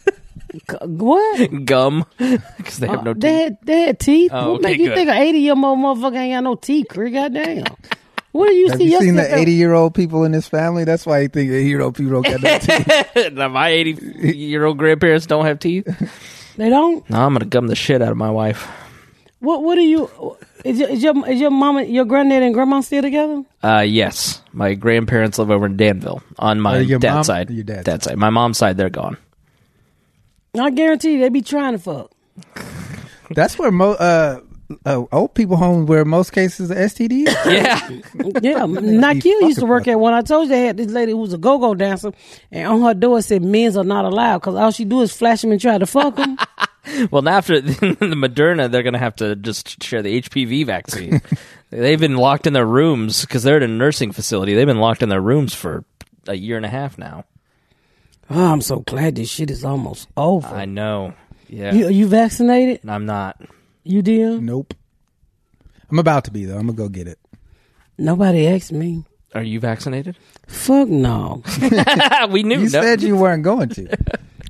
What? 0.83 1.65
Gum 1.65 2.05
because 2.19 2.77
they 2.77 2.87
have 2.87 3.05
no 3.05 3.13
Uh, 3.13 3.15
they 3.15 3.21
teeth. 3.31 3.43
had, 3.43 3.59
they 3.63 3.81
had 3.83 3.99
teeth. 3.99 4.31
Oh, 4.35 4.53
what 4.53 4.61
okay, 4.61 4.71
make 4.73 4.81
you 4.81 4.89
good. 4.89 4.95
think 4.97 5.09
an 5.09 5.17
80 5.17 5.39
year 5.39 5.53
old 5.55 5.61
motherfucker 5.79 6.17
ain't 6.19 6.35
got 6.35 6.45
no 6.45 6.55
teeth, 6.57 6.87
Chris? 6.91 7.11
Goddamn. 7.13 7.65
What 8.33 8.49
do 8.49 8.55
you 8.55 8.69
Have 8.69 8.77
see? 8.79 8.85
you 8.93 9.01
seen 9.01 9.15
the 9.17 9.35
80 9.35 9.53
year 9.53 9.73
old 9.73 9.95
people 9.95 10.25
in 10.25 10.33
this 10.33 10.47
family? 10.47 10.85
That's 10.85 11.07
why 11.07 11.21
you 11.21 11.29
think 11.29 11.51
80 11.51 11.67
year 11.69 11.81
old 11.81 11.95
people 11.95 12.21
don't 12.21 12.27
get 12.27 12.43
no 12.43 12.59
teeth. 12.59 13.33
Now, 13.33 13.49
my 13.49 13.69
eighty 13.71 14.37
year 14.37 14.65
old 14.67 14.77
grandparents 14.77 15.25
don't 15.27 15.47
have 15.47 15.59
teeth. 15.59 15.87
They 16.59 16.69
don't? 16.69 17.09
No, 17.09 17.25
I'm 17.25 17.33
gonna 17.33 17.47
gum 17.47 17.69
the 17.69 17.75
shit 17.75 18.03
out 18.03 18.11
of 18.13 18.19
my 18.19 18.31
wife. 18.31 18.69
What 19.43 19.63
What 19.65 19.75
do 19.75 19.83
you. 19.83 20.09
Is 20.65 20.79
your, 20.79 20.89
is 20.89 21.03
your, 21.03 21.29
is 21.29 21.41
your 21.41 21.51
mama, 21.51 21.83
your 21.83 22.05
granddad 22.05 22.45
and 22.45 22.55
grandma 22.55 22.81
still 22.81 23.03
together? 23.03 23.43
Uh, 23.63 23.81
yes, 23.87 24.41
my 24.53 24.75
grandparents 24.75 25.37
live 25.39 25.51
over 25.51 25.67
in 25.67 25.77
Danville 25.77 26.23
on 26.39 26.61
my 26.61 26.79
your 26.79 27.01
dad's 27.01 27.15
mom- 27.15 27.25
side. 27.25 27.51
your 27.51 27.65
dad's 27.65 27.85
dad's 27.85 28.05
side. 28.05 28.17
My 28.17 28.31
mom's 28.31 28.59
side, 28.59 28.77
they're 28.77 28.89
gone. 28.89 29.17
I 30.59 30.71
guarantee 30.71 31.15
you, 31.15 31.19
they 31.21 31.29
be 31.29 31.43
trying 31.43 31.73
to 31.73 31.79
fuck. 31.79 32.13
That's 33.31 33.59
where 33.59 33.73
mo- 33.73 33.95
uh, 33.95 34.41
uh, 34.87 35.03
old 35.11 35.35
people 35.35 35.57
homes 35.57 35.89
where 35.89 36.05
most 36.05 36.33
cases 36.33 36.71
of 36.71 36.77
STDs. 36.77 37.27
Yeah, 37.45 37.89
Yeah, 38.41 38.61
Nakia 38.67 39.25
used 39.41 39.59
to 39.59 39.67
work 39.67 39.89
at 39.89 39.99
one. 39.99 40.15
I 40.15 40.23
told 40.23 40.45
you 40.45 40.51
they 40.51 40.67
had 40.67 40.77
this 40.77 40.93
lady 40.93 41.11
who 41.13 41.19
was 41.19 41.33
a 41.33 41.39
go-go 41.39 41.75
dancer, 41.75 42.13
and 42.53 42.69
on 42.69 42.83
her 42.83 42.95
door 42.95 43.19
it 43.19 43.23
said 43.23 43.43
"men's 43.43 43.77
are 43.77 43.83
not 43.85 44.05
allowed" 44.05 44.39
because 44.39 44.55
all 44.55 44.71
she 44.71 44.85
do 44.85 45.01
is 45.01 45.13
flash 45.13 45.41
them 45.43 45.51
and 45.51 45.61
try 45.61 45.79
to 45.79 45.87
fuck 45.87 46.15
them. 46.15 46.37
well, 47.11 47.23
now 47.23 47.37
after 47.39 47.61
the 47.61 47.71
Moderna, 47.71 48.71
they're 48.71 48.83
gonna 48.83 48.99
have 48.99 49.17
to 49.17 49.37
just 49.37 49.83
share 49.83 50.03
the 50.03 50.21
HPV 50.23 50.67
vaccine. 50.67 51.21
They've 51.71 52.01
been 52.01 52.17
locked 52.17 52.47
in 52.47 52.53
their 52.53 52.67
rooms 52.67 53.23
because 53.23 53.43
they're 53.45 53.57
at 53.57 53.63
a 53.63 53.69
nursing 53.69 54.13
facility. 54.13 54.55
They've 54.55 54.67
been 54.67 54.81
locked 54.81 55.03
in 55.03 55.09
their 55.09 55.23
rooms 55.23 55.55
for 55.55 55.85
a 56.29 56.35
year 56.35 56.59
and 56.59 56.67
a 56.67 56.69
half 56.69 56.99
now. 56.99 57.25
oh, 58.29 58.53
I'm 58.53 58.61
so 58.61 58.81
glad 58.81 59.15
this 59.17 59.31
shit 59.31 59.51
is 59.51 59.65
almost 59.65 60.07
over. 60.17 60.49
I 60.49 60.67
know. 60.67 61.15
Yeah, 61.49 61.73
you, 61.73 61.89
you 61.89 62.07
vaccinated? 62.09 62.81
I'm 62.89 63.07
not. 63.07 63.41
You 63.85 64.03
did? 64.03 64.43
nope. 64.43 64.75
I'm 65.91 65.99
about 65.99 66.25
to 66.25 66.31
be 66.31 66.45
though. 66.45 66.59
I'm 66.59 66.67
gonna 66.67 66.77
go 66.77 66.89
get 66.89 67.07
it. 67.07 67.19
Nobody 67.99 68.47
asked 68.49 68.73
me. 68.73 69.05
Are 69.35 69.43
you 69.43 69.61
vaccinated? 69.61 70.17
Fuck 70.47 70.89
no. 70.89 71.43
we 72.31 72.43
knew. 72.43 72.57
You 72.61 72.71
no- 72.71 72.83
said 72.83 73.03
you 73.03 73.17
weren't 73.17 73.45
going 73.45 73.71
to. 73.71 73.89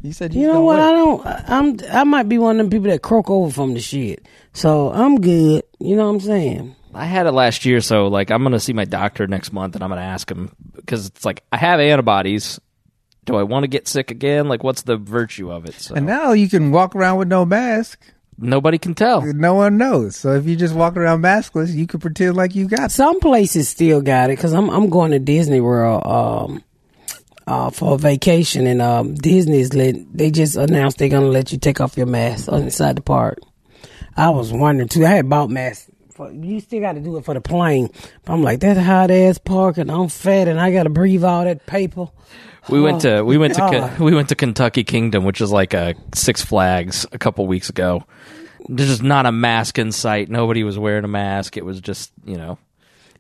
You 0.03 0.13
said 0.13 0.35
you, 0.35 0.43
You 0.43 0.47
know 0.49 0.63
what? 0.63 0.79
work. 0.79 0.87
I 0.89 0.93
don't. 0.93 1.51
I'm. 1.51 1.81
I 2.01 2.05
might 2.05 2.29
be 2.29 2.39
one 2.39 2.57
of 2.59 2.65
them 2.67 2.71
people 2.71 2.91
that 2.91 3.03
croak 3.03 3.31
over 3.31 3.51
from 3.53 3.75
the 3.75 3.81
shit. 3.81 4.27
So 4.53 4.93
I'm 4.93 5.21
good. 5.21 5.63
You 5.79 5.97
know 5.97 6.07
what 6.07 6.15
I'm 6.15 6.21
saying? 6.21 6.77
I 6.95 7.05
had 7.07 7.27
it 7.27 7.33
last 7.33 7.65
year, 7.65 7.81
so 7.81 8.09
like 8.09 8.31
I'm 8.31 8.43
gonna 8.43 8.61
see 8.61 8.73
my 8.73 8.85
doctor 8.85 9.27
next 9.27 9.53
month, 9.53 9.75
and 9.77 9.83
I'm 9.85 9.91
gonna 9.91 10.01
ask 10.03 10.31
him 10.31 10.55
because 10.75 11.07
it's 11.07 11.25
like 11.25 11.43
I 11.53 11.57
have 11.57 11.79
antibodies. 11.81 12.61
Do 13.25 13.37
I 13.37 13.45
want 13.45 13.63
to 13.63 13.69
get 13.69 13.87
sick 13.87 14.11
again? 14.11 14.49
Like, 14.49 14.65
what's 14.65 14.83
the 14.83 14.97
virtue 14.97 15.53
of 15.53 15.65
it? 15.67 15.75
So 15.75 15.95
And 15.95 16.05
now 16.07 16.33
you 16.33 16.49
can 16.49 16.73
walk 16.73 16.97
around 16.97 17.19
with 17.19 17.29
no 17.29 17.45
mask. 17.45 18.01
nobody 18.37 18.79
can 18.79 18.95
tell. 18.97 19.23
No 19.23 19.55
one 19.55 19.79
knows. 19.79 20.17
So 20.17 20.33
if 20.35 20.45
you 20.47 20.57
just 20.57 20.75
walk 20.75 20.97
around 20.97 21.23
maskless, 21.23 21.73
you 21.73 21.87
could 21.87 22.01
pretend 22.01 22.35
like 22.37 22.57
you 22.57 22.67
got. 22.67 22.91
Some 22.91 23.21
places 23.21 23.69
still 23.69 24.03
got 24.03 24.31
it 24.31 24.37
because 24.37 24.53
I'm 24.53 24.69
I'm 24.71 24.89
going 24.91 25.13
to 25.13 25.21
Disney 25.21 25.61
World 25.61 26.05
um 26.05 26.65
uh 27.47 27.71
for 27.71 27.95
a 27.95 27.99
vacation 27.99 28.67
and 28.67 28.81
um 28.81 29.15
Disney's 29.15 29.75
let 29.75 29.97
they 30.17 30.31
just 30.31 30.57
announced 30.57 30.99
they're 30.99 31.09
gonna 31.09 31.27
let 31.27 31.53
you 31.53 31.59
take 31.59 31.81
off 31.81 31.97
your 31.97 32.07
mask 32.07 32.49
inside 32.49 32.97
the 32.97 33.03
park. 33.03 33.39
I 34.17 34.31
was 34.31 34.53
wondering 34.53 34.89
too. 34.89 35.05
I 35.05 35.11
had 35.11 35.29
bought 35.29 35.51
masks. 35.51 35.91
For, 36.11 36.31
you 36.31 36.61
still 36.61 36.81
got 36.81 36.93
to 36.93 37.01
do 37.01 37.17
it 37.17 37.25
for 37.25 37.33
the 37.33 37.41
plane. 37.41 37.89
But 38.25 38.35
I'm 38.35 38.43
like 38.43 38.61
that 38.61 38.77
hot 38.77 39.11
ass 39.11 39.39
park 39.39 39.79
and 39.79 39.91
I'm 39.91 40.09
fat 40.09 40.47
and 40.47 40.61
I 40.61 40.71
got 40.71 40.83
to 40.83 40.91
breathe 40.91 41.25
all 41.25 41.45
that 41.45 41.65
paper. 41.65 42.11
We 42.69 42.81
went 42.81 43.01
to 43.01 43.23
we 43.23 43.39
went 43.39 43.55
to 43.55 43.71
Ken- 43.71 43.99
we 43.99 44.15
went 44.15 44.29
to 44.29 44.35
Kentucky 44.35 44.85
Kingdom, 44.85 45.25
which 45.25 45.41
is 45.41 45.51
like 45.51 45.75
a 45.75 45.95
Six 46.15 46.43
Flags, 46.45 47.07
a 47.13 47.19
couple 47.19 47.47
weeks 47.47 47.69
ago. 47.71 48.05
There's 48.69 48.91
just 48.91 49.03
not 49.03 49.27
a 49.27 49.33
mask 49.33 49.79
in 49.79 49.91
sight. 49.91 50.29
Nobody 50.29 50.63
was 50.63 50.79
wearing 50.79 51.05
a 51.05 51.09
mask. 51.09 51.57
It 51.57 51.65
was 51.65 51.81
just 51.81 52.13
you 52.25 52.37
know 52.37 52.59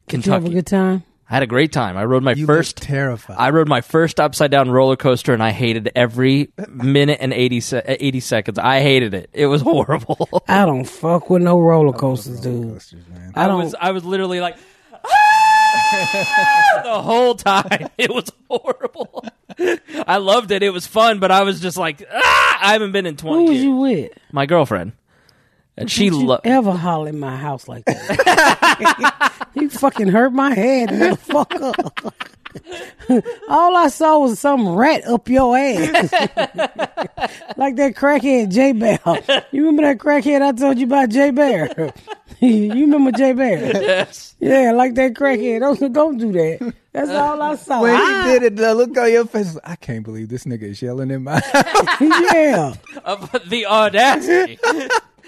Did 0.06 0.26
you 0.26 0.32
have 0.32 0.44
a 0.44 0.50
good 0.50 0.66
time? 0.66 1.02
I 1.33 1.37
had 1.37 1.42
a 1.42 1.47
great 1.47 1.73
time. 1.73 1.97
I 1.97 2.05
rode 2.05 2.23
my 2.23 2.33
You 2.33 2.45
first 2.45 2.77
terrified. 2.77 3.37
I 3.38 3.49
rode 3.51 3.66
my 3.66 3.81
first 3.81 4.21
upside 4.21 4.51
down 4.51 4.71
roller 4.71 4.97
coaster, 4.97 5.33
and 5.33 5.42
I 5.42 5.51
hated 5.51 5.90
every 5.97 6.53
minute 6.68 7.18
and 7.23 7.33
80, 7.33 7.61
se- 7.61 7.83
80 7.87 8.21
seconds. 8.21 8.59
I 8.59 8.81
hated 8.83 9.14
it. 9.14 9.31
It 9.33 9.47
was 9.47 9.62
horrible. 9.73 10.29
I 10.47 10.66
don't 10.66 10.85
fuck 10.85 11.31
with 11.31 11.40
no 11.42 11.59
roller 11.59 11.95
coasters, 11.95 12.38
dude. 12.40 12.83
I 13.35 13.45
I 13.45 13.49
don't. 13.49 13.64
was 13.64 13.75
I 13.81 13.92
was 13.92 14.05
literally 14.05 14.40
like 14.40 14.57
"Ah!" 15.03 16.81
the 16.85 17.01
whole 17.03 17.35
time. 17.35 17.88
It 17.99 18.11
was 18.11 18.31
horrible. 18.51 19.25
I 20.07 20.16
loved 20.18 20.51
it. 20.51 20.62
It 20.62 20.71
was 20.71 20.87
fun, 20.87 21.18
but 21.18 21.31
I 21.31 21.42
was 21.45 21.61
just 21.61 21.77
like, 21.77 22.03
ah! 22.12 22.59
I 22.61 22.73
haven't 22.73 22.92
been 22.92 23.07
in 23.07 23.14
who 23.14 23.18
twenty 23.18 23.42
was 23.45 23.53
years. 23.53 23.64
you 23.64 23.77
with? 23.77 24.12
My 24.33 24.47
girlfriend, 24.47 24.92
and 25.76 25.90
she 25.90 26.11
Don't 26.11 26.20
you 26.20 26.26
loved. 26.26 26.46
ever 26.46 26.72
holler 26.72 27.08
in 27.08 27.18
my 27.18 27.37
house 27.37 27.66
like 27.68 27.85
that? 27.87 29.32
you 29.54 29.68
fucking 29.70 30.08
hurt 30.08 30.32
my 30.32 30.54
head, 30.54 30.88
motherfucker. 30.90 32.12
All 33.48 33.74
I 33.76 33.88
saw 33.88 34.18
was 34.18 34.38
some 34.38 34.68
rat 34.68 35.06
up 35.06 35.26
your 35.30 35.56
ass, 35.56 36.12
like 37.56 37.76
that 37.76 37.94
crackhead 37.96 38.52
J 38.52 38.72
Bear. 38.72 38.98
You 39.52 39.64
remember 39.66 39.82
that 39.82 39.96
crackhead 39.98 40.42
I 40.42 40.52
told 40.52 40.76
you 40.78 40.85
about, 40.85 41.08
J 41.08 41.30
Bear? 41.30 41.94
you 42.40 42.68
remember 42.72 43.11
J 43.12 43.32
Bear? 43.32 43.82
Yes. 43.82 44.35
Yeah, 44.38 44.72
like 44.72 44.94
that 44.96 45.14
crackhead. 45.14 45.61
Don't 45.61 45.92
don't 45.94 46.18
do 46.18 46.30
that. 46.32 46.74
That's 46.92 47.11
all 47.11 47.40
I 47.40 47.54
saw. 47.56 47.80
when 47.80 47.96
Ah, 47.98 48.24
he 48.26 48.32
did 48.32 48.42
it, 48.42 48.56
the 48.56 48.74
look 48.74 48.98
on 48.98 49.11
your 49.11 49.24
face. 49.24 49.56
I 49.64 49.76
can't 49.76 50.04
believe 50.04 50.28
this 50.28 50.44
nigga 50.44 50.64
is 50.64 50.82
yelling 50.82 51.11
in 51.11 51.24
my. 51.24 51.40
yeah, 52.00 52.74
Of 53.04 53.30
the 53.48 53.64
audacity. 53.66 54.58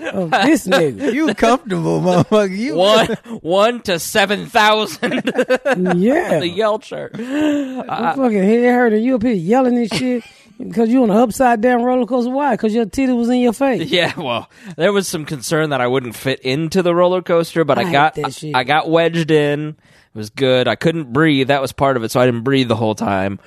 Of 0.01 0.31
this 0.31 0.67
nigga. 0.67 1.13
you 1.15 1.35
comfortable, 1.35 2.01
motherfucker? 2.01 2.57
You 2.57 2.75
one 2.75 3.07
one 3.41 3.81
to 3.83 3.99
seven 3.99 4.47
thousand. 4.47 5.33
Yeah, 6.05 6.41
the 6.41 6.49
yell 6.49 6.79
chart. 6.79 7.13
I'm 7.19 7.89
uh, 7.89 8.15
fucking 8.15 8.43
head 8.43 8.65
hurting. 8.65 9.03
You 9.03 9.17
up 9.17 9.23
here 9.23 9.33
yelling 9.33 9.77
and 9.77 9.93
shit 9.93 10.25
because 10.59 10.89
you 10.89 11.03
on 11.03 11.11
an 11.11 11.17
upside 11.17 11.61
down 11.61 11.83
roller 11.83 12.07
coaster. 12.07 12.31
Why? 12.31 12.55
Because 12.55 12.75
your 12.75 12.87
titty 12.87 13.13
was 13.13 13.29
in 13.29 13.39
your 13.39 13.53
face. 13.53 13.91
Yeah, 13.91 14.19
well, 14.19 14.51
there 14.77 14.93
was 14.93 15.09
some 15.09 15.25
concern 15.25 15.71
that 15.71 15.81
I 15.81 15.87
wouldn't 15.87 16.15
fit 16.15 16.41
into 16.41 16.83
the 16.83 16.95
roller 16.95 17.23
coaster, 17.23 17.65
but 17.65 17.79
I 17.79 17.83
I, 17.83 17.93
got 17.93 18.15
that 18.17 18.35
shit. 18.35 18.55
I 18.55 18.65
got 18.65 18.89
wedged 18.89 19.31
in. 19.31 19.71
It 19.71 20.19
was 20.19 20.31
good. 20.31 20.69
I 20.69 20.77
couldn't 20.77 21.13
breathe. 21.13 21.49
That 21.49 21.61
was 21.61 21.73
part 21.73 21.97
of 21.97 22.05
it, 22.05 22.11
so 22.11 22.21
I 22.21 22.27
didn't 22.27 22.43
breathe 22.43 22.69
the 22.69 22.77
whole 22.77 22.95
time. 22.95 23.41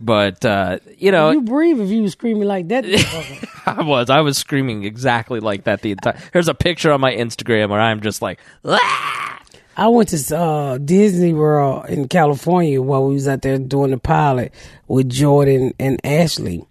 But 0.00 0.44
uh, 0.44 0.78
you 0.98 1.12
know, 1.12 1.30
You 1.30 1.42
breathe 1.42 1.80
if 1.80 1.90
you 1.90 2.02
was 2.02 2.12
screaming 2.12 2.48
like 2.48 2.68
that. 2.68 2.84
I 3.66 3.82
was 3.82 4.10
I 4.10 4.20
was 4.20 4.38
screaming 4.38 4.84
exactly 4.84 5.40
like 5.40 5.64
that 5.64 5.82
the 5.82 5.92
entire. 5.92 6.18
Here's 6.32 6.48
a 6.48 6.54
picture 6.54 6.92
on 6.92 7.00
my 7.00 7.14
Instagram 7.14 7.70
where 7.70 7.80
I'm 7.80 8.00
just 8.00 8.22
like, 8.22 8.40
"Ah!" 8.64 9.40
I 9.76 9.88
went 9.88 10.10
to 10.10 10.36
uh, 10.36 10.78
Disney 10.78 11.32
World 11.32 11.86
in 11.86 12.08
California 12.08 12.80
while 12.80 13.06
we 13.06 13.14
was 13.14 13.26
out 13.26 13.42
there 13.42 13.58
doing 13.58 13.90
the 13.90 13.98
pilot 13.98 14.52
with 14.86 15.08
Jordan 15.08 15.74
and 15.80 16.00
Ashley. 16.04 16.64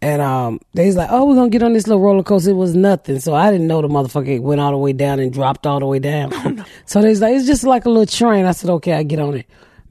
And 0.00 0.22
um, 0.22 0.60
they 0.74 0.86
was 0.86 0.96
like, 0.96 1.08
"Oh, 1.10 1.24
we're 1.24 1.34
gonna 1.34 1.50
get 1.50 1.62
on 1.62 1.72
this 1.72 1.86
little 1.86 2.02
roller 2.02 2.22
coaster." 2.22 2.50
It 2.50 2.54
was 2.54 2.74
nothing, 2.74 3.20
so 3.20 3.34
I 3.34 3.50
didn't 3.50 3.66
know 3.66 3.82
the 3.82 3.88
motherfucker 3.88 4.40
went 4.40 4.60
all 4.60 4.70
the 4.70 4.78
way 4.78 4.92
down 4.92 5.18
and 5.18 5.32
dropped 5.32 5.66
all 5.66 5.80
the 5.80 5.86
way 5.86 5.98
down. 5.98 6.64
So 6.86 7.00
they 7.02 7.08
was 7.08 7.20
like, 7.20 7.34
"It's 7.34 7.46
just 7.46 7.64
like 7.64 7.84
a 7.86 7.88
little 7.90 8.06
train." 8.06 8.44
I 8.46 8.52
said, 8.52 8.70
"Okay, 8.70 8.92
I 8.92 9.02
get 9.02 9.18
on 9.18 9.34
it." 9.34 9.46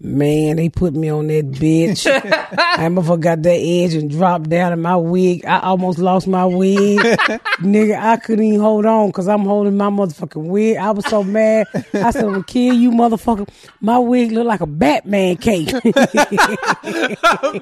Man, 0.06 0.58
they 0.58 0.68
put 0.68 0.94
me 0.94 1.08
on 1.08 1.28
that 1.28 1.50
bitch. 1.52 2.06
I 2.58 2.88
motherfucker 2.90 3.22
got 3.22 3.42
that 3.44 3.56
edge 3.56 3.94
and 3.94 4.10
dropped 4.10 4.50
down 4.50 4.74
in 4.74 4.82
my 4.82 4.98
wig. 4.98 5.46
I 5.46 5.62
almost 5.62 5.98
lost 5.98 6.28
my 6.28 6.46
wig. 6.46 7.00
Nigga, 7.62 7.98
I 7.98 8.18
couldn't 8.18 8.44
even 8.44 8.60
hold 8.60 8.86
on 8.86 9.08
because 9.08 9.30
I'm 9.30 9.46
holding 9.46 9.78
my 9.78 9.90
motherfucking 9.90 10.44
wig. 10.44 10.76
I 10.76 10.92
was 10.92 11.06
so 11.06 11.24
mad. 11.24 11.68
I 11.94 12.12
said, 12.12 12.26
I'm 12.26 12.44
kill 12.44 12.76
you, 12.76 12.92
motherfucker. 12.92 13.48
My 13.80 13.98
wig 13.98 14.34
looked 14.34 14.48
like 14.48 14.60
a 14.60 14.66
Batman 14.66 15.38
cape. 15.38 15.68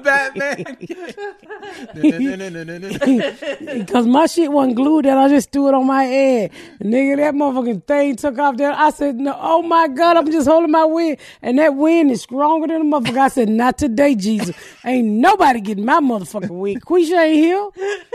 Batman. 0.02 0.76
Because 3.78 4.06
my 4.08 4.26
shit 4.26 4.50
wasn't 4.50 4.74
glued 4.74 5.02
down. 5.02 5.18
I 5.18 5.28
just 5.28 5.52
threw 5.52 5.68
it 5.68 5.74
on 5.74 5.86
my 5.86 6.02
head. 6.02 6.50
Nigga, 6.80 7.18
that 7.18 7.34
motherfucking 7.34 7.86
thing 7.86 8.16
took 8.16 8.36
off 8.40 8.56
there. 8.56 8.72
I 8.72 8.90
said, 8.90 9.14
no, 9.14 9.38
oh 9.38 9.62
my 9.62 9.86
God, 9.86 10.16
I'm 10.16 10.26
just 10.32 10.48
holding 10.48 10.72
my 10.72 10.84
wig. 10.84 11.20
And 11.40 11.60
that 11.60 11.76
wind 11.76 12.10
is 12.10 12.26
stronger 12.32 12.66
than 12.66 12.80
a 12.80 12.84
motherfucker. 12.84 13.18
I 13.18 13.28
said, 13.28 13.50
not 13.50 13.76
today, 13.76 14.14
Jesus. 14.14 14.56
Ain't 14.84 15.06
nobody 15.06 15.60
getting 15.60 15.84
my 15.84 16.00
motherfucking 16.00 16.48
wig. 16.48 16.80
Quisha 16.80 17.22
ain't 17.22 17.36
here. 17.36 17.68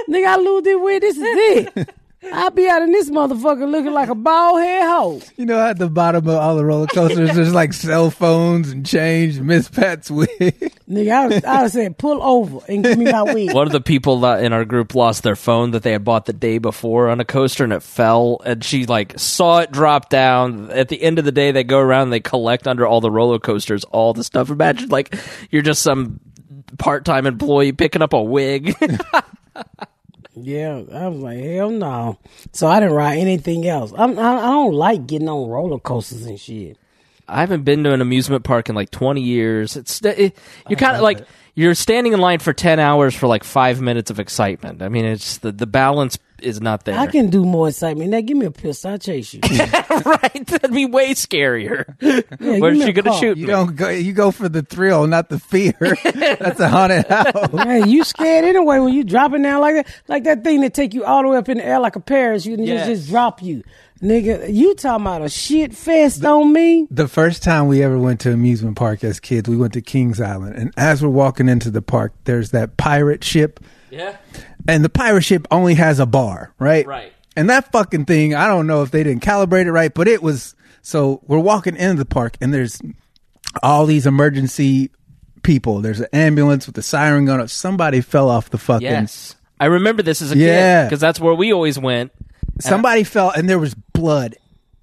Nigga, 0.10 0.26
I 0.26 0.38
lose 0.38 0.64
this 0.64 0.78
wig. 0.80 1.02
This 1.02 1.18
is 1.18 1.24
it. 1.24 1.90
I 2.24 2.50
be 2.50 2.68
out 2.68 2.82
in 2.82 2.92
this 2.92 3.12
motherfucker 3.12 3.70
looking 3.70 3.94
like 3.94 4.10
a 4.10 4.16
bald 4.16 4.60
head 4.60 4.88
hoe. 4.88 5.22
You 5.36 5.46
know, 5.46 5.60
at 5.60 5.78
the 5.78 5.88
bottom 5.88 6.28
of 6.28 6.36
all 6.36 6.56
the 6.56 6.66
roller 6.66 6.88
coasters, 6.88 7.36
there's 7.36 7.54
like 7.54 7.74
cell 7.74 8.10
phones 8.10 8.72
and 8.72 8.84
change. 8.84 9.40
Miss 9.40 9.70
Pat's 9.70 10.10
wig. 10.10 10.30
Nigga, 10.90 11.12
I, 11.12 11.28
was, 11.28 11.44
I 11.44 11.68
said, 11.68 11.98
pull 12.00 12.22
over 12.24 12.66
and 12.68 12.84
give 12.84 12.98
me 12.98 13.12
my 13.12 13.22
wig. 13.34 13.54
One 13.54 13.68
of 13.68 13.74
the 13.74 13.82
people 13.82 14.22
that 14.22 14.44
in 14.44 14.52
our 14.52 14.66
group 14.66 14.96
lost 14.96 15.22
their 15.22 15.36
phone 15.36 15.72
that 15.72 15.84
they 15.84 15.92
had 15.92 16.04
bought 16.04 16.26
the 16.26 16.34
day 16.34 16.58
before 16.58 17.10
on 17.10 17.20
a 17.20 17.26
coaster 17.26 17.64
and 17.64 17.72
it 17.72 17.84
fell 17.84 18.42
and 18.44 18.64
she 18.64 18.88
like 18.88 19.18
saw 19.20 19.60
it 19.60 19.72
drop 19.72 20.10
down. 20.10 20.72
At 20.72 20.90
the 20.90 21.02
end 21.02 21.20
of 21.20 21.26
the 21.26 21.32
day 21.32 21.52
they 21.52 21.64
go 21.64 21.78
around 21.78 22.04
and 22.04 22.14
they 22.14 22.20
collect 22.20 22.68
under 22.68 22.88
all 22.88 23.00
the 23.00 23.12
roller 23.12 23.40
coasters 23.40 23.84
all 23.86 24.14
the 24.14 24.24
stuff. 24.24 24.50
Imagine 24.50 24.90
like 24.90 25.16
you're 25.52 25.62
just 25.62 25.84
some 25.84 26.20
part 26.80 27.06
time 27.06 27.28
employee 27.28 27.74
picking 27.74 28.02
up 28.02 28.14
a 28.14 28.22
wig. 28.22 28.76
Yeah, 30.44 30.82
I 30.94 31.08
was 31.08 31.20
like, 31.20 31.40
hell 31.40 31.70
no. 31.70 32.18
So 32.54 32.68
I 32.68 32.80
didn't 32.80 32.96
ride 32.96 33.18
anything 33.18 33.68
else. 33.68 33.92
I'm, 33.98 34.18
I, 34.20 34.38
I 34.38 34.52
don't 34.52 34.74
like 34.74 35.08
getting 35.08 35.30
on 35.30 35.50
roller 35.50 35.80
coasters 35.80 36.26
and 36.26 36.40
shit. 36.40 36.78
I 37.28 37.42
haven't 37.42 37.64
been 37.64 37.84
to 37.84 37.92
an 37.92 38.02
amusement 38.02 38.44
park 38.44 38.70
in 38.70 38.76
like 38.76 38.90
20 38.92 39.22
years. 39.22 39.76
It's 39.76 40.02
it, 40.04 40.38
you're 40.70 40.80
kind 40.80 40.96
of 40.96 41.02
like 41.02 41.26
you're 41.58 41.74
standing 41.76 42.14
in 42.14 42.20
line 42.22 42.38
for 42.40 42.54
10 42.54 42.80
hours 42.80 43.16
for 43.16 43.26
like 43.28 43.44
5 43.44 43.82
minutes 43.82 44.12
of 44.12 44.20
excitement. 44.20 44.82
I 44.84 44.90
mean, 44.90 45.06
it's 45.06 45.40
the 45.40 45.52
the 45.52 45.66
balance 45.68 46.18
is 46.40 46.62
not 46.62 46.86
there. 46.86 46.94
I 46.96 47.08
can 47.08 47.32
do 47.32 47.44
more 47.44 47.68
excitement. 47.70 48.12
Now 48.12 48.22
give 48.22 48.38
me 48.38 48.46
a 48.46 48.52
pistol, 48.52 48.92
I'll 48.92 49.00
chase 49.00 49.34
you. 49.34 49.40
right? 50.06 50.46
That'd 50.46 50.72
be 50.72 50.86
way 50.86 51.16
scarier. 51.16 51.86
Yeah, 52.40 52.60
Where's 52.60 52.84
she 52.84 52.92
going 52.94 53.06
to 53.06 53.14
shoot 53.14 53.38
You 53.38 53.48
me? 53.48 53.52
don't 53.52 53.76
go. 53.76 53.90
You 53.90 54.14
go 54.14 54.30
for 54.30 54.48
the 54.48 54.62
thrill, 54.62 55.08
not 55.08 55.30
the 55.30 55.40
fear. 55.40 55.74
That's 55.80 56.60
a 56.60 56.70
haunted 56.70 57.08
house. 57.08 57.50
hey, 57.64 57.88
you 57.88 58.04
scared 58.04 58.46
anyway 58.46 58.78
when 58.80 58.94
you 58.94 59.04
dropping 59.04 59.42
down 59.42 59.60
like 59.62 59.76
that, 59.76 59.88
like 60.08 60.24
that 60.26 60.44
thing 60.44 60.62
that 60.62 60.76
take 60.76 60.94
you 60.94 61.04
all 61.04 61.24
the 61.24 61.30
way 61.30 61.38
up 61.38 61.50
in 61.50 61.58
the 61.58 61.66
air 61.66 61.80
like 61.80 61.96
a 61.96 62.00
parachute 62.00 62.60
and 62.60 62.68
Yes. 62.68 62.86
just, 62.88 63.02
just 63.02 63.10
drop 63.10 63.42
you, 63.42 63.64
nigga. 64.02 64.54
You 64.54 64.76
talking 64.76 65.06
about 65.06 65.22
a 65.22 65.30
shit 65.30 65.74
fest 65.76 66.24
on 66.26 66.54
me? 66.54 66.88
The 66.92 67.08
first 67.08 67.44
time 67.44 67.68
we 67.68 67.84
ever 67.84 67.98
went 67.98 68.20
to 68.22 68.32
amusement 68.32 68.78
park 68.78 69.04
as 69.04 69.20
kids, 69.20 69.50
we 69.50 69.58
went 69.58 69.74
to 69.74 69.82
Kings 69.82 70.20
Island, 70.22 70.56
and 70.56 70.74
as 70.78 71.02
we're 71.04 71.10
walking 71.10 71.50
into 71.50 71.70
the 71.72 71.82
park, 71.82 72.14
there's 72.26 72.52
that 72.52 72.78
pirate 72.78 73.24
ship, 73.24 73.60
Yeah. 73.90 74.18
and 74.68 74.84
the 74.84 74.90
pirate 74.90 75.24
ship 75.24 75.48
only 75.52 75.74
has 75.76 76.00
a 76.00 76.06
bar, 76.06 76.54
right? 76.60 76.86
Right. 76.86 77.12
And 77.36 77.50
that 77.50 77.72
fucking 77.72 78.06
thing, 78.06 78.34
I 78.34 78.48
don't 78.48 78.66
know 78.68 78.82
if 78.82 78.92
they 78.92 79.04
didn't 79.04 79.24
calibrate 79.24 79.66
it 79.68 79.72
right, 79.72 79.94
but 79.94 80.08
it 80.08 80.22
was. 80.24 80.56
So 80.82 81.22
we're 81.28 81.38
walking 81.40 81.76
into 81.76 81.96
the 81.98 82.06
park, 82.06 82.38
and 82.42 82.54
there's 82.54 82.82
all 83.62 83.86
these 83.86 84.06
emergency 84.08 84.90
people. 85.44 85.82
There's 85.82 86.00
an 86.00 86.08
ambulance 86.14 86.66
with 86.66 86.76
the 86.76 86.82
siren 86.82 87.26
going 87.26 87.40
up. 87.40 87.50
Somebody 87.50 88.02
fell 88.02 88.30
off 88.30 88.50
the 88.50 88.58
fucking. 88.58 88.88
Yes. 88.88 89.36
I 89.60 89.66
remember 89.66 90.04
this 90.04 90.22
as 90.22 90.32
a 90.32 90.38
Yeah. 90.38 90.84
kid 90.84 90.90
because 90.90 91.00
that's 91.02 91.20
where 91.20 91.34
we 91.34 91.52
always 91.54 91.78
went. 91.80 92.12
Somebody 92.60 93.04
fell, 93.04 93.30
and 93.32 93.48
there 93.50 93.60
was 93.60 93.74
blood 93.74 94.36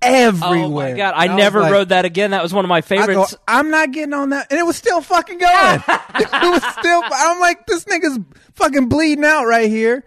everywhere. 0.02 0.58
Oh 0.64 0.68
my 0.70 0.92
god! 0.92 1.14
I, 1.16 1.26
And 1.26 1.36
never 1.36 1.60
like- 1.60 1.72
rode 1.72 1.88
that 1.90 2.04
again. 2.04 2.30
That 2.32 2.42
was 2.42 2.52
one 2.52 2.64
of 2.64 2.68
my 2.68 2.76
I 2.76 2.80
go, 2.80 2.86
favorites. 2.86 3.36
I'm 3.48 3.70
not 3.70 3.92
getting 3.92 4.12
on 4.14 4.30
that, 4.30 4.48
and 4.50 4.58
it 4.58 4.64
was 4.64 4.76
still 4.76 5.00
fucking 5.00 5.38
going. 5.38 5.82
it 6.14 6.30
was 6.32 6.62
still. 6.78 7.02
I'm 7.12 7.40
like, 7.40 7.66
this 7.66 7.84
nigga's 7.84 8.18
fucking 8.54 8.88
bleeding 8.88 9.24
out 9.24 9.44
right 9.46 9.68
here. 9.68 10.04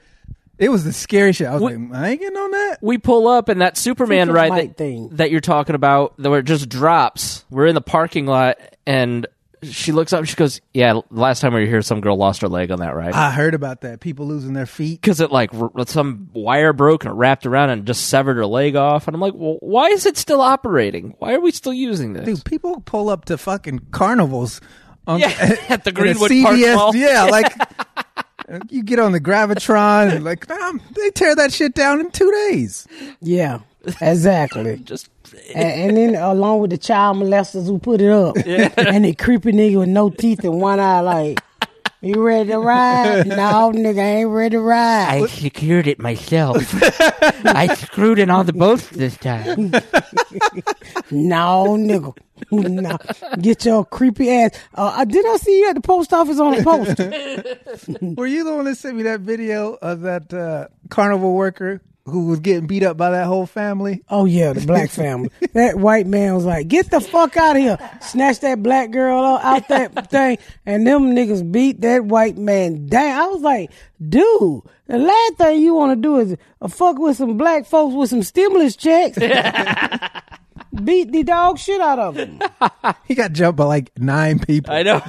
It 0.60 0.70
was 0.70 0.84
the 0.84 0.92
scary 0.94 1.34
shit. 1.34 1.48
I 1.48 1.54
was 1.54 1.62
What- 1.62 1.74
like, 1.80 1.94
I 1.94 2.10
ain't 2.10 2.20
getting 2.22 2.38
on 2.38 2.52
that. 2.52 2.78
we 2.82 2.98
pull 2.98 3.28
up 3.28 3.48
and 3.48 3.62
that 3.62 3.78
Superman 3.78 4.32
ride 4.32 4.52
that, 4.54 4.78
thing. 4.78 5.10
that 5.14 5.30
you're 5.30 5.40
talking 5.40 5.76
about, 5.76 6.18
that 6.18 6.30
where 6.32 6.40
it 6.40 6.46
just 6.46 6.68
drops. 6.68 7.46
We're 7.52 7.68
in 7.68 7.76
the 7.76 7.82
parking 7.82 8.26
lot 8.26 8.58
and 8.88 9.28
she 9.64 9.92
looks 9.92 10.14
up 10.14 10.20
and 10.20 10.30
she 10.30 10.36
goes, 10.36 10.62
"Yeah, 10.74 11.02
last 11.10 11.40
time 11.42 11.54
we 11.54 11.62
were 11.62 11.66
here, 11.68 11.82
some 11.82 12.02
girl 12.02 12.18
lost 12.18 12.42
her 12.42 12.48
leg 12.48 12.72
on 12.72 12.80
that 12.80 12.96
ride." 12.96 13.14
I 13.14 13.32
heard 13.32 13.54
about 13.54 13.82
that. 13.82 14.00
People 14.00 14.26
losing 14.28 14.54
their 14.54 14.66
feet. 14.66 15.02
because 15.02 15.20
it 15.22 15.32
like 15.32 15.52
r- 15.54 15.72
some 15.88 16.30
wire 16.34 16.74
broke 16.74 17.04
and 17.06 17.14
it 17.14 17.16
wrapped 17.16 17.46
around 17.46 17.70
and 17.72 17.86
just 17.86 18.08
severed 18.08 18.38
her 18.38 18.46
leg 18.46 18.76
off. 18.76 19.08
And 19.08 19.16
I'm 19.16 19.22
like, 19.22 19.34
well, 19.36 19.58
why 19.62 19.88
is 19.88 20.06
it 20.06 20.18
still 20.18 20.42
operating? 20.42 21.16
Why 21.20 21.34
are 21.34 21.42
we 21.42 21.52
still 21.52 21.74
using 21.74 22.14
this? 22.14 22.26
Dude, 22.26 22.46
people 22.46 22.82
pull 22.82 23.10
up 23.10 23.26
to 23.26 23.38
fucking 23.38 23.88
carnivals. 23.92 24.62
On, 25.08 25.20
Yeah, 25.20 25.28
at 25.70 25.84
the 25.84 25.90
in 25.92 25.98
a 25.98 26.02
Greenwood 26.14 26.32
Park 26.44 26.60
Mall. 26.76 26.96
Yeah, 26.96 27.24
like 27.32 27.54
you 28.70 28.84
get 28.84 29.00
on 29.00 29.12
the 29.12 29.20
gravitron, 29.22 30.16
and 30.16 30.24
like 30.24 30.48
nah, 30.48 30.74
they 30.92 31.10
tear 31.12 31.36
that 31.36 31.52
shit 31.52 31.74
down 31.74 32.00
in 32.00 32.12
two 32.12 32.30
days. 32.50 32.88
Yeah, 33.22 33.60
exactly. 34.02 34.78
Just 34.78 35.10
and, 35.54 35.98
and 35.98 35.98
then 35.98 36.16
along 36.16 36.60
with 36.60 36.72
the 36.72 36.78
child 36.78 37.18
molesters 37.18 37.66
who 37.66 37.80
put 37.80 38.02
it 38.02 38.12
up, 38.12 38.36
and 38.78 39.06
the 39.06 39.14
creepy 39.14 39.52
nigga 39.52 39.80
with 39.80 39.90
no 39.90 40.10
teeth 40.10 40.44
and 40.44 40.62
one 40.62 40.80
eye, 40.80 41.02
like, 41.02 41.40
you 42.02 42.22
ready 42.22 42.50
to 42.50 42.60
ride? 42.60 43.28
no, 43.28 43.72
nigga, 43.74 44.00
I 44.00 44.18
ain't 44.20 44.30
ready 44.30 44.56
to 44.56 44.62
ride. 44.62 45.24
I 45.24 45.26
secured 45.26 45.88
it 45.88 46.00
myself. 46.00 46.58
I 47.46 47.74
screwed 47.74 48.20
in 48.20 48.30
all 48.30 48.44
the 48.44 48.54
bolts 48.54 48.88
this 48.90 49.18
time. 49.18 49.72
no, 51.10 51.76
nigga, 51.76 52.14
no, 52.52 52.98
get 53.42 53.66
your 53.66 53.84
creepy 53.84 54.30
ass. 54.30 54.52
Uh, 54.76 54.94
I 54.96 55.06
did 55.06 55.26
I 55.26 55.38
see 55.38 55.60
you 55.60 55.70
at 55.70 55.74
the 55.74 55.82
post 55.82 56.14
office 56.14 56.40
on 56.40 56.54
a 56.54 56.64
poster? 56.64 57.10
Were 58.16 58.28
you 58.28 58.44
the 58.44 58.56
one 58.56 58.66
that 58.66 58.76
sent 58.76 58.96
me 58.96 59.04
that 59.04 59.22
video 59.22 59.74
of 59.82 60.02
that 60.02 60.32
uh, 60.32 60.68
carnival 60.90 61.34
worker 61.34 61.82
who 62.08 62.28
was 62.28 62.40
getting 62.40 62.68
beat 62.68 62.84
up 62.84 62.98
by 62.98 63.12
that 63.12 63.26
whole 63.26 63.46
family? 63.46 64.04
Oh 64.10 64.26
yeah, 64.26 64.54
the 64.54 64.66
black 64.66 64.90
family. 64.90 65.30
that 65.54 65.78
white 65.78 66.08
man 66.08 66.36
was 66.36 66.46
like, 66.46 66.68
"Get 66.68 66.90
the 66.90 67.02
fuck 67.02 67.36
out 67.38 67.56
of 67.56 67.62
here!" 67.62 67.78
Snatch 68.02 68.40
that 68.40 68.64
black 68.64 68.92
girl 68.92 69.24
out 69.24 69.44
out 69.44 69.68
that 69.68 70.10
thing, 70.12 70.38
and 70.66 70.88
them 70.88 71.16
niggas 71.16 71.50
beat 71.52 71.82
that 71.82 72.06
white 72.06 72.38
man 72.38 72.88
down. 72.88 73.22
I 73.22 73.28
was 73.28 73.42
like, 73.42 73.72
"Dude, 74.02 74.62
the 74.88 74.98
last 74.98 75.34
thing 75.36 75.62
you 75.62 75.74
want 75.74 75.92
to 75.92 76.02
do 76.02 76.20
is 76.20 76.38
uh, 76.62 76.68
fuck 76.68 76.98
with 76.98 77.18
some 77.18 77.38
black 77.38 77.66
folks 77.66 77.94
with 77.94 78.10
some 78.10 78.24
stimulus 78.24 78.76
checks." 78.76 79.18
beat 80.84 81.12
the 81.12 81.24
dog 81.24 81.58
shit 81.58 81.82
out 81.82 82.00
of 82.00 82.16
him. 82.16 82.40
He 83.06 83.16
got 83.16 83.34
jumped 83.34 83.58
by 83.58 83.66
like 83.66 83.92
nine 83.98 84.40
people. 84.40 84.74
I 84.74 84.84
know. 84.84 85.02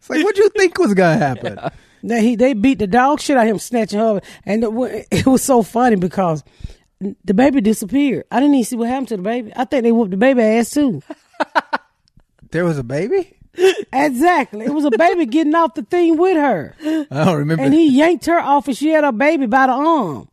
It's 0.00 0.08
like, 0.08 0.24
what 0.24 0.34
do 0.34 0.42
you 0.42 0.48
think 0.50 0.78
was 0.78 0.94
gonna 0.94 1.18
happen? 1.18 1.58
They 2.02 2.22
he 2.22 2.36
they 2.36 2.52
beat 2.54 2.78
the 2.78 2.86
dog 2.86 3.20
shit 3.20 3.36
out 3.36 3.44
of 3.46 3.50
him, 3.50 3.58
snatching 3.58 3.98
her, 3.98 4.20
and 4.44 4.64
it, 4.64 5.06
it 5.10 5.26
was 5.26 5.42
so 5.42 5.62
funny 5.62 5.96
because 5.96 6.42
the 7.24 7.34
baby 7.34 7.60
disappeared. 7.60 8.24
I 8.30 8.40
didn't 8.40 8.54
even 8.54 8.64
see 8.64 8.76
what 8.76 8.88
happened 8.88 9.08
to 9.08 9.16
the 9.16 9.22
baby. 9.22 9.52
I 9.56 9.64
think 9.64 9.82
they 9.84 9.92
whooped 9.92 10.10
the 10.10 10.16
baby 10.16 10.42
ass 10.42 10.70
too. 10.70 11.02
There 12.52 12.64
was 12.64 12.78
a 12.78 12.82
baby. 12.84 13.36
Exactly. 13.92 14.64
It 14.64 14.70
was 14.72 14.84
a 14.84 14.90
baby 14.90 15.26
getting 15.26 15.54
off 15.54 15.74
the 15.74 15.82
thing 15.82 16.16
with 16.16 16.36
her. 16.36 16.74
I 17.10 17.24
don't 17.24 17.36
remember. 17.38 17.62
And 17.62 17.74
he 17.74 17.88
yanked 17.88 18.26
her 18.26 18.38
off 18.38 18.68
and 18.68 18.76
she 18.76 18.88
had 18.90 19.04
her 19.04 19.12
baby 19.12 19.46
by 19.46 19.66
the 19.66 19.72
arm. 19.72 20.28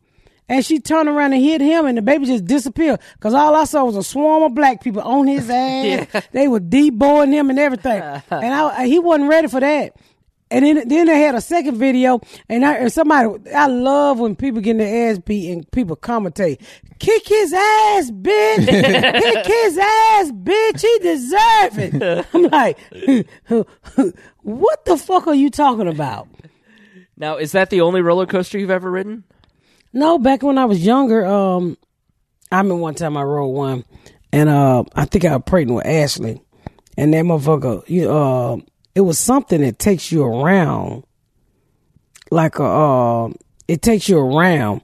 And 0.48 0.64
she 0.64 0.78
turned 0.78 1.08
around 1.08 1.32
and 1.34 1.42
hit 1.42 1.60
him 1.60 1.84
and 1.84 1.98
the 1.98 2.02
baby 2.02 2.26
just 2.26 2.46
disappeared. 2.46 3.00
Cause 3.20 3.34
all 3.34 3.54
I 3.54 3.64
saw 3.64 3.84
was 3.84 3.96
a 3.96 4.02
swarm 4.04 4.44
of 4.44 4.54
black 4.54 4.82
people 4.82 5.02
on 5.02 5.26
his 5.26 5.50
ass. 5.50 6.28
They 6.32 6.48
were 6.48 6.60
deboing 6.60 7.32
him 7.32 7.50
and 7.50 7.58
everything. 7.58 8.00
and 8.02 8.54
I, 8.54 8.86
he 8.86 8.98
wasn't 8.98 9.28
ready 9.28 9.48
for 9.48 9.60
that. 9.60 9.94
And 10.50 10.64
then, 10.64 10.88
then 10.88 11.06
they 11.06 11.20
had 11.20 11.34
a 11.34 11.40
second 11.42 11.76
video, 11.76 12.20
and, 12.48 12.64
I, 12.64 12.74
and 12.76 12.92
somebody, 12.92 13.50
I 13.54 13.66
love 13.66 14.18
when 14.18 14.34
people 14.34 14.62
get 14.62 14.72
in 14.72 14.78
their 14.78 15.10
ass 15.10 15.18
beat 15.18 15.52
and 15.52 15.70
people 15.72 15.94
commentate, 15.94 16.62
kick 16.98 17.28
his 17.28 17.52
ass, 17.52 18.10
bitch, 18.10 18.66
kick 18.66 19.46
his 19.46 19.78
ass, 19.78 20.30
bitch, 20.32 20.80
he 20.80 20.98
deserve 21.00 21.78
it. 21.78 22.26
I'm 22.34 22.42
like, 22.44 22.78
what 24.42 24.84
the 24.86 24.96
fuck 24.96 25.26
are 25.26 25.34
you 25.34 25.50
talking 25.50 25.88
about? 25.88 26.28
now, 27.18 27.36
is 27.36 27.52
that 27.52 27.68
the 27.70 27.80
only 27.82 28.00
roller 28.00 28.26
coaster 28.26 28.58
you've 28.58 28.70
ever 28.70 28.90
ridden? 28.90 29.24
No, 29.92 30.18
back 30.18 30.42
when 30.42 30.56
I 30.56 30.64
was 30.64 30.84
younger, 30.84 31.26
um, 31.26 31.76
I 32.50 32.62
mean, 32.62 32.78
one 32.78 32.94
time 32.94 33.16
I 33.16 33.22
rode 33.22 33.48
one, 33.48 33.84
and 34.32 34.48
uh, 34.48 34.84
I 34.94 35.04
think 35.04 35.24
I 35.24 35.36
was 35.36 35.42
pregnant 35.44 35.76
with 35.76 35.86
Ashley, 35.86 36.40
and 36.96 37.12
that 37.12 37.24
motherfucker, 37.24 37.88
you, 37.88 38.10
uh, 38.10 38.58
it 38.98 39.02
was 39.02 39.16
something 39.16 39.60
that 39.60 39.78
takes 39.78 40.10
you 40.10 40.24
around, 40.24 41.04
like 42.32 42.58
a, 42.58 42.64
uh, 42.64 43.28
it 43.68 43.80
takes 43.80 44.08
you 44.08 44.18
around, 44.18 44.80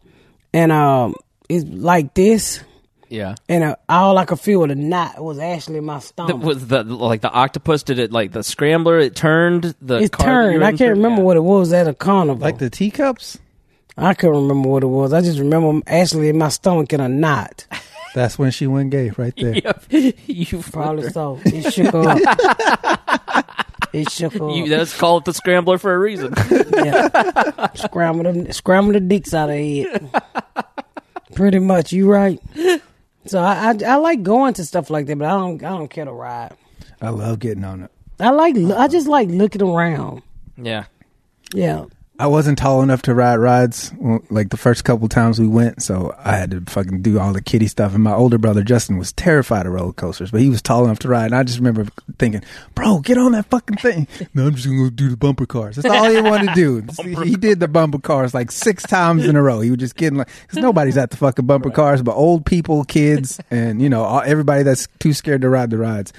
and 0.53 0.71
um, 0.71 1.17
it's 1.49 1.65
like 1.65 2.15
this, 2.15 2.63
Yeah. 3.09 3.35
and 3.49 3.65
uh, 3.65 3.77
all 3.89 4.17
I 4.17 4.25
could 4.25 4.39
feel 4.39 4.61
with 4.61 4.71
a 4.71 4.77
knot 4.77 5.21
was 5.23 5.41
actually 5.41 5.79
in 5.79 5.85
my 5.85 5.97
The, 5.97 6.01
stomach. 6.01 6.43
was 6.43 6.69
the 6.69 6.85
like 6.85 7.23
the 7.23 7.31
octopus? 7.33 7.83
Did 7.83 7.99
it 7.99 8.13
like 8.13 8.31
the 8.31 8.45
scrambler? 8.45 9.01
It 9.01 9.17
turned 9.17 9.75
the. 9.83 9.97
it 9.97 10.13
car 10.13 10.45
that 10.47 10.53
you 10.53 10.59
turned. 10.61 10.65
I 10.65 10.73
can't 10.77 10.97
remember 10.97 11.21
Yeah. 11.23 11.25
what 11.27 11.37
it 11.37 11.43
was 11.43 11.73
at 11.73 11.89
a 11.89 11.95
carnival. 11.95 12.41
like 12.43 12.59
the 12.59 12.71
teacups. 12.71 13.39
I 13.97 14.15
couldn't 14.15 14.37
remember 14.49 14.69
what 14.69 14.83
it 14.85 14.87
was. 14.89 15.13
I 15.13 15.21
just 15.23 15.39
remember 15.41 15.81
Ashley 15.91 16.29
in 16.29 16.39
my 16.39 16.51
stomach 16.51 16.93
in 16.93 17.01
a 17.01 17.09
knot. 17.09 17.67
That's 18.15 18.39
when 18.39 18.53
she 18.53 18.69
went 18.69 18.91
gay, 18.91 19.11
right 19.17 19.35
there. 19.37 19.55
Yep. 19.65 19.85
you 20.29 20.59
Probably 20.71 21.11
so. 21.11 21.41
It 21.45 21.73
shook 21.73 21.93
up. 21.95 23.59
It 23.95 24.11
shook 24.11 24.33
her 24.35 24.51
You, 24.51 24.65
up. 24.65 24.69
let's 24.79 24.97
call 24.99 25.19
it 25.19 25.25
the 25.25 25.33
scrambler 25.35 25.79
for 25.79 25.95
a 25.95 25.99
reason. 25.99 26.35
Yeah. 26.85 27.73
scramble 27.75 28.25
them, 28.25 28.51
scramble 28.53 28.93
the 28.93 29.01
dicks 29.01 29.33
out 29.33 29.49
of 29.51 29.57
head. 29.57 30.11
Pretty 31.35 31.59
much, 31.59 31.93
you 31.93 32.11
right. 32.11 32.41
So 33.27 33.39
I, 33.41 33.71
I 33.71 33.93
I 33.93 33.97
like 33.97 34.23
going 34.23 34.55
to 34.55 34.65
stuff 34.65 34.91
like 34.91 35.07
that, 35.07 35.19
but 35.19 35.27
I 35.27 35.31
don't 35.31 35.63
I 35.65 35.71
don't 35.71 35.89
care 35.89 36.05
to 36.05 36.13
ride. 36.13 36.53
I 37.01 37.09
love 37.11 37.39
getting 37.39 37.65
on 37.65 37.83
it. 37.85 37.91
I 38.21 38.31
like 38.31 38.57
I 38.57 38.87
just 38.89 39.07
like 39.09 39.29
looking 39.29 39.63
around. 39.63 40.23
yeah. 40.57 40.85
Yeah. 41.55 41.85
I 42.17 42.29
wasn't 42.29 42.59
tall 42.59 42.83
enough 42.83 43.03
to 43.03 43.15
ride 43.15 43.39
rides 43.39 43.93
like 44.31 44.51
the 44.51 44.57
first 44.57 44.85
couple 44.85 45.09
times 45.09 45.41
we 45.41 45.49
went, 45.49 45.83
so 45.83 46.15
I 46.17 46.37
had 46.37 46.53
to 46.53 46.61
fucking 46.61 47.03
do 47.03 47.19
all 47.19 47.33
the 47.33 47.43
kiddie 47.43 47.67
stuff. 47.67 47.93
And 47.93 48.05
my 48.05 48.15
older 48.15 48.39
brother 48.39 48.63
Justin 48.63 48.99
was 48.99 49.13
terrified 49.13 49.67
of 49.67 49.73
roller 49.73 49.93
coasters, 49.93 50.31
but 50.31 50.41
he 50.41 50.49
was 50.49 50.63
tall 50.63 50.85
enough 50.85 51.01
to 51.01 51.09
ride. 51.09 51.27
And 51.27 51.35
I 51.35 51.43
just 51.43 51.59
remember 51.59 51.89
thinking, 52.21 52.45
"Bro, 52.77 53.01
get 53.01 53.19
on 53.19 53.33
that 53.33 53.47
fucking 53.47 53.79
thing." 53.79 54.07
no, 54.35 54.47
I'm 54.47 54.55
just 54.55 54.69
gonna 54.69 54.79
go 54.79 54.91
do 54.91 55.09
the 55.09 55.17
bumper 55.17 55.45
cars. 55.45 55.75
That's 55.75 55.93
all 55.93 56.09
he 56.09 56.21
wanted 56.21 56.55
to 56.55 56.55
do. 56.55 57.23
he 57.25 57.35
did 57.35 57.59
the 57.59 57.67
bumper 57.67 57.99
cars 57.99 58.33
like 58.33 58.53
six 58.53 58.85
times 58.85 59.27
in 59.27 59.35
a 59.35 59.43
row. 59.43 59.59
He 59.59 59.71
was 59.71 59.81
just 59.81 59.97
getting 59.97 60.19
like, 60.19 60.29
because 60.43 60.59
nobody's 60.59 60.97
at 60.97 61.11
the 61.11 61.17
fucking 61.17 61.47
bumper 61.47 61.71
cars, 61.71 62.01
but 62.01 62.15
old 62.15 62.47
people, 62.47 62.85
kids, 62.85 63.41
and 63.51 63.83
you 63.83 63.89
know 63.89 64.05
all, 64.05 64.23
everybody 64.25 64.63
that's 64.63 64.87
too 65.01 65.15
scared 65.15 65.43
to 65.43 65.49
ride 65.49 65.71
the 65.71 65.79
rides. 65.79 66.13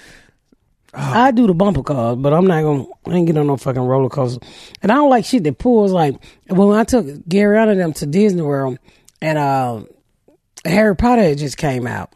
I 0.95 1.31
do 1.31 1.47
the 1.47 1.53
bumper 1.53 1.83
cars, 1.83 2.17
but 2.17 2.33
I'm 2.33 2.47
not 2.47 2.61
gonna. 2.63 2.85
I 3.05 3.13
ain't 3.15 3.27
get 3.27 3.37
on 3.37 3.47
no 3.47 3.57
fucking 3.57 3.81
roller 3.81 4.09
coaster, 4.09 4.45
and 4.81 4.91
I 4.91 4.95
don't 4.95 5.09
like 5.09 5.25
shit 5.25 5.43
that 5.43 5.57
pulls. 5.57 5.91
Like 5.91 6.15
when 6.47 6.77
I 6.77 6.83
took 6.83 7.05
Gary 7.27 7.57
out 7.57 7.69
of 7.69 7.77
them 7.77 7.93
to 7.93 8.05
Disney 8.05 8.41
World, 8.41 8.79
and 9.21 9.37
uh, 9.37 9.83
Harry 10.63 10.95
Potter 10.95 11.23
had 11.23 11.37
just 11.37 11.57
came 11.57 11.85
out, 11.85 12.13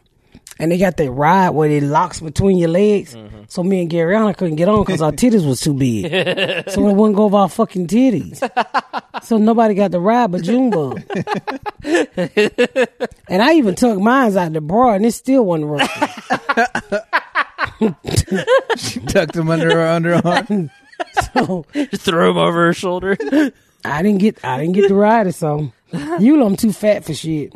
and 0.58 0.72
they 0.72 0.78
got 0.78 0.96
that 0.96 1.10
ride 1.10 1.50
where 1.50 1.68
it 1.68 1.82
locks 1.82 2.20
between 2.20 2.56
your 2.56 2.70
legs. 2.70 3.16
So 3.48 3.62
me 3.62 3.82
and 3.82 3.90
Garyana 3.90 4.36
couldn't 4.36 4.56
get 4.56 4.68
on 4.68 4.84
because 4.84 5.02
our 5.02 5.12
titties 5.12 5.46
was 5.46 5.60
too 5.60 5.74
big, 5.74 6.10
so 6.70 6.88
it 6.88 6.94
wouldn't 6.94 7.16
go 7.16 7.24
over 7.24 7.36
our 7.36 7.48
fucking 7.48 7.86
titties. 7.86 8.38
so 9.22 9.36
nobody 9.36 9.74
got 9.74 9.90
the 9.90 10.00
ride 10.00 10.30
but 10.30 10.42
Junebug. 10.42 11.02
and 13.28 13.42
I 13.42 13.54
even 13.54 13.74
took 13.74 13.98
mines 13.98 14.36
out 14.36 14.52
the 14.52 14.60
bra, 14.60 14.94
and 14.94 15.04
it 15.04 15.12
still 15.12 15.44
wasn't 15.44 15.68
working. 15.68 16.08
Tucked 19.08 19.36
him 19.36 19.50
under 19.50 19.70
her 19.70 19.98
underarm. 19.98 20.70
so 21.34 21.64
Just 21.72 22.02
throw 22.02 22.30
him 22.30 22.36
over 22.38 22.66
her 22.66 22.72
shoulder. 22.74 23.16
I 23.84 24.02
didn't 24.02 24.18
get 24.18 24.44
I 24.44 24.58
didn't 24.58 24.74
get 24.74 24.88
to 24.88 24.94
ride 24.94 25.26
it, 25.26 25.34
so 25.34 25.72
you 26.18 26.36
know 26.36 26.46
I'm 26.46 26.56
too 26.56 26.72
fat 26.72 27.04
for 27.04 27.14
shit. 27.14 27.54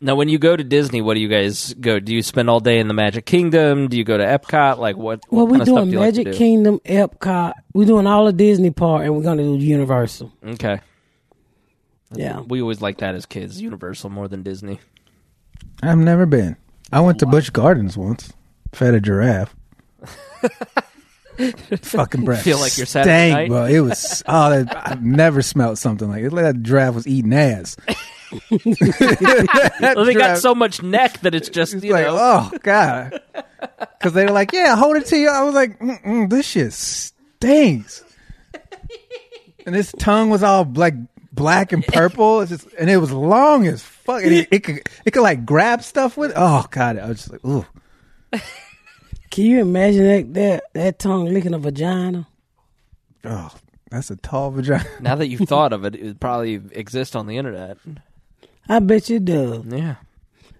now, 0.00 0.14
when 0.14 0.28
you 0.28 0.38
go 0.38 0.54
to 0.54 0.62
Disney, 0.62 1.00
what 1.00 1.14
do 1.14 1.20
you 1.20 1.28
guys 1.28 1.72
go? 1.74 1.98
Do 1.98 2.14
you 2.14 2.22
spend 2.22 2.50
all 2.50 2.60
day 2.60 2.78
in 2.78 2.86
the 2.88 2.94
Magic 2.94 3.24
Kingdom? 3.24 3.88
Do 3.88 3.96
you 3.96 4.04
go 4.04 4.16
to 4.18 4.24
Epcot? 4.24 4.78
Like 4.78 4.96
what? 4.96 5.20
Well, 5.30 5.46
what 5.46 5.52
we 5.52 5.58
kind 5.58 5.62
of 5.62 5.66
stuff 5.68 5.76
doing 5.78 5.86
do 5.86 5.92
you 5.92 5.98
like 6.00 6.14
Magic 6.14 6.32
do? 6.32 6.38
Kingdom, 6.38 6.80
Epcot. 6.84 7.54
We're 7.72 7.86
doing 7.86 8.06
all 8.06 8.26
the 8.26 8.32
Disney 8.32 8.70
part, 8.70 9.04
and 9.06 9.16
we're 9.16 9.22
gonna 9.22 9.42
do 9.42 9.56
Universal. 9.56 10.30
Okay, 10.44 10.80
Yeah, 12.14 12.40
we 12.40 12.60
always 12.60 12.82
like 12.82 12.98
that 12.98 13.14
as 13.14 13.24
kids. 13.26 13.60
Universal 13.60 14.10
more 14.10 14.28
than 14.28 14.42
Disney. 14.42 14.78
I've 15.82 15.98
never 15.98 16.26
been. 16.26 16.56
I 16.92 17.00
went 17.00 17.18
to 17.20 17.26
Busch 17.26 17.50
Gardens 17.50 17.96
once. 17.96 18.32
Fed 18.72 18.94
a 18.94 19.00
giraffe. 19.00 19.54
Fucking 21.82 22.24
breath. 22.24 22.42
Feel 22.42 22.58
like 22.58 22.76
you're 22.76 22.86
Saturday 22.86 23.30
stank, 23.30 23.50
bro. 23.50 23.66
It 23.66 23.80
was. 23.80 24.22
Oh, 24.26 24.50
that, 24.50 24.88
I've 24.88 25.04
never 25.04 25.40
smelled 25.42 25.78
something 25.78 26.08
like 26.08 26.24
it. 26.24 26.32
Like 26.32 26.44
that 26.44 26.62
giraffe 26.62 26.94
was 26.94 27.06
eating 27.06 27.32
ass. 27.32 27.76
Well, 29.80 30.04
they 30.04 30.12
got 30.12 30.36
so 30.36 30.54
much 30.54 30.82
neck 30.82 31.20
that 31.20 31.34
it's 31.34 31.48
just 31.48 31.82
you 31.82 31.94
like, 31.94 32.04
know. 32.06 32.18
oh 32.18 32.58
god, 32.62 33.22
because 33.78 34.12
they 34.12 34.26
were 34.26 34.32
like, 34.32 34.52
yeah, 34.52 34.76
hold 34.76 34.96
it 34.96 35.06
to 35.06 35.16
you. 35.16 35.30
I 35.30 35.44
was 35.44 35.54
like, 35.54 35.78
this 36.28 36.46
shit 36.46 36.74
stinks. 36.74 38.04
and 39.64 39.74
his 39.74 39.92
tongue 39.92 40.28
was 40.28 40.42
all 40.42 40.70
like 40.74 40.92
black 41.32 41.72
and 41.72 41.82
purple. 41.86 42.42
It's 42.42 42.50
just, 42.50 42.68
and 42.78 42.90
it 42.90 42.98
was 42.98 43.12
long 43.12 43.66
as 43.66 43.82
fuck. 43.82 44.22
And 44.22 44.32
it, 44.32 44.48
it 44.50 44.58
could, 44.60 44.86
it 45.06 45.12
could 45.12 45.22
like 45.22 45.46
grab 45.46 45.82
stuff 45.82 46.18
with. 46.18 46.32
Oh 46.36 46.66
god, 46.70 46.98
I 46.98 47.08
was 47.08 47.16
just 47.18 47.32
like, 47.32 47.44
ooh, 47.46 47.64
can 49.30 49.44
you 49.44 49.60
imagine 49.60 50.04
that 50.04 50.34
that 50.34 50.64
that 50.74 50.98
tongue 50.98 51.26
licking 51.26 51.54
a 51.54 51.58
vagina? 51.58 52.26
oh, 53.24 53.54
that's 53.90 54.10
a 54.10 54.16
tall 54.16 54.50
vagina. 54.50 54.84
Now 55.00 55.14
that 55.14 55.28
you've 55.28 55.48
thought 55.48 55.72
of 55.72 55.84
it, 55.84 55.94
it 55.94 56.04
would 56.04 56.20
probably 56.20 56.60
exist 56.72 57.16
on 57.16 57.26
the 57.26 57.36
internet. 57.36 57.78
I 58.68 58.80
bet 58.80 59.08
you 59.08 59.18
do. 59.20 59.64
Yeah, 59.66 59.96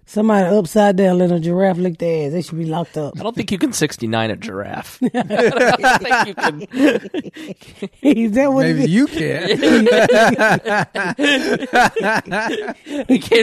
Somebody 0.09 0.47
upside 0.47 0.95
down 0.95 1.19
let 1.19 1.31
a 1.31 1.39
giraffe 1.39 1.77
lick 1.77 1.99
their 1.99 2.25
ass. 2.25 2.31
They 2.31 2.41
should 2.41 2.57
be 2.57 2.65
locked 2.65 2.97
up. 2.97 3.13
I 3.19 3.21
don't 3.21 3.35
think 3.35 3.51
you 3.51 3.59
can 3.59 3.73
69 3.73 4.31
a 4.31 4.35
giraffe. 4.37 4.97
I 5.13 5.21
don't 5.21 6.01
think 6.01 6.27
you 6.27 6.33
can. 6.33 6.61
Is 8.01 8.31
that 8.31 8.51
what 8.51 8.65
Maybe 8.65 8.79
it 8.79 8.85
is? 8.85 8.89
you 8.89 9.05
can. 9.05 9.49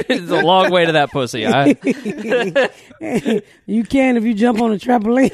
It's 0.08 0.30
a 0.32 0.42
long 0.42 0.72
way 0.72 0.86
to 0.86 0.92
that 0.92 1.12
pussy. 1.12 1.46
I, 1.46 1.66
You 3.66 3.84
can 3.84 4.16
if 4.16 4.24
you 4.24 4.34
jump 4.34 4.60
on 4.60 4.72
a 4.72 4.76
trampoline. 4.76 5.30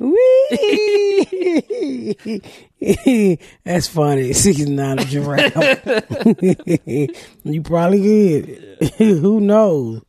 Whee! 0.00 2.42
That's 3.64 3.88
funny. 3.88 4.32
Six 4.34 4.60
nine 4.60 4.98
a 4.98 5.04
giraffe. 5.04 5.54
you 7.44 7.62
probably 7.62 8.02
could. 8.02 8.92
Who 8.98 9.40
knows? 9.40 10.02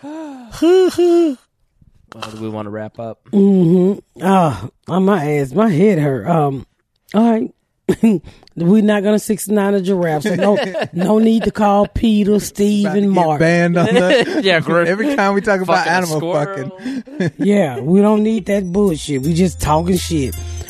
well, 0.02 1.36
do 2.30 2.40
we 2.40 2.48
want 2.48 2.66
to 2.66 2.70
wrap 2.70 2.98
up? 2.98 3.28
Oh, 3.32 4.00
on 4.88 5.04
my 5.04 5.24
ass, 5.34 5.52
my 5.52 5.68
head 5.68 5.98
hurt. 5.98 6.26
Um, 6.26 6.66
all 7.14 7.30
right. 7.30 7.52
We're 8.54 8.82
not 8.82 9.02
gonna 9.02 9.18
six 9.18 9.48
nine 9.48 9.72
a 9.74 9.80
giraffe, 9.80 10.24
so 10.24 10.34
no, 10.34 10.58
no 10.92 11.18
need 11.18 11.44
to 11.44 11.50
call 11.50 11.86
Peter, 11.86 12.38
Steve, 12.38 12.86
and 12.86 13.10
Mark. 13.10 13.38
banned 13.40 13.78
on 13.78 13.86
the. 13.86 14.40
Yeah, 14.44 14.60
gr- 14.60 14.80
Every 14.80 15.16
time 15.16 15.32
we 15.34 15.40
talk 15.40 15.62
about 15.62 15.86
animal 15.86 16.18
squirrel. 16.18 16.70
fucking, 16.78 17.32
Yeah, 17.38 17.80
we 17.80 18.02
don't 18.02 18.22
need 18.22 18.44
that 18.46 18.70
bullshit. 18.70 19.22
We 19.22 19.32
just 19.32 19.60
talking 19.60 19.96
shit. 19.96 20.34